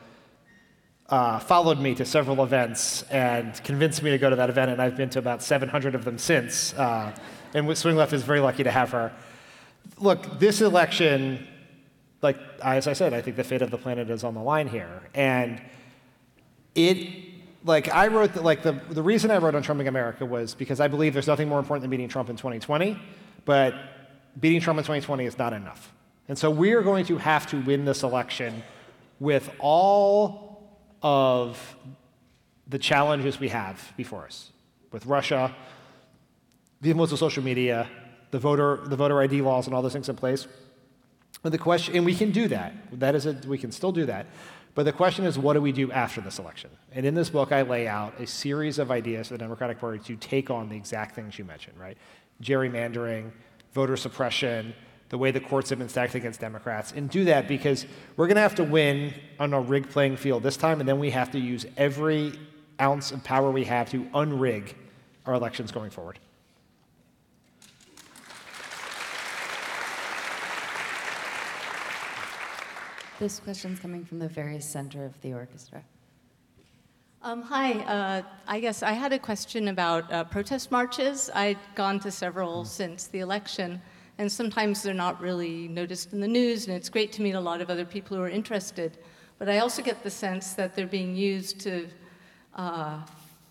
uh, 1.09 1.39
followed 1.39 1.79
me 1.79 1.95
to 1.95 2.05
several 2.05 2.43
events 2.43 3.03
and 3.03 3.61
convinced 3.63 4.03
me 4.03 4.11
to 4.11 4.17
go 4.17 4.29
to 4.29 4.35
that 4.35 4.49
event, 4.49 4.71
and 4.71 4.81
I've 4.81 4.95
been 4.95 5.09
to 5.11 5.19
about 5.19 5.41
700 5.41 5.95
of 5.95 6.05
them 6.05 6.17
since. 6.17 6.73
Uh, 6.73 7.15
and 7.53 7.77
Swing 7.77 7.95
Left 7.95 8.13
is 8.13 8.23
very 8.23 8.39
lucky 8.39 8.63
to 8.63 8.71
have 8.71 8.91
her. 8.91 9.11
Look, 9.97 10.39
this 10.39 10.61
election, 10.61 11.47
like 12.23 12.37
as 12.63 12.87
I 12.87 12.93
said, 12.93 13.13
I 13.13 13.21
think 13.21 13.35
the 13.35 13.43
fate 13.43 13.61
of 13.61 13.69
the 13.69 13.77
planet 13.77 14.09
is 14.09 14.23
on 14.23 14.33
the 14.33 14.41
line 14.41 14.67
here, 14.67 15.01
and 15.13 15.61
it, 16.73 17.07
like 17.65 17.93
I 17.93 18.07
wrote, 18.07 18.35
like 18.37 18.63
the 18.63 18.71
the 18.89 19.03
reason 19.03 19.29
I 19.29 19.37
wrote 19.37 19.53
Un-Trumping 19.55 19.87
America 19.87 20.25
was 20.25 20.55
because 20.55 20.79
I 20.79 20.87
believe 20.87 21.13
there's 21.13 21.27
nothing 21.27 21.49
more 21.49 21.59
important 21.59 21.81
than 21.81 21.91
beating 21.91 22.07
Trump 22.07 22.29
in 22.29 22.37
2020, 22.37 22.97
but 23.45 23.75
beating 24.39 24.61
Trump 24.61 24.77
in 24.79 24.83
2020 24.83 25.25
is 25.25 25.37
not 25.37 25.53
enough. 25.53 25.91
And 26.27 26.37
so 26.37 26.49
we 26.49 26.71
are 26.71 26.81
going 26.81 27.05
to 27.05 27.17
have 27.17 27.45
to 27.47 27.61
win 27.61 27.85
this 27.85 28.03
election 28.03 28.63
with 29.19 29.49
all 29.59 30.71
of 31.01 31.75
the 32.67 32.79
challenges 32.79 33.39
we 33.39 33.49
have 33.49 33.93
before 33.97 34.25
us 34.25 34.51
with 34.91 35.05
Russia, 35.05 35.53
the 36.81 36.89
influence 36.89 37.11
of 37.11 37.19
social 37.19 37.43
media, 37.43 37.89
the 38.31 38.39
voter, 38.39 38.79
the 38.85 38.95
voter 38.95 39.21
ID 39.21 39.41
laws, 39.41 39.67
and 39.67 39.75
all 39.75 39.81
those 39.81 39.93
things 39.93 40.07
in 40.07 40.15
place. 40.15 40.47
But 41.43 41.51
the 41.51 41.57
question, 41.57 41.95
and 41.95 42.05
we 42.05 42.15
can 42.15 42.31
do 42.31 42.47
that. 42.47 42.73
That 42.99 43.15
is, 43.15 43.25
a, 43.25 43.33
we 43.45 43.57
can 43.57 43.71
still 43.71 43.91
do 43.91 44.05
that. 44.07 44.25
But 44.75 44.83
the 44.83 44.93
question 44.93 45.25
is, 45.25 45.37
what 45.37 45.53
do 45.53 45.61
we 45.61 45.71
do 45.71 45.91
after 45.91 46.19
this 46.21 46.39
election? 46.39 46.71
And 46.93 47.05
in 47.05 47.13
this 47.13 47.29
book, 47.29 47.51
I 47.51 47.61
lay 47.61 47.87
out 47.87 48.19
a 48.19 48.25
series 48.25 48.79
of 48.79 48.89
ideas 48.89 49.27
for 49.27 49.35
the 49.35 49.37
Democratic 49.37 49.79
Party 49.79 49.99
to 49.99 50.15
take 50.15 50.49
on 50.49 50.69
the 50.69 50.75
exact 50.75 51.13
things 51.13 51.37
you 51.37 51.45
mentioned, 51.45 51.77
right? 51.77 51.97
Gerrymandering, 52.41 53.31
voter 53.73 53.97
suppression, 53.97 54.73
the 55.09 55.17
way 55.17 55.29
the 55.29 55.39
courts 55.39 55.69
have 55.69 55.77
been 55.77 55.89
stacked 55.89 56.15
against 56.15 56.39
Democrats, 56.39 56.91
and 56.93 57.07
do 57.07 57.25
that 57.25 57.47
because 57.47 57.85
we're 58.17 58.25
going 58.25 58.35
to 58.35 58.41
have 58.41 58.55
to 58.55 58.63
win 58.63 59.13
on 59.39 59.53
a 59.53 59.61
rigged 59.61 59.91
playing 59.91 60.17
field 60.17 60.41
this 60.41 60.57
time, 60.57 60.79
and 60.79 60.89
then 60.89 60.97
we 60.97 61.11
have 61.11 61.29
to 61.31 61.39
use 61.39 61.67
every 61.77 62.33
ounce 62.81 63.11
of 63.11 63.23
power 63.23 63.51
we 63.51 63.65
have 63.65 63.91
to 63.91 64.05
unrig 64.05 64.73
our 65.27 65.35
elections 65.35 65.71
going 65.71 65.91
forward. 65.91 66.17
This 73.23 73.39
question's 73.39 73.79
coming 73.79 74.03
from 74.03 74.19
the 74.19 74.27
very 74.27 74.59
center 74.59 75.05
of 75.05 75.13
the 75.21 75.31
orchestra. 75.31 75.81
Um, 77.21 77.41
hi, 77.41 77.71
uh, 77.71 78.21
I 78.49 78.59
guess 78.59 78.83
I 78.83 78.91
had 78.91 79.13
a 79.13 79.17
question 79.17 79.69
about 79.69 80.11
uh, 80.11 80.25
protest 80.25 80.71
marches. 80.71 81.29
I'd 81.33 81.57
gone 81.73 82.01
to 82.01 82.11
several 82.11 82.65
since 82.65 83.07
the 83.07 83.19
election 83.19 83.81
and 84.17 84.29
sometimes 84.29 84.83
they're 84.83 84.93
not 84.93 85.21
really 85.21 85.69
noticed 85.69 86.11
in 86.11 86.19
the 86.19 86.27
news, 86.27 86.67
and 86.67 86.75
it's 86.75 86.89
great 86.89 87.13
to 87.13 87.21
meet 87.21 87.31
a 87.31 87.39
lot 87.39 87.61
of 87.61 87.69
other 87.69 87.85
people 87.85 88.17
who 88.17 88.23
are 88.23 88.27
interested. 88.27 88.97
But 89.39 89.47
I 89.47 89.59
also 89.59 89.81
get 89.81 90.03
the 90.03 90.11
sense 90.11 90.51
that 90.55 90.75
they're 90.75 90.85
being 90.85 91.15
used 91.15 91.61
to 91.61 91.87
uh, 92.55 92.99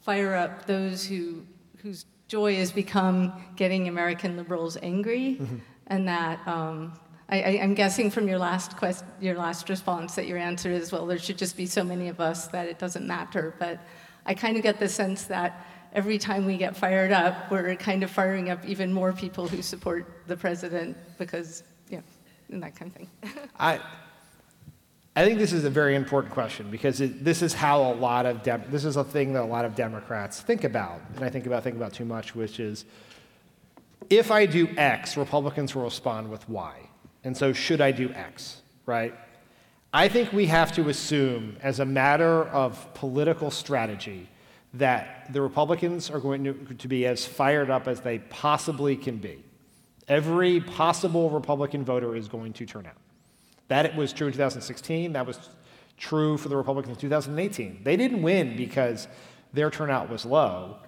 fire 0.02 0.34
up 0.34 0.66
those 0.66 1.02
who, 1.02 1.46
whose 1.78 2.04
joy 2.28 2.56
has 2.56 2.72
become 2.72 3.42
getting 3.56 3.88
American 3.88 4.36
liberals 4.36 4.76
angry, 4.82 5.38
mm-hmm. 5.40 5.56
and 5.86 6.06
that 6.06 6.46
um, 6.46 6.92
I, 7.28 7.36
am 7.36 7.74
guessing 7.74 8.10
from 8.10 8.28
your 8.28 8.38
last 8.38 8.76
quest, 8.76 9.04
your 9.20 9.36
last 9.36 9.68
response 9.68 10.14
that 10.16 10.26
your 10.26 10.38
answer 10.38 10.70
is, 10.70 10.92
well, 10.92 11.06
there 11.06 11.18
should 11.18 11.38
just 11.38 11.56
be 11.56 11.66
so 11.66 11.82
many 11.82 12.08
of 12.08 12.20
us 12.20 12.48
that 12.48 12.66
it 12.66 12.78
doesn't 12.78 13.06
matter. 13.06 13.54
But 13.58 13.80
I 14.26 14.34
kind 14.34 14.56
of 14.56 14.62
get 14.62 14.78
the 14.78 14.88
sense 14.88 15.24
that 15.24 15.66
every 15.94 16.18
time 16.18 16.44
we 16.44 16.56
get 16.56 16.76
fired 16.76 17.12
up, 17.12 17.50
we're 17.50 17.74
kind 17.76 18.02
of 18.02 18.10
firing 18.10 18.50
up 18.50 18.64
even 18.66 18.92
more 18.92 19.12
people 19.12 19.48
who 19.48 19.62
support 19.62 20.06
the 20.26 20.36
president 20.36 20.96
because, 21.18 21.62
know, 21.90 22.02
and 22.50 22.62
that 22.62 22.76
kind 22.76 22.90
of 22.90 22.96
thing. 22.96 23.10
I, 23.58 23.80
I 25.14 25.24
think 25.24 25.38
this 25.38 25.52
is 25.52 25.64
a 25.64 25.70
very 25.70 25.94
important 25.94 26.32
question 26.32 26.70
because 26.70 27.00
it, 27.00 27.22
this 27.22 27.42
is 27.42 27.52
how 27.52 27.92
a 27.92 27.94
lot 27.94 28.24
of 28.24 28.42
Dem- 28.42 28.64
this 28.68 28.84
is 28.84 28.96
a 28.96 29.04
thing 29.04 29.34
that 29.34 29.42
a 29.42 29.46
lot 29.46 29.64
of 29.64 29.74
Democrats 29.74 30.40
think 30.40 30.64
about, 30.64 31.00
and 31.16 31.24
I 31.24 31.28
think 31.28 31.46
about 31.46 31.62
think 31.64 31.76
about 31.76 31.92
too 31.92 32.06
much, 32.06 32.34
which 32.34 32.60
is 32.60 32.84
if 34.08 34.30
I 34.30 34.46
do 34.46 34.68
X, 34.76 35.16
Republicans 35.16 35.74
will 35.74 35.84
respond 35.84 36.30
with 36.30 36.48
Y. 36.48 36.81
And 37.24 37.36
so, 37.36 37.52
should 37.52 37.80
I 37.80 37.92
do 37.92 38.10
X, 38.10 38.62
right? 38.86 39.14
I 39.92 40.08
think 40.08 40.32
we 40.32 40.46
have 40.46 40.72
to 40.72 40.88
assume, 40.88 41.56
as 41.62 41.78
a 41.78 41.84
matter 41.84 42.44
of 42.44 42.92
political 42.94 43.50
strategy, 43.50 44.28
that 44.74 45.32
the 45.32 45.42
Republicans 45.42 46.10
are 46.10 46.18
going 46.18 46.44
to, 46.78 46.88
be 46.88 47.06
as 47.06 47.26
fired 47.26 47.68
up 47.68 47.86
as 47.86 48.00
they 48.00 48.18
possibly 48.18 48.96
can 48.96 49.18
be. 49.18 49.44
Every 50.08 50.60
possible 50.60 51.28
Republican 51.30 51.84
voter 51.84 52.16
is 52.16 52.26
going 52.26 52.54
to 52.54 52.66
turn 52.66 52.86
out. 52.86 52.96
That 53.68 53.84
it 53.84 53.94
was 53.94 54.12
true 54.12 54.28
in 54.28 54.32
2016. 54.32 55.12
That 55.12 55.26
was 55.26 55.38
true 55.98 56.38
for 56.38 56.48
the 56.48 56.56
Republicans 56.56 56.96
in 56.96 57.00
2018. 57.00 57.82
They 57.84 57.96
didn't 57.96 58.22
win 58.22 58.56
because 58.56 59.08
their 59.52 59.70
turnout 59.70 60.08
was 60.08 60.24
low. 60.24 60.78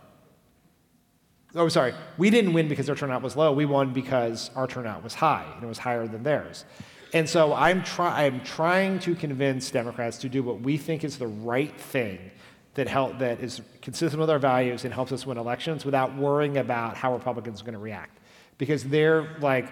Oh, 1.56 1.68
sorry. 1.68 1.94
We 2.18 2.30
didn't 2.30 2.52
win 2.52 2.68
because 2.68 2.86
their 2.86 2.96
turnout 2.96 3.22
was 3.22 3.36
low. 3.36 3.52
We 3.52 3.64
won 3.64 3.92
because 3.92 4.50
our 4.56 4.66
turnout 4.66 5.04
was 5.04 5.14
high, 5.14 5.46
and 5.54 5.62
it 5.62 5.66
was 5.66 5.78
higher 5.78 6.06
than 6.06 6.22
theirs. 6.22 6.64
And 7.12 7.28
so 7.28 7.54
I'm, 7.54 7.84
try- 7.84 8.24
I'm 8.24 8.40
trying 8.40 8.98
to 9.00 9.14
convince 9.14 9.70
Democrats 9.70 10.18
to 10.18 10.28
do 10.28 10.42
what 10.42 10.60
we 10.60 10.76
think 10.76 11.04
is 11.04 11.16
the 11.16 11.28
right 11.28 11.78
thing 11.80 12.32
that, 12.74 12.88
help, 12.88 13.20
that 13.20 13.38
is 13.38 13.60
consistent 13.82 14.18
with 14.18 14.30
our 14.30 14.40
values 14.40 14.84
and 14.84 14.92
helps 14.92 15.12
us 15.12 15.24
win 15.24 15.38
elections 15.38 15.84
without 15.84 16.16
worrying 16.16 16.56
about 16.56 16.96
how 16.96 17.14
Republicans 17.14 17.60
are 17.60 17.64
going 17.64 17.74
to 17.74 17.78
react. 17.78 18.18
Because 18.58 18.82
they're 18.82 19.36
like, 19.38 19.70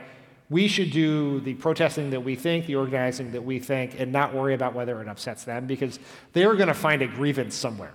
we 0.50 0.68
should 0.68 0.92
do 0.92 1.40
the 1.40 1.54
protesting 1.54 2.10
that 2.10 2.20
we 2.20 2.36
think, 2.36 2.66
the 2.66 2.76
organizing 2.76 3.32
that 3.32 3.42
we 3.42 3.58
think, 3.58 3.98
and 3.98 4.12
not 4.12 4.34
worry 4.34 4.54
about 4.54 4.74
whether 4.74 5.00
it 5.00 5.08
upsets 5.08 5.42
them 5.42 5.66
because 5.66 5.98
they're 6.32 6.54
going 6.54 6.68
to 6.68 6.74
find 6.74 7.02
a 7.02 7.08
grievance 7.08 7.56
somewhere, 7.56 7.92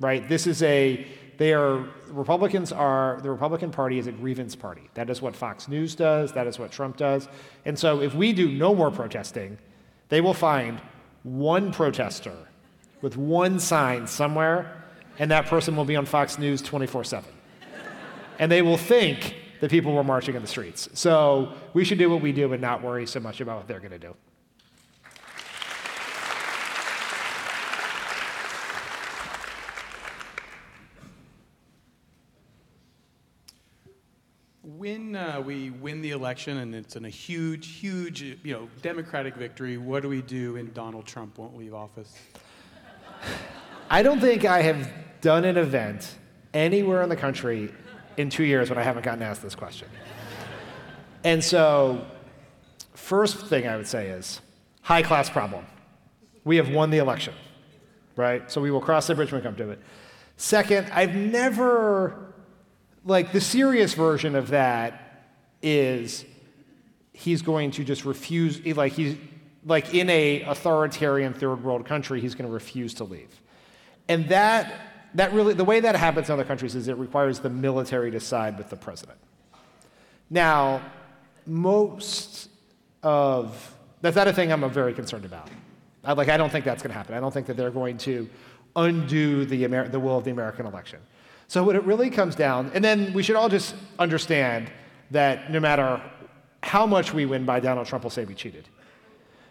right? 0.00 0.28
This 0.28 0.48
is 0.48 0.62
a 0.64 1.06
they 1.40 1.54
are, 1.54 1.86
Republicans 2.10 2.70
are, 2.70 3.18
the 3.22 3.30
Republican 3.30 3.70
Party 3.70 3.98
is 3.98 4.06
a 4.06 4.12
grievance 4.12 4.54
party. 4.54 4.90
That 4.92 5.08
is 5.08 5.22
what 5.22 5.34
Fox 5.34 5.68
News 5.68 5.94
does, 5.94 6.32
that 6.32 6.46
is 6.46 6.58
what 6.58 6.70
Trump 6.70 6.98
does. 6.98 7.28
And 7.64 7.78
so 7.78 8.02
if 8.02 8.14
we 8.14 8.34
do 8.34 8.46
no 8.46 8.74
more 8.74 8.90
protesting, 8.90 9.56
they 10.10 10.20
will 10.20 10.34
find 10.34 10.82
one 11.22 11.72
protester 11.72 12.36
with 13.00 13.16
one 13.16 13.58
sign 13.58 14.06
somewhere, 14.06 14.84
and 15.18 15.30
that 15.30 15.46
person 15.46 15.76
will 15.76 15.86
be 15.86 15.96
on 15.96 16.04
Fox 16.04 16.38
News 16.38 16.60
24 16.60 17.04
7. 17.04 17.32
And 18.38 18.52
they 18.52 18.60
will 18.60 18.76
think 18.76 19.34
that 19.62 19.70
people 19.70 19.94
were 19.94 20.04
marching 20.04 20.34
in 20.34 20.42
the 20.42 20.48
streets. 20.48 20.90
So 20.92 21.54
we 21.72 21.86
should 21.86 21.96
do 21.96 22.10
what 22.10 22.20
we 22.20 22.32
do 22.32 22.52
and 22.52 22.60
not 22.60 22.82
worry 22.82 23.06
so 23.06 23.18
much 23.18 23.40
about 23.40 23.56
what 23.56 23.66
they're 23.66 23.80
going 23.80 23.92
to 23.92 23.98
do. 23.98 24.14
When 34.80 35.14
uh, 35.14 35.38
we 35.44 35.68
win 35.68 36.00
the 36.00 36.12
election 36.12 36.56
and 36.56 36.74
it's 36.74 36.96
in 36.96 37.04
a 37.04 37.10
huge, 37.10 37.66
huge, 37.66 38.22
you 38.22 38.54
know, 38.54 38.66
Democratic 38.80 39.36
victory, 39.36 39.76
what 39.76 40.02
do 40.02 40.08
we 40.08 40.22
do 40.22 40.54
when 40.54 40.72
Donald 40.72 41.04
Trump 41.04 41.36
won't 41.36 41.54
leave 41.54 41.74
office? 41.74 42.14
I 43.90 44.02
don't 44.02 44.20
think 44.20 44.46
I 44.46 44.62
have 44.62 44.90
done 45.20 45.44
an 45.44 45.58
event 45.58 46.16
anywhere 46.54 47.02
in 47.02 47.10
the 47.10 47.16
country 47.16 47.70
in 48.16 48.30
two 48.30 48.44
years 48.44 48.70
when 48.70 48.78
I 48.78 48.82
haven't 48.82 49.02
gotten 49.02 49.22
asked 49.22 49.42
this 49.42 49.54
question. 49.54 49.86
And 51.24 51.44
so, 51.44 52.06
first 52.94 53.48
thing 53.48 53.68
I 53.68 53.76
would 53.76 53.86
say 53.86 54.08
is 54.08 54.40
high 54.80 55.02
class 55.02 55.28
problem. 55.28 55.66
We 56.44 56.56
have 56.56 56.70
won 56.70 56.88
the 56.88 56.98
election, 56.98 57.34
right? 58.16 58.50
So 58.50 58.62
we 58.62 58.70
will 58.70 58.80
cross 58.80 59.08
the 59.08 59.14
bridge 59.14 59.30
when 59.30 59.42
we 59.42 59.44
come 59.44 59.56
to 59.56 59.72
it. 59.72 59.78
Second, 60.38 60.90
I've 60.94 61.14
never 61.14 62.29
like 63.04 63.32
the 63.32 63.40
serious 63.40 63.94
version 63.94 64.34
of 64.34 64.48
that 64.48 65.24
is 65.62 66.24
he's 67.12 67.42
going 67.42 67.70
to 67.72 67.84
just 67.84 68.04
refuse 68.04 68.64
like 68.76 68.92
he's 68.92 69.16
like 69.66 69.94
in 69.94 70.08
a 70.08 70.42
authoritarian 70.42 71.34
third 71.34 71.62
world 71.62 71.84
country 71.84 72.20
he's 72.20 72.34
going 72.34 72.48
to 72.48 72.52
refuse 72.52 72.94
to 72.94 73.04
leave. 73.04 73.40
And 74.08 74.28
that 74.28 74.72
that 75.14 75.32
really 75.32 75.54
the 75.54 75.64
way 75.64 75.80
that 75.80 75.96
happens 75.96 76.28
in 76.28 76.32
other 76.32 76.44
countries 76.44 76.74
is 76.74 76.88
it 76.88 76.96
requires 76.96 77.40
the 77.40 77.50
military 77.50 78.10
to 78.10 78.20
side 78.20 78.56
with 78.58 78.70
the 78.70 78.76
president. 78.76 79.18
Now 80.28 80.82
most 81.46 82.48
of 83.02 83.74
that's 84.02 84.16
not 84.16 84.28
a 84.28 84.32
thing 84.32 84.52
i'm 84.52 84.68
very 84.70 84.94
concerned 84.94 85.24
about. 85.24 85.48
I, 86.04 86.12
like 86.14 86.28
i 86.28 86.36
don't 86.36 86.50
think 86.50 86.64
that's 86.64 86.82
going 86.82 86.90
to 86.90 86.96
happen. 86.96 87.14
I 87.14 87.20
don't 87.20 87.32
think 87.32 87.46
that 87.46 87.56
they're 87.56 87.70
going 87.70 87.98
to 87.98 88.28
undo 88.76 89.44
the, 89.46 89.64
Amer- 89.64 89.88
the 89.88 89.98
will 89.98 90.16
of 90.16 90.24
the 90.24 90.30
american 90.30 90.64
election 90.64 91.00
so, 91.50 91.64
what 91.64 91.74
it 91.74 91.82
really 91.82 92.10
comes 92.10 92.36
down, 92.36 92.70
and 92.74 92.84
then 92.84 93.12
we 93.12 93.24
should 93.24 93.34
all 93.34 93.48
just 93.48 93.74
understand 93.98 94.70
that 95.10 95.50
no 95.50 95.58
matter 95.58 96.00
how 96.62 96.86
much 96.86 97.12
we 97.12 97.26
win 97.26 97.44
by, 97.44 97.58
Donald 97.58 97.88
Trump 97.88 98.04
will 98.04 98.10
say 98.10 98.24
we 98.24 98.36
cheated. 98.36 98.68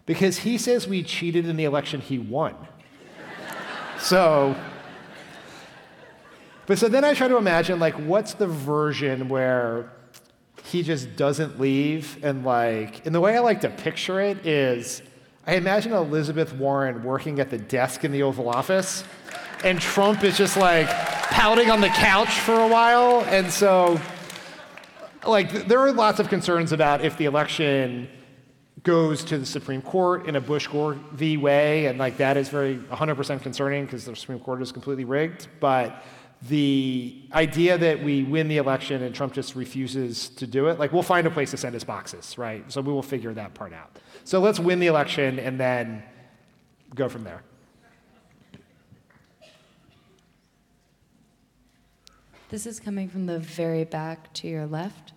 Because 0.06 0.38
he 0.38 0.58
says 0.58 0.88
we 0.88 1.04
cheated 1.04 1.46
in 1.46 1.58
the 1.58 1.66
election 1.66 2.00
he 2.00 2.18
won. 2.18 2.56
so, 4.00 4.56
but 6.68 6.80
so 6.80 6.88
then 6.88 7.04
I 7.04 7.14
try 7.14 7.28
to 7.28 7.36
imagine, 7.36 7.82
like, 7.82 7.96
what's 7.96 8.34
the 8.34 8.48
version 8.48 9.28
where 9.28 9.92
he 10.64 10.84
just 10.84 11.18
doesn't 11.18 11.60
leave? 11.60 12.24
And, 12.24 12.46
like, 12.46 13.06
and 13.06 13.14
the 13.14 13.20
way 13.20 13.36
I 13.36 13.42
like 13.42 13.60
to 13.60 13.70
picture 13.70 14.22
it 14.22 14.46
is 14.46 15.02
I 15.46 15.56
imagine 15.56 15.92
Elizabeth 15.92 16.54
Warren 16.54 17.04
working 17.04 17.42
at 17.42 17.50
the 17.50 17.58
desk 17.58 18.06
in 18.06 18.14
the 18.14 18.24
Oval 18.24 18.48
Office, 18.48 19.04
and 19.64 19.80
Trump 19.80 20.24
is 20.24 20.38
just 20.38 20.58
like, 20.58 20.88
pouting 21.30 21.70
on 21.70 21.80
the 21.80 21.90
couch 21.90 22.40
for 22.40 22.54
a 22.56 22.68
while. 22.68 23.22
And 23.28 23.50
so, 23.52 24.00
like, 25.26 25.68
there 25.68 25.80
are 25.80 25.92
lots 25.92 26.20
of 26.20 26.28
concerns 26.28 26.72
about 26.72 27.06
if 27.06 27.18
the 27.18 27.26
election 27.26 28.10
goes 28.84 29.24
to 29.26 29.38
the 29.38 29.46
Supreme 29.46 29.82
Court 29.82 30.26
in 30.26 30.36
a 30.36 30.42
Bush 30.42 30.68
Gore 30.68 30.94
v. 31.12 31.38
way, 31.38 31.86
and 31.86 32.00
like 32.00 32.18
that 32.18 32.38
is 32.38 32.50
very 32.50 32.78
100% 32.78 33.42
concerning 33.42 33.86
because 33.86 34.06
the 34.06 34.16
Supreme 34.16 34.40
Court 34.40 34.62
is 34.62 34.72
completely 34.72 35.06
rigged. 35.06 35.48
But 35.60 36.04
the 36.44 37.22
idea 37.34 37.78
that 37.78 38.02
we 38.02 38.24
win 38.24 38.48
the 38.48 38.58
election 38.58 39.04
and 39.04 39.14
Trump 39.14 39.34
just 39.34 39.56
refuses 39.56 40.30
to 40.30 40.48
do 40.48 40.68
it, 40.68 40.80
like 40.80 40.94
we'll 40.94 41.04
find 41.04 41.28
a 41.28 41.30
place 41.32 41.52
to 41.52 41.58
send 41.58 41.74
his 41.74 41.84
boxes, 41.84 42.38
right? 42.38 42.70
So 42.72 42.82
we 42.82 42.92
will 42.92 43.04
figure 43.04 43.34
that 43.34 43.54
part 43.54 43.74
out. 43.74 44.00
So 44.24 44.40
let's 44.40 44.60
win 44.60 44.80
the 44.80 44.88
election 44.88 45.40
and 45.40 45.60
then 45.60 46.04
go 46.96 47.10
from 47.10 47.24
there. 47.26 47.44
This 52.50 52.66
is 52.66 52.80
coming 52.80 53.08
from 53.10 53.28
the 53.28 53.38
very 53.38 53.84
back 53.84 54.34
to 54.34 54.48
your 54.48 54.66
left. 54.66 55.14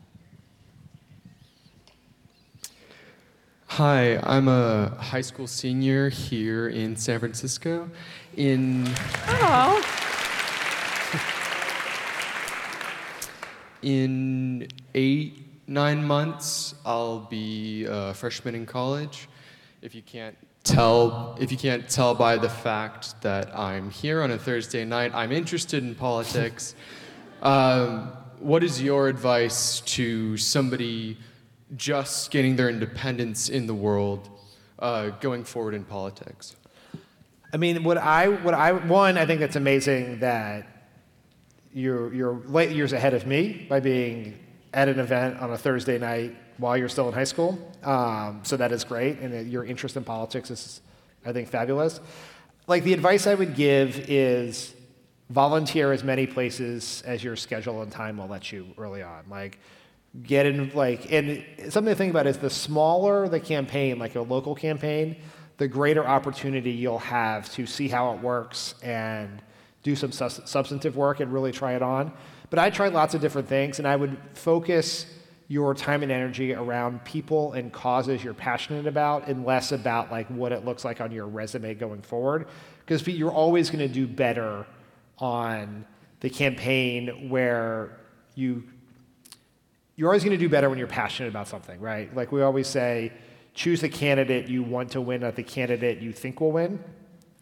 Hi, 3.69 4.21
I'm 4.23 4.49
a 4.49 4.91
high 5.01 5.23
school 5.23 5.47
senior 5.47 6.11
here 6.11 6.69
in 6.69 6.95
San 6.95 7.21
Francisco. 7.21 7.89
In 8.37 8.85
oh. 9.29 9.81
in 13.81 14.69
eight 14.95 15.39
nine 15.67 16.05
months, 16.05 16.75
I'll 16.85 17.21
be 17.21 17.87
a 17.89 18.13
freshman 18.13 18.55
in 18.55 18.67
college. 18.67 19.27
If 19.81 19.95
you 19.95 20.03
can't 20.03 20.37
tell, 20.65 21.39
if 21.41 21.51
you 21.51 21.57
can't 21.57 21.89
tell 21.89 22.15
by 22.15 22.37
the 22.37 22.51
fact 22.51 23.23
that 23.23 23.59
I'm 23.59 23.89
here 23.89 24.21
on 24.21 24.33
a 24.33 24.39
Thursday 24.39 24.85
night, 24.85 25.13
I'm 25.15 25.33
interested 25.33 25.83
in 25.83 25.95
politics. 25.95 26.75
Um, 27.43 28.13
what 28.39 28.63
is 28.63 28.81
your 28.81 29.09
advice 29.09 29.81
to 29.81 30.37
somebody 30.37 31.19
just 31.77 32.31
getting 32.31 32.55
their 32.55 32.69
independence 32.69 33.49
in 33.49 33.67
the 33.67 33.75
world, 33.75 34.29
uh, 34.79 35.11
going 35.21 35.43
forward 35.43 35.75
in 35.75 35.85
politics? 35.85 36.55
I 37.53 37.57
mean, 37.57 37.83
what 37.83 37.99
I, 37.99 38.29
what 38.29 38.55
I, 38.55 38.71
one, 38.71 39.19
I 39.19 39.27
think 39.27 39.41
that's 39.41 39.57
amazing 39.57 40.21
that 40.21 40.69
you're, 41.75 42.15
you're 42.15 42.35
light 42.47 42.71
years 42.71 42.93
ahead 42.93 43.13
of 43.13 43.27
me 43.27 43.67
by 43.69 43.81
being 43.81 44.39
at 44.73 44.89
an 44.89 45.01
event 45.01 45.41
on 45.41 45.53
a 45.53 45.59
Thursday 45.59 45.99
night 45.99 46.37
while 46.59 46.77
you're 46.77 46.89
still 46.89 47.09
in 47.09 47.15
high 47.15 47.25
school. 47.25 47.59
Um, 47.83 48.41
so 48.45 48.57
that 48.57 48.71
is 48.71 48.85
great, 48.85 49.19
and 49.19 49.51
your 49.51 49.65
interest 49.65 49.97
in 49.97 50.05
politics 50.05 50.49
is, 50.51 50.81
I 51.27 51.33
think, 51.33 51.49
fabulous. 51.49 52.01
Like 52.69 52.85
the 52.85 52.93
advice 52.93 53.27
I 53.27 53.35
would 53.35 53.57
give 53.57 53.99
is 54.09 54.75
volunteer 55.33 55.93
as 55.93 56.05
many 56.05 56.27
places 56.27 57.03
as 57.07 57.25
your 57.25 57.37
schedule 57.37 57.81
and 57.81 57.91
time 57.91 58.19
will 58.19 58.29
let 58.29 58.53
you 58.53 58.67
early 58.77 59.03
on. 59.03 59.25
Like, 59.31 59.59
get 60.23 60.45
in, 60.45 60.71
like, 60.75 61.11
and 61.11 61.43
something 61.71 61.93
to 61.93 61.95
think 61.95 62.11
about 62.11 62.27
is 62.27 62.37
the 62.37 62.51
smaller 62.51 63.29
the 63.29 63.41
campaign, 63.41 63.99
like 63.99 64.15
a 64.15 64.21
local 64.21 64.55
campaign, 64.55 65.17
the 65.57 65.67
greater 65.67 66.07
opportunity 66.07 66.71
you'll 66.71 66.99
have 66.99 67.51
to 67.55 67.65
see 67.65 67.89
how 67.89 68.13
it 68.13 68.21
works 68.21 68.75
and 68.83 69.41
do 69.83 69.97
some 69.97 70.13
substantive 70.13 70.97
work 70.97 71.21
and 71.21 71.33
really 71.33 71.51
try 71.51 71.73
it 71.73 71.83
on. 71.83 72.13
But 72.51 72.59
I 72.59 72.69
tried 72.69 72.93
lots 72.93 73.15
of 73.15 73.23
different 73.23 73.49
things, 73.49 73.79
and 73.79 73.89
I 73.89 73.97
would 73.97 74.19
focus 74.35 75.07
your 75.49 75.75
time 75.75 76.03
and 76.03 76.13
energy 76.13 76.53
around 76.53 77.03
people 77.05 77.55
and 77.55 77.73
causes 77.73 78.23
you're 78.23 78.35
passionate 78.35 78.87
about 78.87 79.29
and 79.29 79.47
less 79.47 79.73
about 79.73 80.11
like 80.11 80.27
what 80.29 80.53
it 80.53 80.65
looks 80.65 80.85
like 80.85 81.01
on 81.01 81.11
your 81.11 81.27
resume 81.27 81.75
going 81.75 82.01
forward 82.01 82.47
because 82.81 83.07
you're 83.07 83.33
always 83.33 83.69
going 83.69 83.87
to 83.87 83.93
do 83.93 84.07
better 84.07 84.67
on 85.19 85.85
the 86.21 86.31
campaign 86.31 87.29
where 87.29 87.99
you 88.35 88.65
you're 89.97 90.09
always 90.09 90.25
going 90.25 90.37
to 90.37 90.43
do 90.43 90.49
better 90.49 90.71
when 90.71 90.79
you're 90.79 90.89
passionate 90.89 91.29
about 91.29 91.49
something, 91.49 91.79
right? 91.79 92.15
Like 92.17 92.33
we 92.33 92.43
always 92.43 92.67
say, 92.67 93.13
choose 93.55 93.81
the 93.81 93.89
candidate 93.89 94.49
you 94.49 94.63
want 94.63 94.91
to 94.93 95.01
win, 95.01 95.21
not 95.21 95.37
the 95.37 95.43
candidate 95.43 96.01
you 96.01 96.13
think 96.13 96.41
will 96.41 96.53
win. 96.53 96.83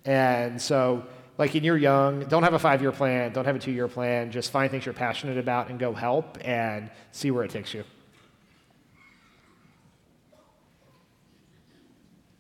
And 0.05 0.61
so, 0.61 1.05
like, 1.39 1.55
in 1.55 1.65
you're 1.65 1.77
young, 1.77 2.25
don't 2.25 2.43
have 2.43 2.55
a 2.55 2.59
five 2.59 2.83
year 2.83 2.93
plan, 2.93 3.33
don't 3.33 3.45
have 3.45 3.57
a 3.57 3.59
two 3.59 3.71
year 3.71 3.89
plan, 3.89 4.31
just 4.31 4.51
find 4.51 4.71
things 4.71 4.85
you're 4.85 4.93
passionate 4.93 5.39
about 5.39 5.71
and 5.71 5.79
go 5.79 5.93
help 5.93 6.39
and 6.45 6.91
see 7.13 7.31
where 7.31 7.45
it 7.45 7.51
takes 7.51 7.73
you. 7.73 7.85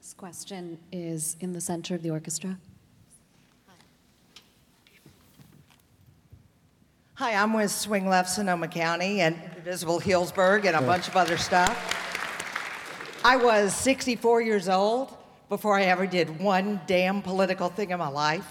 This 0.00 0.12
question 0.12 0.78
is 0.90 1.36
in 1.40 1.52
the 1.52 1.60
center 1.60 1.94
of 1.94 2.02
the 2.02 2.10
orchestra. 2.10 2.58
Hi, 7.20 7.34
I'm 7.34 7.52
with 7.52 7.70
Swing 7.70 8.08
Left 8.08 8.30
Sonoma 8.30 8.66
County 8.66 9.20
and 9.20 9.38
Indivisible 9.44 10.00
Healdsburg 10.00 10.64
and 10.64 10.74
a 10.74 10.80
bunch 10.80 11.06
of 11.06 11.18
other 11.18 11.36
stuff. 11.36 13.20
I 13.22 13.36
was 13.36 13.74
64 13.74 14.40
years 14.40 14.70
old 14.70 15.14
before 15.50 15.78
I 15.78 15.82
ever 15.82 16.06
did 16.06 16.40
one 16.40 16.80
damn 16.86 17.20
political 17.20 17.68
thing 17.68 17.90
in 17.90 17.98
my 17.98 18.08
life. 18.08 18.48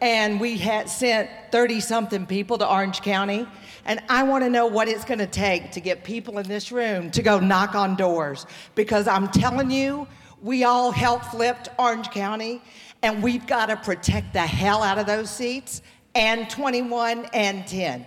And 0.00 0.40
we 0.40 0.58
had 0.58 0.88
sent 0.88 1.28
30 1.50 1.80
something 1.80 2.24
people 2.24 2.56
to 2.58 2.70
Orange 2.72 3.02
County. 3.02 3.48
And 3.84 4.00
I 4.08 4.22
want 4.22 4.44
to 4.44 4.48
know 4.48 4.68
what 4.68 4.86
it's 4.86 5.04
going 5.04 5.18
to 5.18 5.26
take 5.26 5.72
to 5.72 5.80
get 5.80 6.04
people 6.04 6.38
in 6.38 6.46
this 6.46 6.70
room 6.70 7.10
to 7.10 7.20
go 7.20 7.40
knock 7.40 7.74
on 7.74 7.96
doors. 7.96 8.46
Because 8.76 9.08
I'm 9.08 9.26
telling 9.26 9.72
you, 9.72 10.06
we 10.40 10.62
all 10.62 10.92
helped 10.92 11.26
flip 11.26 11.56
Orange 11.80 12.10
County, 12.10 12.62
and 13.02 13.22
we've 13.22 13.46
got 13.46 13.66
to 13.66 13.76
protect 13.76 14.34
the 14.34 14.40
hell 14.40 14.84
out 14.84 14.98
of 14.98 15.06
those 15.06 15.30
seats 15.30 15.82
and 16.14 16.48
21 16.48 17.26
and 17.32 17.66
10. 17.66 18.06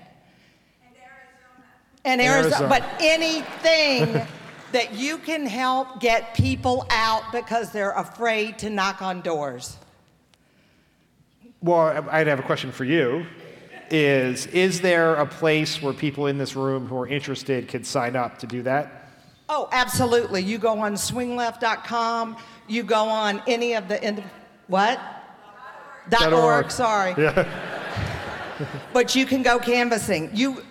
And 2.05 2.21
Arizona. 2.21 2.43
Arizona. 2.43 2.67
But 2.69 2.83
anything 3.01 4.27
that 4.71 4.93
you 4.93 5.17
can 5.17 5.45
help 5.45 5.99
get 5.99 6.35
people 6.35 6.85
out 6.89 7.31
because 7.31 7.71
they're 7.71 7.93
afraid 7.93 8.59
to 8.59 8.69
knock 8.69 9.01
on 9.01 9.21
doors. 9.21 9.77
Well, 11.61 12.07
I'd 12.11 12.27
have 12.27 12.39
a 12.39 12.43
question 12.43 12.71
for 12.71 12.83
you. 12.83 13.25
Is 13.89 14.47
is 14.47 14.81
there 14.81 15.15
a 15.15 15.25
place 15.25 15.81
where 15.81 15.93
people 15.93 16.27
in 16.27 16.37
this 16.37 16.55
room 16.55 16.87
who 16.87 16.97
are 16.97 17.07
interested 17.07 17.67
could 17.67 17.85
sign 17.85 18.15
up 18.15 18.39
to 18.39 18.47
do 18.47 18.63
that? 18.63 19.09
Oh, 19.47 19.69
absolutely. 19.71 20.41
You 20.41 20.57
go 20.57 20.79
on 20.79 20.95
swingleft.com, 20.95 22.37
you 22.67 22.83
go 22.83 23.07
on 23.07 23.41
any 23.47 23.73
of 23.73 23.87
the 23.87 24.03
ind- 24.03 24.23
what? 24.67 24.99
Dot 26.09 26.33
org, 26.33 26.65
org. 26.65 26.71
sorry. 26.71 27.13
Yeah. 27.17 27.71
But 28.93 29.15
you 29.15 29.25
can 29.25 29.43
go 29.43 29.59
canvassing. 29.59 30.29
You 30.33 30.63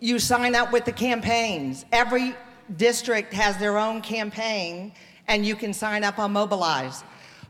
you 0.00 0.18
sign 0.18 0.54
up 0.54 0.72
with 0.72 0.84
the 0.84 0.92
campaigns. 0.92 1.84
Every 1.92 2.34
district 2.76 3.32
has 3.34 3.56
their 3.58 3.78
own 3.78 4.02
campaign 4.02 4.92
and 5.28 5.46
you 5.46 5.54
can 5.54 5.72
sign 5.72 6.02
up 6.02 6.18
on 6.18 6.32
Mobilize. 6.32 7.04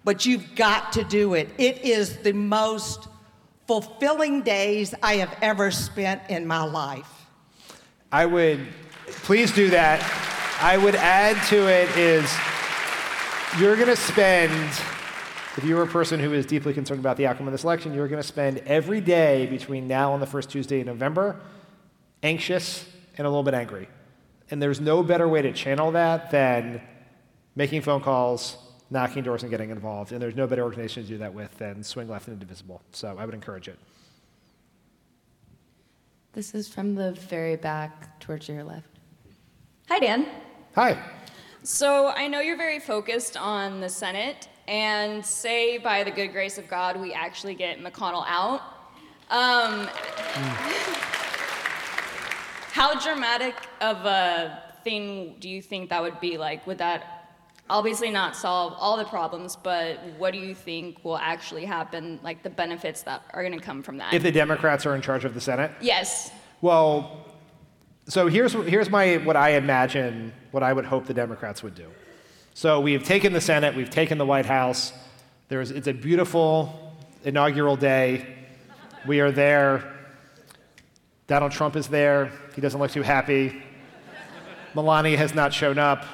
But 0.04 0.26
you've 0.26 0.54
got 0.54 0.92
to 0.92 1.04
do 1.04 1.34
it. 1.34 1.48
It 1.58 1.82
is 1.82 2.18
the 2.18 2.32
most 2.32 3.08
fulfilling 3.66 4.42
days 4.42 4.94
I 5.02 5.14
have 5.14 5.34
ever 5.40 5.70
spent 5.70 6.20
in 6.28 6.46
my 6.46 6.62
life. 6.64 7.08
I 8.10 8.26
would 8.26 8.66
please 9.06 9.52
do 9.52 9.70
that. 9.70 10.00
I 10.60 10.76
would 10.76 10.96
add 10.96 11.42
to 11.48 11.68
it 11.68 11.88
is 11.96 12.30
you're 13.58 13.76
going 13.76 13.88
to 13.88 13.96
spend 13.96 14.52
if 15.56 15.64
you 15.64 15.76
were 15.76 15.82
a 15.82 15.86
person 15.86 16.18
who 16.18 16.32
is 16.32 16.46
deeply 16.46 16.72
concerned 16.72 17.00
about 17.00 17.16
the 17.16 17.26
outcome 17.26 17.46
of 17.46 17.52
this 17.52 17.64
election, 17.64 17.92
you're 17.92 18.08
going 18.08 18.22
to 18.22 18.26
spend 18.26 18.58
every 18.58 19.00
day 19.00 19.46
between 19.46 19.86
now 19.86 20.14
and 20.14 20.22
the 20.22 20.26
first 20.26 20.50
Tuesday 20.50 20.80
in 20.80 20.86
November 20.86 21.40
anxious 22.22 22.88
and 23.18 23.26
a 23.26 23.30
little 23.30 23.42
bit 23.42 23.54
angry. 23.54 23.88
And 24.50 24.62
there's 24.62 24.80
no 24.80 25.02
better 25.02 25.28
way 25.28 25.42
to 25.42 25.52
channel 25.52 25.92
that 25.92 26.30
than 26.30 26.80
making 27.54 27.82
phone 27.82 28.00
calls, 28.00 28.56
knocking 28.90 29.22
doors, 29.22 29.42
and 29.42 29.50
getting 29.50 29.70
involved. 29.70 30.12
And 30.12 30.22
there's 30.22 30.36
no 30.36 30.46
better 30.46 30.62
organization 30.62 31.02
to 31.02 31.08
do 31.08 31.18
that 31.18 31.34
with 31.34 31.56
than 31.58 31.82
Swing 31.82 32.08
Left 32.08 32.28
and 32.28 32.34
Indivisible. 32.34 32.80
So 32.92 33.16
I 33.18 33.24
would 33.24 33.34
encourage 33.34 33.68
it. 33.68 33.78
This 36.32 36.54
is 36.54 36.66
from 36.66 36.94
the 36.94 37.12
very 37.12 37.56
back 37.56 38.18
towards 38.20 38.48
your 38.48 38.64
left. 38.64 38.88
Hi, 39.88 39.98
Dan. 39.98 40.26
Hi. 40.74 40.98
So 41.62 42.08
I 42.08 42.26
know 42.26 42.40
you're 42.40 42.56
very 42.56 42.80
focused 42.80 43.36
on 43.36 43.80
the 43.80 43.88
Senate, 43.88 44.48
and 44.68 45.24
say 45.24 45.78
by 45.78 46.04
the 46.04 46.10
good 46.10 46.32
grace 46.32 46.58
of 46.58 46.68
God 46.68 47.00
we 47.00 47.12
actually 47.12 47.54
get 47.54 47.80
McConnell 47.80 48.24
out. 48.26 48.60
Um, 49.30 49.88
how 52.72 52.98
dramatic 52.98 53.54
of 53.80 53.98
a 54.04 54.62
thing 54.84 55.36
do 55.40 55.48
you 55.48 55.62
think 55.62 55.90
that 55.90 56.02
would 56.02 56.20
be? 56.20 56.38
Like, 56.38 56.66
would 56.66 56.78
that 56.78 57.22
obviously 57.70 58.10
not 58.10 58.36
solve 58.36 58.74
all 58.78 58.96
the 58.96 59.04
problems, 59.04 59.56
but 59.56 59.98
what 60.18 60.32
do 60.32 60.38
you 60.38 60.54
think 60.54 61.04
will 61.04 61.18
actually 61.18 61.64
happen? 61.64 62.20
Like 62.22 62.42
the 62.42 62.50
benefits 62.50 63.02
that 63.02 63.22
are 63.32 63.42
going 63.42 63.58
to 63.58 63.64
come 63.64 63.82
from 63.82 63.98
that? 63.98 64.12
If 64.12 64.22
the 64.22 64.32
Democrats 64.32 64.86
are 64.86 64.94
in 64.94 65.02
charge 65.02 65.24
of 65.24 65.34
the 65.34 65.40
Senate, 65.40 65.70
yes. 65.80 66.30
Well, 66.60 67.26
so 68.08 68.26
here's, 68.26 68.52
here's 68.52 68.90
my, 68.90 69.16
what 69.18 69.36
I 69.36 69.50
imagine, 69.50 70.32
what 70.50 70.62
I 70.62 70.72
would 70.72 70.84
hope 70.84 71.06
the 71.06 71.14
Democrats 71.14 71.62
would 71.62 71.74
do. 71.74 71.88
So 72.54 72.80
we've 72.80 73.02
taken 73.02 73.32
the 73.32 73.40
Senate, 73.40 73.74
we've 73.74 73.88
taken 73.88 74.18
the 74.18 74.26
White 74.26 74.44
House. 74.44 74.92
There's, 75.48 75.70
it's 75.70 75.86
a 75.86 75.94
beautiful 75.94 76.94
inaugural 77.24 77.76
day. 77.76 78.36
We 79.06 79.20
are 79.20 79.32
there. 79.32 79.90
Donald 81.26 81.52
Trump 81.52 81.76
is 81.76 81.88
there. 81.88 82.30
He 82.54 82.60
doesn't 82.60 82.78
look 82.78 82.90
too 82.90 83.02
happy. 83.02 83.62
Melania 84.74 85.16
has 85.16 85.34
not 85.34 85.54
shown 85.54 85.78
up. 85.78 86.04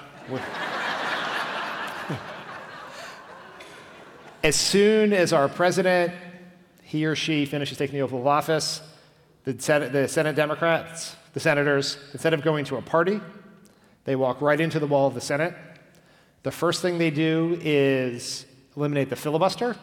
As 4.45 4.55
soon 4.55 5.13
as 5.13 5.33
our 5.33 5.49
president, 5.49 6.13
he 6.83 7.05
or 7.05 7.17
she 7.17 7.47
finishes 7.47 7.77
taking 7.77 7.97
the 7.97 8.03
oath 8.03 8.13
of 8.13 8.25
office, 8.27 8.81
the 9.45 9.61
Senate, 9.61 9.93
the 9.93 10.07
Senate 10.07 10.37
Democrats, 10.37 11.17
the 11.35 11.41
senators, 11.41 11.99
instead 12.13 12.33
of 12.33 12.43
going 12.43 12.65
to 12.67 12.77
a 12.77 12.83
party, 12.83 13.21
they 14.05 14.15
walk 14.15 14.41
right 14.41 14.61
into 14.61 14.79
the 14.79 14.87
wall 14.87 15.09
of 15.09 15.15
the 15.15 15.21
Senate. 15.21 15.55
The 16.43 16.51
first 16.51 16.83
thing 16.83 16.99
they 16.99 17.11
do 17.11 17.59
is 17.63 18.47
eliminate 18.77 19.11
the 19.11 19.17
filibuster. 19.17 19.77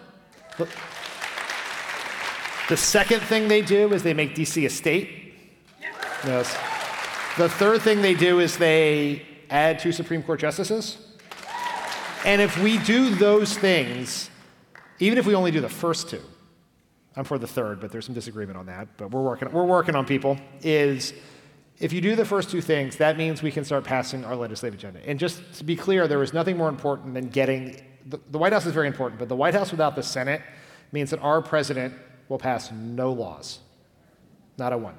The- 2.70 2.78
second 2.78 3.22
thing 3.22 3.48
they 3.48 3.62
do 3.62 3.94
is 3.94 4.04
they 4.04 4.14
make 4.14 4.36
DC 4.36 4.66
a 4.66 4.70
state. 4.70 5.34
Yes. 6.26 6.52
The 7.38 7.50
third 7.50 7.82
thing 7.82 8.02
they 8.02 8.16
do 8.16 8.40
is 8.40 8.58
they 8.58 9.24
add 9.50 9.80
two 9.80 9.92
Supreme 9.92 10.24
Court 10.24 10.40
justices. 10.40 10.98
And 12.26 12.42
if 12.42 12.58
we 12.64 12.80
do 12.80 13.14
those 13.14 13.56
things, 13.56 14.30
even 15.00 15.18
if 15.18 15.26
we 15.28 15.36
only 15.36 15.52
do 15.52 15.62
the 15.62 15.70
first 15.70 16.10
two, 16.10 16.22
I'm 17.16 17.24
for 17.24 17.38
the 17.38 17.48
third, 17.48 17.80
but 17.80 17.92
there's 17.92 18.06
some 18.06 18.16
disagreement 18.16 18.58
on 18.58 18.66
that, 18.66 18.88
but 18.98 19.12
we're 19.12 19.22
working, 19.22 19.52
we're 19.52 19.66
working 19.66 19.96
on 19.96 20.06
people, 20.06 20.38
is 20.62 21.14
if 21.80 21.92
you 21.92 22.02
do 22.02 22.16
the 22.16 22.26
first 22.26 22.50
two 22.50 22.62
things, 22.62 22.98
that 22.98 23.18
means 23.18 23.44
we 23.44 23.52
can 23.52 23.66
start 23.66 23.84
passing 23.84 24.24
our 24.24 24.36
legislative 24.36 24.80
agenda. 24.80 25.00
And 25.06 25.20
just 25.20 25.42
to 25.56 25.64
be 25.64 25.76
clear, 25.76 26.08
there 26.08 26.24
is 26.24 26.34
nothing 26.34 26.58
more 26.58 26.70
important 26.70 27.14
than 27.14 27.30
getting 27.30 27.82
the, 28.06 28.20
the 28.30 28.38
White 28.38 28.54
House 28.54 28.66
is 28.66 28.74
very 28.74 28.88
important, 28.88 29.20
but 29.20 29.30
the 29.30 29.36
White 29.36 29.54
House 29.54 29.72
without 29.72 29.96
the 29.96 30.04
Senate 30.04 30.42
means 30.92 31.10
that 31.10 31.20
our 31.20 31.42
president 31.42 31.94
will 32.30 32.38
pass 32.38 32.72
no 32.72 33.12
laws. 33.12 33.60
Not 34.58 34.74
a 34.74 34.78
one. 34.78 34.96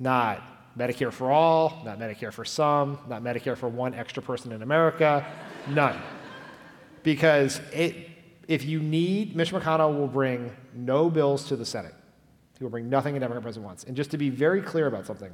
Not 0.00 0.42
Medicare 0.76 1.12
for 1.12 1.30
all, 1.30 1.82
not 1.84 1.98
Medicare 1.98 2.32
for 2.32 2.44
some, 2.44 2.98
not 3.08 3.22
Medicare 3.22 3.56
for 3.56 3.68
one 3.68 3.94
extra 3.94 4.22
person 4.22 4.52
in 4.52 4.62
America, 4.62 5.24
none. 5.68 5.96
Because 7.02 7.60
it, 7.72 8.10
if 8.48 8.64
you 8.64 8.80
need, 8.80 9.36
Mitch 9.36 9.52
McConnell 9.52 9.96
will 9.96 10.08
bring 10.08 10.54
no 10.74 11.08
bills 11.08 11.46
to 11.48 11.56
the 11.56 11.64
Senate. 11.64 11.94
He 12.58 12.64
will 12.64 12.70
bring 12.70 12.90
nothing 12.90 13.16
a 13.16 13.20
Democrat 13.20 13.42
president 13.42 13.66
wants. 13.66 13.84
And 13.84 13.96
just 13.96 14.10
to 14.10 14.18
be 14.18 14.30
very 14.30 14.60
clear 14.60 14.86
about 14.86 15.06
something, 15.06 15.30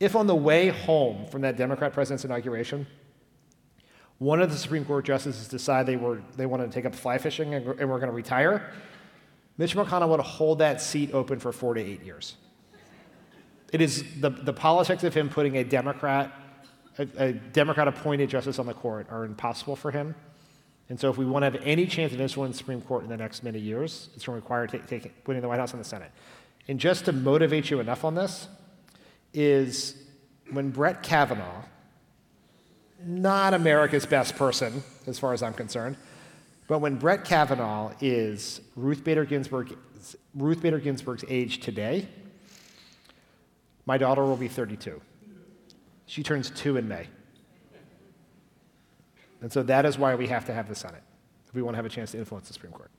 if 0.00 0.14
on 0.14 0.26
the 0.26 0.34
way 0.34 0.68
home 0.68 1.26
from 1.26 1.42
that 1.42 1.56
Democrat 1.56 1.92
president's 1.92 2.24
inauguration, 2.24 2.86
one 4.18 4.40
of 4.40 4.50
the 4.50 4.56
Supreme 4.56 4.84
Court 4.84 5.04
justices 5.04 5.48
decide 5.48 5.86
they 5.86 5.96
were 5.96 6.20
they 6.36 6.46
wanted 6.46 6.66
to 6.66 6.72
take 6.72 6.84
up 6.84 6.94
fly 6.94 7.18
fishing 7.18 7.54
and, 7.54 7.66
and 7.66 7.88
were 7.88 7.98
going 7.98 8.10
to 8.10 8.16
retire, 8.16 8.70
Mitch 9.58 9.74
McConnell 9.74 10.08
would 10.08 10.20
hold 10.20 10.60
that 10.60 10.80
seat 10.80 11.12
open 11.12 11.38
for 11.38 11.52
four 11.52 11.74
to 11.74 11.80
eight 11.80 12.02
years. 12.04 12.36
It 13.72 13.80
is 13.80 14.04
the, 14.20 14.30
the 14.30 14.52
politics 14.52 15.04
of 15.04 15.14
him 15.14 15.28
putting 15.28 15.56
a 15.56 15.64
Democrat, 15.64 16.32
a, 16.98 17.08
a 17.18 17.32
Democrat 17.32 17.86
appointed 17.86 18.30
justice 18.30 18.58
on 18.58 18.66
the 18.66 18.74
court 18.74 19.06
are 19.10 19.24
impossible 19.24 19.76
for 19.76 19.90
him. 19.90 20.14
And 20.88 20.98
so 20.98 21.10
if 21.10 21.18
we 21.18 21.26
want 21.26 21.42
to 21.42 21.50
have 21.50 21.60
any 21.64 21.86
chance 21.86 22.14
of 22.14 22.20
influencing 22.20 22.52
the 22.52 22.58
Supreme 22.58 22.80
Court 22.80 23.02
in 23.02 23.10
the 23.10 23.16
next 23.16 23.42
many 23.44 23.58
years, 23.58 24.08
it's 24.14 24.24
going 24.24 24.40
to 24.40 24.42
require 24.42 24.66
taking, 24.66 25.12
putting 25.22 25.42
the 25.42 25.48
White 25.48 25.58
House 25.58 25.72
and 25.72 25.80
the 25.80 25.84
Senate. 25.84 26.10
And 26.66 26.80
just 26.80 27.04
to 27.04 27.12
motivate 27.12 27.68
you 27.68 27.80
enough 27.80 28.04
on 28.04 28.14
this, 28.14 28.48
is 29.32 29.94
when 30.50 30.70
Brett 30.70 31.02
Kavanaugh, 31.02 31.62
not 33.04 33.54
America's 33.54 34.06
best 34.06 34.36
person, 34.36 34.82
as 35.06 35.18
far 35.18 35.32
as 35.32 35.42
I'm 35.42 35.54
concerned, 35.54 35.96
but 36.66 36.80
when 36.80 36.96
Brett 36.96 37.24
Kavanaugh 37.24 37.92
is 38.00 38.60
Ruth 38.76 39.04
Bader 39.04 39.24
Ginsburg, 39.24 39.76
Ruth 40.34 40.60
Bader 40.60 40.78
Ginsburg's 40.78 41.24
age 41.28 41.60
today, 41.60 42.08
my 43.86 43.96
daughter 43.96 44.22
will 44.22 44.36
be 44.36 44.48
32. 44.48 45.00
She 46.06 46.22
turns 46.22 46.50
two 46.50 46.76
in 46.76 46.88
May. 46.88 47.06
And 49.40 49.52
so 49.52 49.62
that 49.62 49.86
is 49.86 49.98
why 49.98 50.14
we 50.14 50.26
have 50.26 50.44
to 50.46 50.54
have 50.54 50.68
the 50.68 50.74
Senate, 50.74 51.02
if 51.46 51.54
we 51.54 51.62
want 51.62 51.74
to 51.74 51.76
have 51.76 51.86
a 51.86 51.90
chance 51.90 52.10
to 52.12 52.18
influence 52.18 52.48
the 52.48 52.54
Supreme 52.54 52.72
Court. 52.72 52.90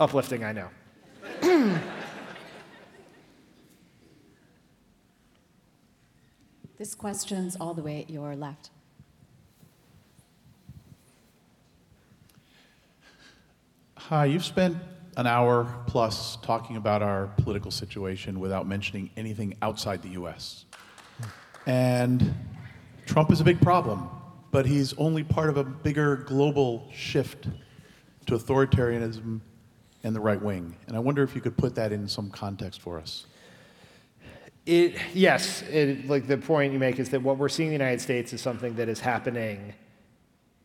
Uplifting, 0.00 0.44
I 0.44 0.52
know. 0.52 0.68
This 6.78 6.94
question's 6.94 7.56
all 7.56 7.74
the 7.74 7.82
way 7.82 8.00
at 8.00 8.10
your 8.10 8.34
left. 8.34 8.70
Hi, 13.96 14.24
you've 14.24 14.44
spent 14.44 14.76
an 15.16 15.26
hour 15.26 15.64
plus 15.86 16.36
talking 16.42 16.76
about 16.76 17.02
our 17.02 17.28
political 17.38 17.70
situation 17.70 18.40
without 18.40 18.66
mentioning 18.66 19.10
anything 19.16 19.54
outside 19.62 20.02
the 20.02 20.10
US. 20.10 20.64
And 21.66 22.34
Trump 23.06 23.30
is 23.30 23.40
a 23.40 23.44
big 23.44 23.60
problem, 23.60 24.08
but 24.50 24.66
he's 24.66 24.92
only 24.94 25.22
part 25.22 25.50
of 25.50 25.56
a 25.56 25.64
bigger 25.64 26.16
global 26.16 26.88
shift 26.92 27.48
to 28.26 28.34
authoritarianism 28.34 29.40
and 30.02 30.16
the 30.16 30.20
right 30.20 30.40
wing. 30.40 30.76
And 30.88 30.96
I 30.96 30.98
wonder 30.98 31.22
if 31.22 31.34
you 31.34 31.40
could 31.40 31.56
put 31.56 31.74
that 31.76 31.92
in 31.92 32.08
some 32.08 32.30
context 32.30 32.80
for 32.80 32.98
us. 32.98 33.26
It, 34.64 34.96
yes, 35.12 35.62
it, 35.62 36.08
like 36.08 36.28
the 36.28 36.38
point 36.38 36.72
you 36.72 36.78
make 36.78 37.00
is 37.00 37.10
that 37.10 37.20
what 37.20 37.36
we're 37.36 37.48
seeing 37.48 37.72
in 37.72 37.78
the 37.78 37.84
United 37.84 38.00
States 38.00 38.32
is 38.32 38.40
something 38.40 38.76
that 38.76 38.88
is 38.88 39.00
happening 39.00 39.74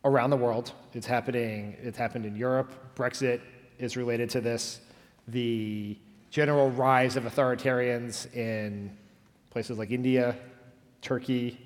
around 0.04 0.30
the 0.30 0.36
world. 0.36 0.72
It's 0.94 1.06
happening, 1.06 1.76
it's 1.82 1.98
happened 1.98 2.24
in 2.24 2.36
Europe. 2.36 2.72
Brexit 2.94 3.40
is 3.78 3.96
related 3.96 4.30
to 4.30 4.40
this. 4.40 4.80
The 5.26 5.98
general 6.30 6.70
rise 6.70 7.16
of 7.16 7.24
authoritarians 7.24 8.32
in 8.36 8.96
places 9.50 9.78
like 9.78 9.90
India, 9.90 10.36
Turkey, 11.02 11.58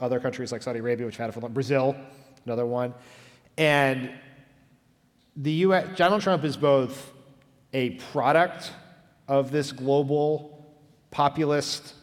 other 0.00 0.18
countries 0.18 0.50
like 0.50 0.62
Saudi 0.62 0.80
Arabia, 0.80 1.06
which 1.06 1.16
had 1.16 1.28
it 1.28 1.32
for 1.32 1.40
long, 1.40 1.52
Brazil, 1.52 1.96
another 2.44 2.66
one. 2.66 2.92
And 3.56 4.10
the 5.36 5.52
US, 5.52 5.96
Donald 5.96 6.22
Trump 6.22 6.42
is 6.42 6.56
both 6.56 7.12
a 7.72 7.90
product 7.90 8.72
of 9.28 9.52
this 9.52 9.70
global 9.70 10.55
populist 11.16 11.94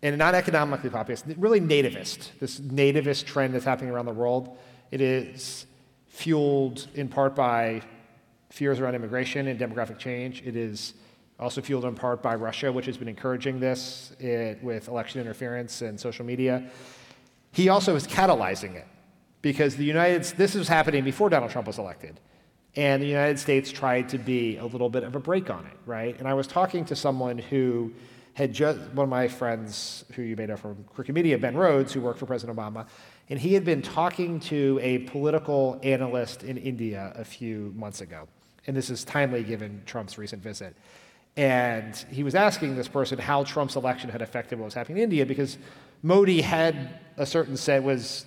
and 0.00 0.16
not 0.16 0.36
economically 0.36 0.88
populist, 0.88 1.24
really 1.36 1.60
nativist, 1.60 2.30
this 2.38 2.60
nativist 2.60 3.24
trend 3.24 3.52
that's 3.52 3.64
happening 3.64 3.90
around 3.90 4.06
the 4.06 4.12
world. 4.12 4.56
It 4.92 5.00
is 5.00 5.66
fueled 6.06 6.86
in 6.94 7.08
part 7.08 7.34
by 7.34 7.82
fears 8.50 8.78
around 8.78 8.94
immigration 8.94 9.48
and 9.48 9.58
demographic 9.58 9.98
change. 9.98 10.42
It 10.46 10.54
is 10.54 10.94
also 11.40 11.60
fueled 11.60 11.84
in 11.86 11.96
part 11.96 12.22
by 12.22 12.36
Russia, 12.36 12.70
which 12.70 12.86
has 12.86 12.96
been 12.96 13.08
encouraging 13.08 13.58
this 13.58 14.12
it, 14.20 14.62
with 14.62 14.86
election 14.86 15.20
interference 15.20 15.82
and 15.82 15.98
social 15.98 16.24
media. 16.24 16.70
He 17.50 17.68
also 17.68 17.96
is 17.96 18.06
catalyzing 18.06 18.76
it 18.76 18.86
because 19.42 19.74
the 19.74 19.84
United 19.84 20.22
this 20.36 20.54
was 20.54 20.68
happening 20.68 21.02
before 21.02 21.30
Donald 21.30 21.50
Trump 21.50 21.66
was 21.66 21.78
elected. 21.78 22.20
And 22.76 23.02
the 23.02 23.06
United 23.06 23.38
States 23.38 23.72
tried 23.72 24.10
to 24.10 24.18
be 24.18 24.58
a 24.58 24.66
little 24.66 24.90
bit 24.90 25.02
of 25.02 25.16
a 25.16 25.20
brake 25.20 25.48
on 25.48 25.64
it, 25.64 25.78
right? 25.86 26.16
And 26.18 26.28
I 26.28 26.34
was 26.34 26.46
talking 26.46 26.84
to 26.86 26.96
someone 26.96 27.38
who 27.38 27.92
had 28.34 28.52
just, 28.52 28.78
one 28.92 29.04
of 29.04 29.08
my 29.08 29.28
friends 29.28 30.04
who 30.12 30.20
you 30.20 30.36
may 30.36 30.44
know 30.44 30.58
from 30.58 30.84
Crooked 30.94 31.14
Media, 31.14 31.38
Ben 31.38 31.56
Rhodes, 31.56 31.94
who 31.94 32.02
worked 32.02 32.18
for 32.18 32.26
President 32.26 32.58
Obama, 32.58 32.86
and 33.30 33.40
he 33.40 33.54
had 33.54 33.64
been 33.64 33.80
talking 33.80 34.38
to 34.40 34.78
a 34.82 34.98
political 34.98 35.80
analyst 35.82 36.42
in 36.42 36.58
India 36.58 37.14
a 37.16 37.24
few 37.24 37.72
months 37.74 38.02
ago. 38.02 38.28
And 38.66 38.76
this 38.76 38.90
is 38.90 39.04
timely 39.04 39.42
given 39.42 39.82
Trump's 39.86 40.18
recent 40.18 40.42
visit. 40.42 40.76
And 41.36 41.96
he 42.10 42.22
was 42.22 42.34
asking 42.34 42.76
this 42.76 42.88
person 42.88 43.18
how 43.18 43.44
Trump's 43.44 43.76
election 43.76 44.10
had 44.10 44.20
affected 44.20 44.58
what 44.58 44.66
was 44.66 44.74
happening 44.74 44.98
in 44.98 45.04
India 45.04 45.24
because 45.24 45.56
Modi 46.02 46.42
had 46.42 47.00
a 47.16 47.24
certain 47.24 47.56
set, 47.56 47.82
was, 47.82 48.26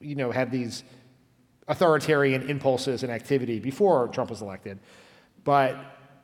you 0.00 0.14
know, 0.14 0.30
had 0.30 0.52
these 0.52 0.84
authoritarian 1.68 2.48
impulses 2.48 3.02
and 3.02 3.12
activity 3.12 3.58
before 3.58 4.08
Trump 4.08 4.30
was 4.30 4.42
elected. 4.42 4.78
But 5.44 5.76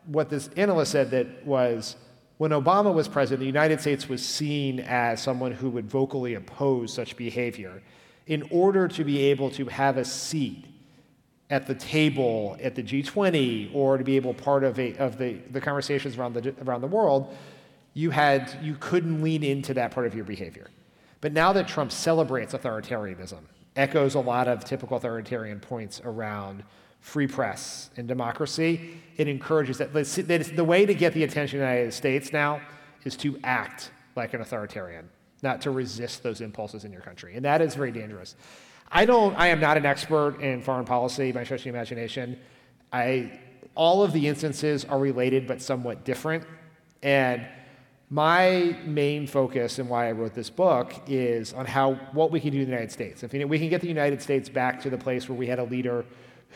what 0.07 0.29
this 0.29 0.49
analyst 0.57 0.93
said 0.93 1.11
that 1.11 1.47
was 1.47 1.97
when 2.39 2.53
Obama 2.53 2.93
was 2.93 3.07
president, 3.07 3.41
the 3.41 3.47
United 3.47 3.81
States 3.81 4.09
was 4.09 4.25
seen 4.25 4.81
as 4.81 5.23
someone 5.23 5.53
who 5.53 5.69
would 5.71 5.91
vocally 5.91 6.35
oppose 6.35 6.93
such 6.93 7.17
behavior 7.17 7.83
in 8.27 8.43
order 8.51 8.89
to 8.89 9.05
be 9.05 9.25
able 9.25 9.51
to 9.51 9.67
have 9.67 9.99
a 9.99 10.05
seat 10.05 10.65
at 11.51 11.67
the 11.67 11.75
table 11.75 12.57
at 12.63 12.75
the 12.75 12.83
G20 12.83 13.75
or 13.75 13.99
to 13.99 14.05
be 14.05 14.17
able 14.17 14.33
part 14.33 14.65
of, 14.65 14.79
a, 14.79 14.97
of 14.97 15.19
the, 15.19 15.35
the 15.51 15.61
conversations 15.61 16.17
around 16.17 16.35
the, 16.35 16.55
around 16.63 16.81
the 16.81 16.87
world, 16.87 17.35
you, 17.93 18.11
had, 18.11 18.57
you 18.63 18.77
couldn't 18.79 19.23
lean 19.23 19.43
into 19.43 19.75
that 19.75 19.91
part 19.91 20.07
of 20.07 20.15
your 20.15 20.25
behavior. 20.25 20.69
But 21.21 21.33
now 21.33 21.53
that 21.53 21.69
Trump 21.69 21.93
celebrates 21.93 22.55
authoritarianism, 22.55 23.41
echoes 23.77 24.15
a 24.15 24.21
lot 24.21 24.49
of 24.49 24.65
typical 24.65 24.97
authoritarian 24.97 25.61
points 25.61 26.01
around 26.05 26.65
free 27.01 27.27
press 27.27 27.91
and 27.97 28.07
democracy. 28.07 29.01
It 29.17 29.29
encourages 29.29 29.79
that, 29.79 29.93
the 29.93 30.65
way 30.65 30.87
to 30.87 30.95
get 30.95 31.15
the 31.15 31.25
attention 31.25 31.61
of 31.61 31.67
the 31.67 31.73
United 31.73 31.95
States 31.95 32.33
now 32.33 32.61
is 33.05 33.17
to 33.17 33.39
act 33.43 33.91
like 34.17 34.35
an 34.35 34.41
authoritarian, 34.41 35.09
not 35.43 35.61
to 35.63 35.71
resist 35.71 36.23
those 36.23 36.41
impulses 36.41 36.85
in 36.85 36.93
your 36.93 37.01
country. 37.01 37.37
And 37.37 37.45
that 37.45 37.63
is 37.63 37.75
very 37.75 37.93
dangerous. 37.93 38.37
I 38.93 39.05
don't, 39.07 39.35
I 39.37 39.49
am 39.49 39.61
not 39.61 39.77
an 39.77 39.87
expert 39.87 40.41
in 40.41 40.61
foreign 40.63 40.85
policy 40.85 41.33
by 41.33 41.45
stretch 41.45 41.61
of 41.61 41.69
imagination. 41.69 42.39
I, 42.93 43.39
all 43.75 44.03
of 44.03 44.13
the 44.13 44.27
instances 44.27 44.85
are 44.85 44.99
related 44.99 45.47
but 45.47 45.63
somewhat 45.63 46.05
different. 46.05 46.45
And 47.03 47.47
my 48.11 48.77
main 48.85 49.25
focus 49.29 49.79
and 49.79 49.89
why 49.89 50.09
I 50.09 50.13
wrote 50.13 50.35
this 50.35 50.51
book 50.51 50.93
is 51.07 51.53
on 51.53 51.65
how 51.65 51.95
what 52.13 52.33
we 52.33 52.41
can 52.41 52.51
do 52.51 52.59
in 52.59 52.65
the 52.65 52.71
United 52.71 52.91
States. 52.91 53.23
If 53.23 53.33
we 53.33 53.59
can 53.59 53.69
get 53.69 53.81
the 53.81 53.89
United 53.89 54.21
States 54.21 54.49
back 54.49 54.83
to 54.83 54.91
the 54.91 54.99
place 54.99 55.29
where 55.29 55.39
we 55.39 55.47
had 55.47 55.61
a 55.61 55.65
leader 55.65 56.05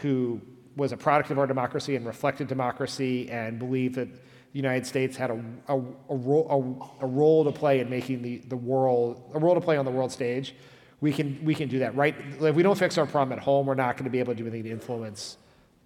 who 0.02 0.40
was 0.76 0.90
a 0.90 0.96
product 0.96 1.30
of 1.30 1.38
our 1.38 1.46
democracy 1.46 1.94
and 1.94 2.04
reflected 2.04 2.48
democracy 2.48 3.30
and 3.30 3.60
believed 3.60 3.94
that 3.94 4.12
the 4.12 4.58
United 4.58 4.84
States 4.84 5.16
had 5.16 5.30
a, 5.30 5.40
a, 5.68 5.76
a, 5.76 6.16
role, 6.16 6.96
a, 7.00 7.06
role 7.06 7.44
to 7.44 7.52
play 7.52 7.78
in 7.78 7.88
making 7.88 8.22
the, 8.22 8.38
the 8.48 8.56
world, 8.56 9.30
a 9.34 9.38
role 9.38 9.54
to 9.54 9.60
play 9.60 9.76
on 9.76 9.84
the 9.84 9.90
world 9.90 10.10
stage, 10.10 10.54
we 11.00 11.12
can, 11.12 11.38
we 11.44 11.54
can 11.54 11.68
do 11.68 11.80
that, 11.80 11.94
right? 11.94 12.16
If 12.40 12.54
we 12.54 12.62
don't 12.62 12.78
fix 12.78 12.98
our 12.98 13.06
problem 13.06 13.36
at 13.36 13.44
home, 13.44 13.66
we're 13.66 13.74
not 13.74 13.96
going 13.96 14.04
to 14.04 14.10
be 14.10 14.20
able 14.20 14.32
to 14.32 14.38
do 14.38 14.46
anything 14.46 14.64
to 14.64 14.70
influence 14.70 15.38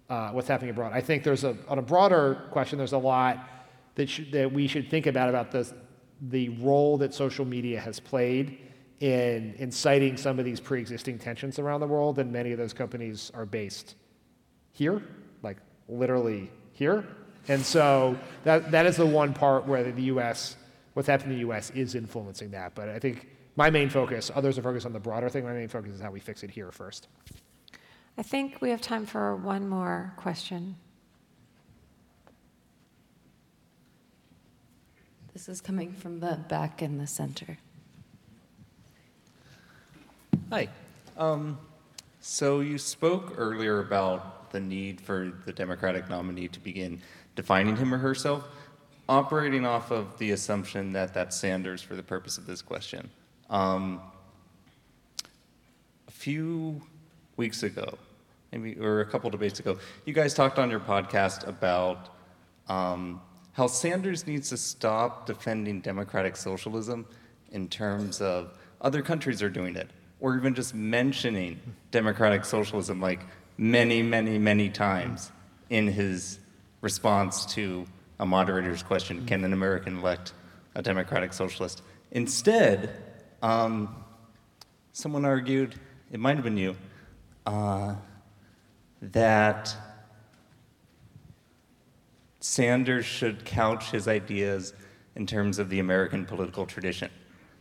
uh, 0.09 0.29
what's 0.31 0.47
happening 0.47 0.71
abroad. 0.71 0.93
I 0.93 1.01
think 1.01 1.23
there's 1.23 1.43
a, 1.43 1.55
on 1.67 1.77
a 1.77 1.81
broader 1.81 2.47
question, 2.51 2.77
there's 2.77 2.93
a 2.93 2.97
lot 2.97 3.47
that, 3.99 4.31
that 4.31 4.51
we 4.51 4.67
should 4.67 4.89
think 4.89 5.07
about 5.07 5.29
about 5.29 5.51
the, 5.51 5.71
the 6.21 6.49
role 6.49 6.97
that 6.97 7.13
social 7.13 7.45
media 7.45 7.79
has 7.79 7.99
played 7.99 8.57
in 9.01 9.53
inciting 9.57 10.17
some 10.17 10.39
of 10.39 10.45
these 10.45 10.59
pre-existing 10.59 11.19
tensions 11.19 11.59
around 11.59 11.81
the 11.81 11.87
world, 11.87 12.17
and 12.19 12.31
many 12.31 12.51
of 12.51 12.57
those 12.57 12.73
companies 12.73 13.31
are 13.33 13.45
based 13.45 13.95
here, 14.71 15.03
like 15.43 15.57
literally 15.87 16.49
here. 16.71 17.05
And 17.47 17.61
so 17.61 18.17
that, 18.43 18.71
that 18.71 18.85
is 18.85 18.97
the 18.97 19.05
one 19.05 19.33
part 19.33 19.65
where 19.65 19.83
the 19.91 20.01
U.S., 20.03 20.55
what's 20.93 21.07
happening 21.07 21.31
in 21.31 21.35
the 21.35 21.47
U.S. 21.47 21.69
is 21.71 21.95
influencing 21.95 22.51
that. 22.51 22.75
But 22.75 22.89
I 22.89 22.99
think 22.99 23.27
my 23.55 23.69
main 23.69 23.89
focus, 23.89 24.31
others 24.33 24.57
are 24.57 24.61
focused 24.61 24.85
on 24.85 24.93
the 24.93 24.99
broader 24.99 25.29
thing, 25.29 25.43
my 25.43 25.53
main 25.53 25.67
focus 25.67 25.95
is 25.95 26.01
how 26.01 26.11
we 26.11 26.19
fix 26.19 26.43
it 26.43 26.51
here 26.51 26.71
first. 26.71 27.07
I 28.17 28.23
think 28.23 28.61
we 28.61 28.69
have 28.69 28.81
time 28.81 29.05
for 29.05 29.35
one 29.35 29.67
more 29.67 30.13
question. 30.17 30.75
This 35.39 35.47
is 35.47 35.61
coming 35.61 35.93
from 35.93 36.19
the 36.19 36.37
back 36.49 36.81
in 36.81 36.97
the 36.97 37.07
center. 37.07 37.57
Hi. 40.49 40.67
Um, 41.15 41.57
so 42.19 42.59
you 42.59 42.77
spoke 42.77 43.35
earlier 43.37 43.79
about 43.79 44.51
the 44.51 44.59
need 44.59 44.99
for 44.99 45.31
the 45.45 45.53
Democratic 45.53 46.09
nominee 46.09 46.49
to 46.49 46.59
begin 46.59 47.01
defining 47.37 47.77
him 47.77 47.93
or 47.93 47.99
herself, 47.99 48.43
operating 49.07 49.65
off 49.65 49.91
of 49.91 50.17
the 50.17 50.31
assumption 50.31 50.91
that 50.91 51.13
that's 51.13 51.37
Sanders 51.37 51.81
for 51.81 51.95
the 51.95 52.03
purpose 52.03 52.37
of 52.37 52.45
this 52.45 52.61
question. 52.61 53.09
Um, 53.49 54.01
a 56.05 56.11
few 56.11 56.81
weeks 57.37 57.63
ago, 57.63 57.97
maybe 58.51 58.77
or 58.77 58.99
a 58.99 59.05
couple 59.05 59.29
debates 59.29 59.61
ago, 59.61 59.79
you 60.05 60.11
guys 60.11 60.33
talked 60.33 60.59
on 60.59 60.69
your 60.69 60.81
podcast 60.81 61.47
about 61.47 62.13
um, 62.67 63.21
how 63.59 63.67
Sanders 63.67 64.25
needs 64.25 64.47
to 64.47 64.55
stop 64.55 65.25
defending 65.25 65.81
democratic 65.81 66.37
socialism 66.37 67.05
in 67.51 67.67
terms 67.67 68.21
of 68.21 68.53
other 68.79 69.01
countries 69.01 69.43
are 69.43 69.49
doing 69.49 69.75
it, 69.75 69.89
or 70.21 70.37
even 70.37 70.55
just 70.55 70.73
mentioning 70.73 71.59
democratic 71.91 72.45
socialism 72.45 73.01
like 73.01 73.19
many, 73.57 74.01
many, 74.01 74.37
many 74.37 74.69
times 74.69 75.33
in 75.69 75.87
his 75.87 76.39
response 76.79 77.45
to 77.47 77.85
a 78.21 78.25
moderator's 78.25 78.81
question 78.81 79.25
Can 79.25 79.43
an 79.43 79.51
American 79.51 79.97
elect 79.97 80.31
a 80.75 80.81
democratic 80.81 81.33
socialist? 81.33 81.81
Instead, 82.11 82.95
um, 83.41 83.93
someone 84.93 85.25
argued, 85.25 85.75
it 86.13 86.19
might 86.21 86.35
have 86.35 86.45
been 86.45 86.55
you, 86.55 86.77
uh, 87.45 87.93
that 89.01 89.75
Sanders 92.39 93.05
should 93.05 93.43
couch 93.45 93.91
his 93.91 94.07
ideas 94.07 94.73
in 95.15 95.25
terms 95.25 95.59
of 95.59 95.69
the 95.69 95.79
American 95.79 96.25
political 96.25 96.65
tradition. 96.65 97.09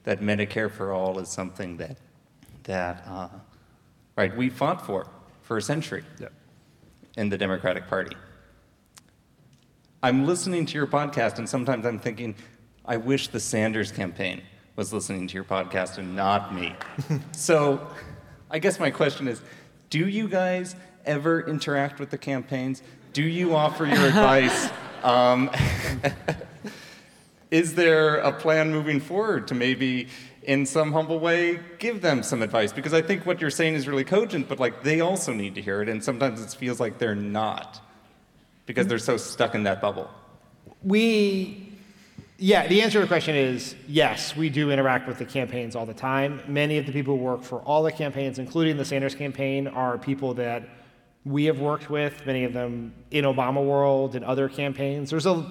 That 0.04 0.20
Medicare 0.20 0.70
for 0.70 0.92
all 0.92 1.18
is 1.18 1.28
something 1.28 1.76
that, 1.78 1.98
that 2.64 3.04
uh, 3.06 3.28
right, 4.16 4.34
we 4.36 4.48
fought 4.48 4.86
for 4.86 5.08
for 5.42 5.56
a 5.56 5.62
century 5.62 6.04
in 7.16 7.28
the 7.28 7.38
Democratic 7.38 7.88
Party. 7.88 8.14
I'm 10.02 10.26
listening 10.26 10.66
to 10.66 10.74
your 10.74 10.86
podcast, 10.86 11.38
and 11.38 11.48
sometimes 11.48 11.84
I'm 11.84 11.98
thinking, 11.98 12.36
I 12.84 12.98
wish 12.98 13.28
the 13.28 13.40
Sanders 13.40 13.90
campaign 13.90 14.42
was 14.76 14.92
listening 14.92 15.26
to 15.26 15.34
your 15.34 15.42
podcast 15.42 15.98
and 15.98 16.14
not 16.14 16.54
me. 16.54 16.72
so 17.32 17.84
I 18.48 18.60
guess 18.60 18.78
my 18.78 18.90
question 18.90 19.26
is 19.26 19.42
do 19.90 20.06
you 20.06 20.28
guys 20.28 20.76
ever 21.04 21.40
interact 21.40 21.98
with 21.98 22.10
the 22.10 22.18
campaigns? 22.18 22.82
Do 23.18 23.24
you 23.24 23.56
offer 23.56 23.84
your 23.84 24.06
advice? 24.06 24.70
Um, 25.02 25.50
is 27.50 27.74
there 27.74 28.18
a 28.18 28.30
plan 28.30 28.70
moving 28.70 29.00
forward 29.00 29.48
to 29.48 29.56
maybe, 29.56 30.06
in 30.44 30.64
some 30.64 30.92
humble 30.92 31.18
way, 31.18 31.58
give 31.80 32.00
them 32.00 32.22
some 32.22 32.42
advice? 32.42 32.72
Because 32.72 32.94
I 32.94 33.02
think 33.02 33.26
what 33.26 33.40
you're 33.40 33.50
saying 33.50 33.74
is 33.74 33.88
really 33.88 34.04
cogent, 34.04 34.48
but 34.48 34.60
like 34.60 34.84
they 34.84 35.00
also 35.00 35.32
need 35.32 35.56
to 35.56 35.60
hear 35.60 35.82
it, 35.82 35.88
and 35.88 36.04
sometimes 36.04 36.40
it 36.40 36.56
feels 36.56 36.78
like 36.78 36.98
they're 36.98 37.16
not 37.16 37.80
because 38.66 38.86
they're 38.86 39.00
so 39.00 39.16
stuck 39.16 39.56
in 39.56 39.64
that 39.64 39.80
bubble. 39.80 40.08
We, 40.84 41.76
yeah, 42.38 42.68
the 42.68 42.82
answer 42.82 43.00
to 43.00 43.04
the 43.04 43.08
question 43.08 43.34
is 43.34 43.74
yes, 43.88 44.36
we 44.36 44.48
do 44.48 44.70
interact 44.70 45.08
with 45.08 45.18
the 45.18 45.24
campaigns 45.24 45.74
all 45.74 45.86
the 45.86 45.92
time. 45.92 46.40
Many 46.46 46.78
of 46.78 46.86
the 46.86 46.92
people 46.92 47.16
who 47.16 47.24
work 47.24 47.42
for 47.42 47.58
all 47.62 47.82
the 47.82 47.90
campaigns, 47.90 48.38
including 48.38 48.76
the 48.76 48.84
Sanders 48.84 49.16
campaign, 49.16 49.66
are 49.66 49.98
people 49.98 50.34
that 50.34 50.77
we 51.28 51.44
have 51.44 51.60
worked 51.60 51.90
with, 51.90 52.24
many 52.24 52.44
of 52.44 52.54
them 52.54 52.94
in 53.10 53.24
Obama 53.24 53.62
world 53.62 54.14
and 54.14 54.24
other 54.24 54.48
campaigns. 54.48 55.10
There's 55.10 55.26
a 55.26 55.46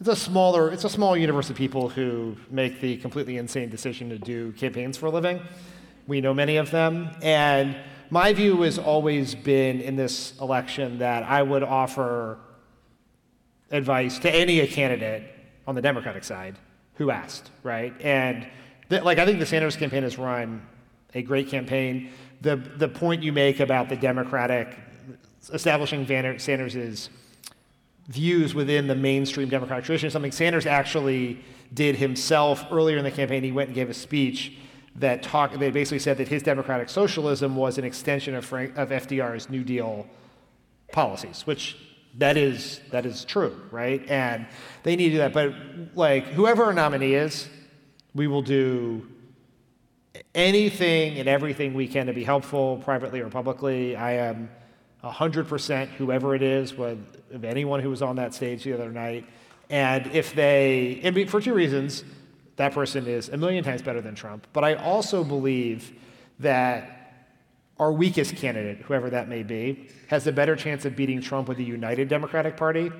it's 0.00 0.08
a 0.08 0.16
smaller 0.16 0.70
it's 0.70 0.84
a 0.84 0.88
small 0.88 1.16
universe 1.16 1.50
of 1.50 1.56
people 1.56 1.88
who 1.88 2.36
make 2.50 2.80
the 2.80 2.96
completely 2.96 3.36
insane 3.36 3.68
decision 3.68 4.08
to 4.08 4.18
do 4.18 4.52
campaigns 4.52 4.96
for 4.96 5.06
a 5.06 5.10
living. 5.10 5.40
We 6.06 6.20
know 6.20 6.34
many 6.34 6.56
of 6.56 6.70
them 6.70 7.10
and 7.22 7.76
my 8.10 8.32
view 8.32 8.62
has 8.62 8.78
always 8.78 9.34
been 9.34 9.80
in 9.80 9.96
this 9.96 10.38
election 10.40 10.98
that 10.98 11.22
I 11.22 11.42
would 11.42 11.62
offer 11.62 12.38
advice 13.70 14.18
to 14.20 14.30
any 14.30 14.66
candidate 14.66 15.24
on 15.66 15.74
the 15.74 15.82
Democratic 15.82 16.24
side 16.24 16.58
who 16.94 17.10
asked, 17.10 17.50
right? 17.62 17.92
And 18.00 18.46
like 18.90 19.18
I 19.18 19.26
think 19.26 19.38
the 19.38 19.46
Sanders 19.46 19.76
campaign 19.76 20.02
has 20.02 20.18
run 20.18 20.66
a 21.14 21.22
great 21.22 21.48
campaign. 21.48 22.10
The 22.40 22.56
the 22.56 22.88
point 22.88 23.22
you 23.22 23.32
make 23.32 23.60
about 23.60 23.88
the 23.88 23.96
Democratic 23.96 24.76
establishing 25.50 26.06
Sanders' 26.06 27.10
views 28.08 28.54
within 28.54 28.86
the 28.86 28.94
mainstream 28.94 29.48
Democratic 29.48 29.84
tradition, 29.84 30.10
something 30.10 30.32
Sanders 30.32 30.66
actually 30.66 31.40
did 31.72 31.96
himself 31.96 32.64
earlier 32.70 32.98
in 32.98 33.04
the 33.04 33.10
campaign. 33.10 33.42
He 33.42 33.52
went 33.52 33.68
and 33.68 33.74
gave 33.74 33.90
a 33.90 33.94
speech 33.94 34.56
that 34.96 35.22
talked, 35.22 35.58
they 35.58 35.70
basically 35.70 35.98
said 35.98 36.18
that 36.18 36.28
his 36.28 36.42
democratic 36.42 36.88
socialism 36.88 37.56
was 37.56 37.78
an 37.78 37.84
extension 37.84 38.34
of, 38.34 38.44
Frank, 38.44 38.76
of 38.76 38.90
FDR's 38.90 39.50
New 39.50 39.64
Deal 39.64 40.06
policies, 40.92 41.46
which 41.46 41.76
that 42.18 42.36
is 42.36 42.80
that 42.92 43.04
is 43.04 43.24
true, 43.24 43.60
right? 43.72 44.08
And 44.08 44.46
they 44.84 44.94
need 44.94 45.06
to 45.06 45.14
do 45.14 45.18
that. 45.18 45.32
But 45.32 45.52
like 45.96 46.26
whoever 46.26 46.64
our 46.64 46.72
nominee 46.72 47.14
is, 47.14 47.48
we 48.14 48.28
will 48.28 48.42
do 48.42 49.08
anything 50.34 51.18
and 51.18 51.28
everything 51.28 51.74
we 51.74 51.88
can 51.88 52.06
to 52.06 52.12
be 52.12 52.22
helpful, 52.22 52.76
privately 52.78 53.20
or 53.20 53.28
publicly. 53.28 53.96
I 53.96 54.12
am 54.12 54.48
100% 55.04 55.88
whoever 55.88 56.34
it 56.34 56.42
is, 56.42 56.74
with, 56.74 56.98
of 57.32 57.44
anyone 57.44 57.80
who 57.80 57.90
was 57.90 58.02
on 58.02 58.16
that 58.16 58.34
stage 58.34 58.64
the 58.64 58.72
other 58.72 58.90
night. 58.90 59.26
And 59.70 60.06
if 60.08 60.34
they, 60.34 61.00
and 61.02 61.30
for 61.30 61.40
two 61.40 61.54
reasons, 61.54 62.04
that 62.56 62.72
person 62.72 63.06
is 63.06 63.28
a 63.28 63.36
million 63.36 63.64
times 63.64 63.82
better 63.82 64.00
than 64.00 64.14
Trump. 64.14 64.46
But 64.52 64.64
I 64.64 64.74
also 64.74 65.24
believe 65.24 65.92
that 66.40 66.90
our 67.78 67.92
weakest 67.92 68.36
candidate, 68.36 68.78
whoever 68.78 69.10
that 69.10 69.28
may 69.28 69.42
be, 69.42 69.88
has 70.08 70.26
a 70.26 70.32
better 70.32 70.54
chance 70.54 70.84
of 70.84 70.94
beating 70.94 71.20
Trump 71.20 71.48
with 71.48 71.58
a 71.58 71.62
united 71.62 72.08
Democratic 72.08 72.56
Party 72.56 72.90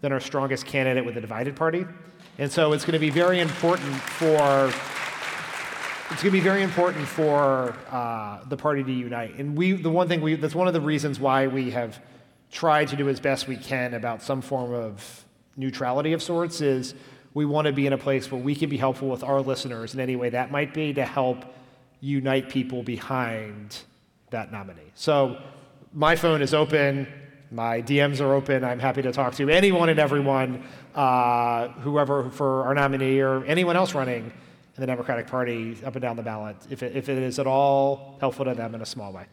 than 0.00 0.12
our 0.12 0.20
strongest 0.20 0.66
candidate 0.66 1.04
with 1.04 1.16
a 1.16 1.20
divided 1.20 1.54
party. 1.54 1.86
And 2.38 2.50
so 2.50 2.72
it's 2.72 2.84
going 2.84 2.94
to 2.94 2.98
be 2.98 3.10
very 3.10 3.40
important 3.40 3.94
for 3.94 4.72
it's 6.12 6.22
going 6.22 6.30
to 6.30 6.38
be 6.38 6.44
very 6.44 6.62
important 6.62 7.08
for 7.08 7.74
uh, 7.90 8.44
the 8.44 8.56
party 8.56 8.84
to 8.84 8.92
unite. 8.92 9.36
And 9.36 9.56
we, 9.56 9.72
the 9.72 9.88
one 9.88 10.08
thing 10.08 10.20
we, 10.20 10.34
that's 10.34 10.54
one 10.54 10.66
of 10.68 10.74
the 10.74 10.80
reasons 10.80 11.18
why 11.18 11.46
we 11.46 11.70
have 11.70 11.98
tried 12.50 12.88
to 12.88 12.96
do 12.96 13.08
as 13.08 13.18
best 13.18 13.48
we 13.48 13.56
can 13.56 13.94
about 13.94 14.22
some 14.22 14.42
form 14.42 14.74
of 14.74 15.24
neutrality 15.56 16.12
of 16.12 16.22
sorts 16.22 16.60
is 16.60 16.94
we 17.32 17.46
want 17.46 17.66
to 17.66 17.72
be 17.72 17.86
in 17.86 17.94
a 17.94 17.98
place 17.98 18.30
where 18.30 18.40
we 18.40 18.54
can 18.54 18.68
be 18.68 18.76
helpful 18.76 19.08
with 19.08 19.24
our 19.24 19.40
listeners 19.40 19.94
in 19.94 20.00
any 20.00 20.14
way 20.14 20.28
that 20.28 20.50
might 20.50 20.74
be 20.74 20.92
to 20.92 21.04
help 21.04 21.46
unite 22.02 22.50
people 22.50 22.82
behind 22.82 23.78
that 24.28 24.52
nominee. 24.52 24.92
So 24.94 25.40
my 25.94 26.14
phone 26.14 26.42
is 26.42 26.52
open. 26.52 27.06
My 27.50 27.80
DMs 27.80 28.20
are 28.20 28.34
open. 28.34 28.64
I'm 28.64 28.80
happy 28.80 29.00
to 29.00 29.12
talk 29.12 29.34
to 29.36 29.48
anyone 29.48 29.88
and 29.88 29.98
everyone, 29.98 30.62
uh, 30.94 31.68
whoever 31.68 32.28
for 32.30 32.64
our 32.64 32.74
nominee 32.74 33.20
or 33.20 33.42
anyone 33.46 33.76
else 33.76 33.94
running 33.94 34.30
in 34.30 34.32
the 34.76 34.86
Democratic 34.86 35.26
Party 35.26 35.76
up 35.84 35.94
and 35.94 36.02
down 36.02 36.16
the 36.16 36.22
ballot, 36.22 36.56
if 36.70 36.82
it, 36.82 36.96
if 36.96 37.08
it 37.08 37.18
is 37.18 37.38
at 37.38 37.46
all 37.46 38.16
helpful 38.20 38.44
to 38.44 38.54
them 38.54 38.74
in 38.74 38.80
a 38.80 38.86
small 38.86 39.12
way. 39.12 39.26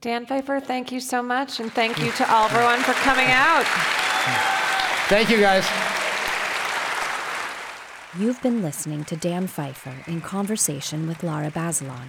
Dan 0.00 0.26
Pfeiffer, 0.26 0.60
thank 0.60 0.92
you 0.92 1.00
so 1.00 1.22
much, 1.22 1.58
and 1.58 1.72
thank 1.72 1.98
you 1.98 2.12
to 2.12 2.30
all 2.32 2.46
everyone 2.46 2.80
for 2.80 2.92
coming 2.92 3.26
out. 3.28 3.64
Thank 5.08 5.30
you, 5.30 5.40
guys. 5.40 5.66
You've 8.18 8.40
been 8.42 8.62
listening 8.62 9.04
to 9.06 9.16
Dan 9.16 9.46
Pfeiffer 9.46 9.94
in 10.06 10.20
conversation 10.20 11.06
with 11.06 11.22
Lara 11.22 11.50
Bazelon. 11.50 12.08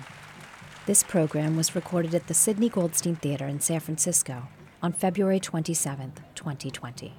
This 0.86 1.04
program 1.04 1.58
was 1.58 1.76
recorded 1.76 2.16
at 2.16 2.28
the 2.28 2.34
Sydney 2.34 2.70
Goldstein 2.70 3.16
Theater 3.18 3.46
in 3.46 3.60
San 3.60 3.82
Francisco 3.82 4.44
on 4.82 4.94
February 4.94 5.40
27, 5.40 6.14
2020. 6.34 7.14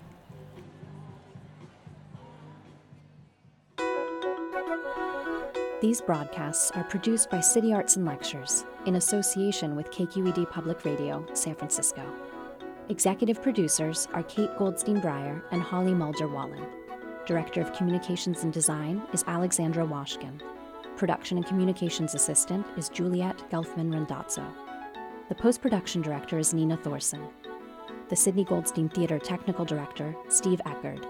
These 5.80 6.00
broadcasts 6.00 6.72
are 6.72 6.82
produced 6.82 7.30
by 7.30 7.38
City 7.38 7.72
Arts 7.72 7.94
and 7.94 8.04
Lectures 8.04 8.64
in 8.86 8.96
association 8.96 9.76
with 9.76 9.92
KQED 9.92 10.50
Public 10.50 10.84
Radio, 10.84 11.24
San 11.34 11.54
Francisco. 11.54 12.02
Executive 12.88 13.40
producers 13.40 14.08
are 14.12 14.24
Kate 14.24 14.50
Goldstein 14.58 15.00
Breyer 15.00 15.40
and 15.52 15.62
Holly 15.62 15.94
Mulder 15.94 16.26
Wallen. 16.26 16.66
Director 17.26 17.60
of 17.60 17.72
Communications 17.74 18.42
and 18.42 18.52
Design 18.52 19.00
is 19.12 19.22
Alexandra 19.28 19.86
Washkin. 19.86 20.40
Production 20.96 21.36
and 21.36 21.46
Communications 21.46 22.16
Assistant 22.16 22.66
is 22.76 22.88
Juliet 22.88 23.48
Gelfman 23.48 23.92
Randazzo. 23.92 24.44
The 25.28 25.36
post 25.36 25.62
production 25.62 26.02
director 26.02 26.40
is 26.40 26.52
Nina 26.52 26.76
Thorson. 26.76 27.24
The 28.08 28.16
Sydney 28.16 28.42
Goldstein 28.42 28.88
Theater 28.88 29.20
Technical 29.20 29.64
Director, 29.64 30.16
Steve 30.28 30.60
Eckerd. 30.66 31.06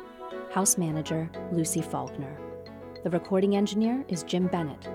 House 0.53 0.77
Manager, 0.77 1.31
Lucy 1.53 1.81
Faulkner. 1.81 2.48
The 3.05 3.11
recording 3.11 3.55
engineer 3.55 4.05
is 4.09 4.25
Jim 4.25 4.49
Bennett. 4.49 4.89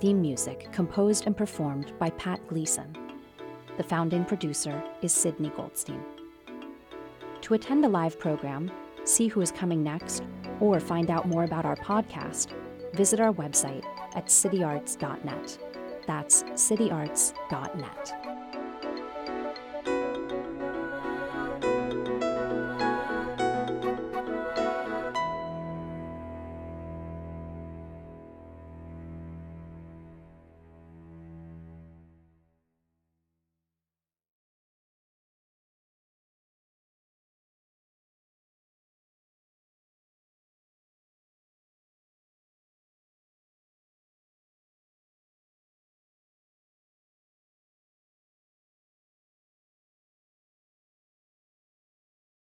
Theme 0.00 0.20
music 0.20 0.68
composed 0.72 1.26
and 1.26 1.36
performed 1.36 1.92
by 1.96 2.10
Pat 2.10 2.44
Gleason. 2.48 2.92
The 3.76 3.84
founding 3.84 4.24
producer 4.24 4.82
is 5.00 5.12
Sydney 5.12 5.50
Goldstein. 5.50 6.02
To 7.42 7.54
attend 7.54 7.84
a 7.84 7.88
live 7.88 8.18
program, 8.18 8.72
see 9.04 9.28
who 9.28 9.42
is 9.42 9.52
coming 9.52 9.84
next, 9.84 10.24
or 10.58 10.80
find 10.80 11.08
out 11.08 11.28
more 11.28 11.44
about 11.44 11.64
our 11.64 11.76
podcast, 11.76 12.48
visit 12.94 13.20
our 13.20 13.32
website 13.32 13.84
at 14.16 14.26
cityarts.net. 14.26 15.58
That's 16.04 16.42
cityarts.net. 16.42 18.25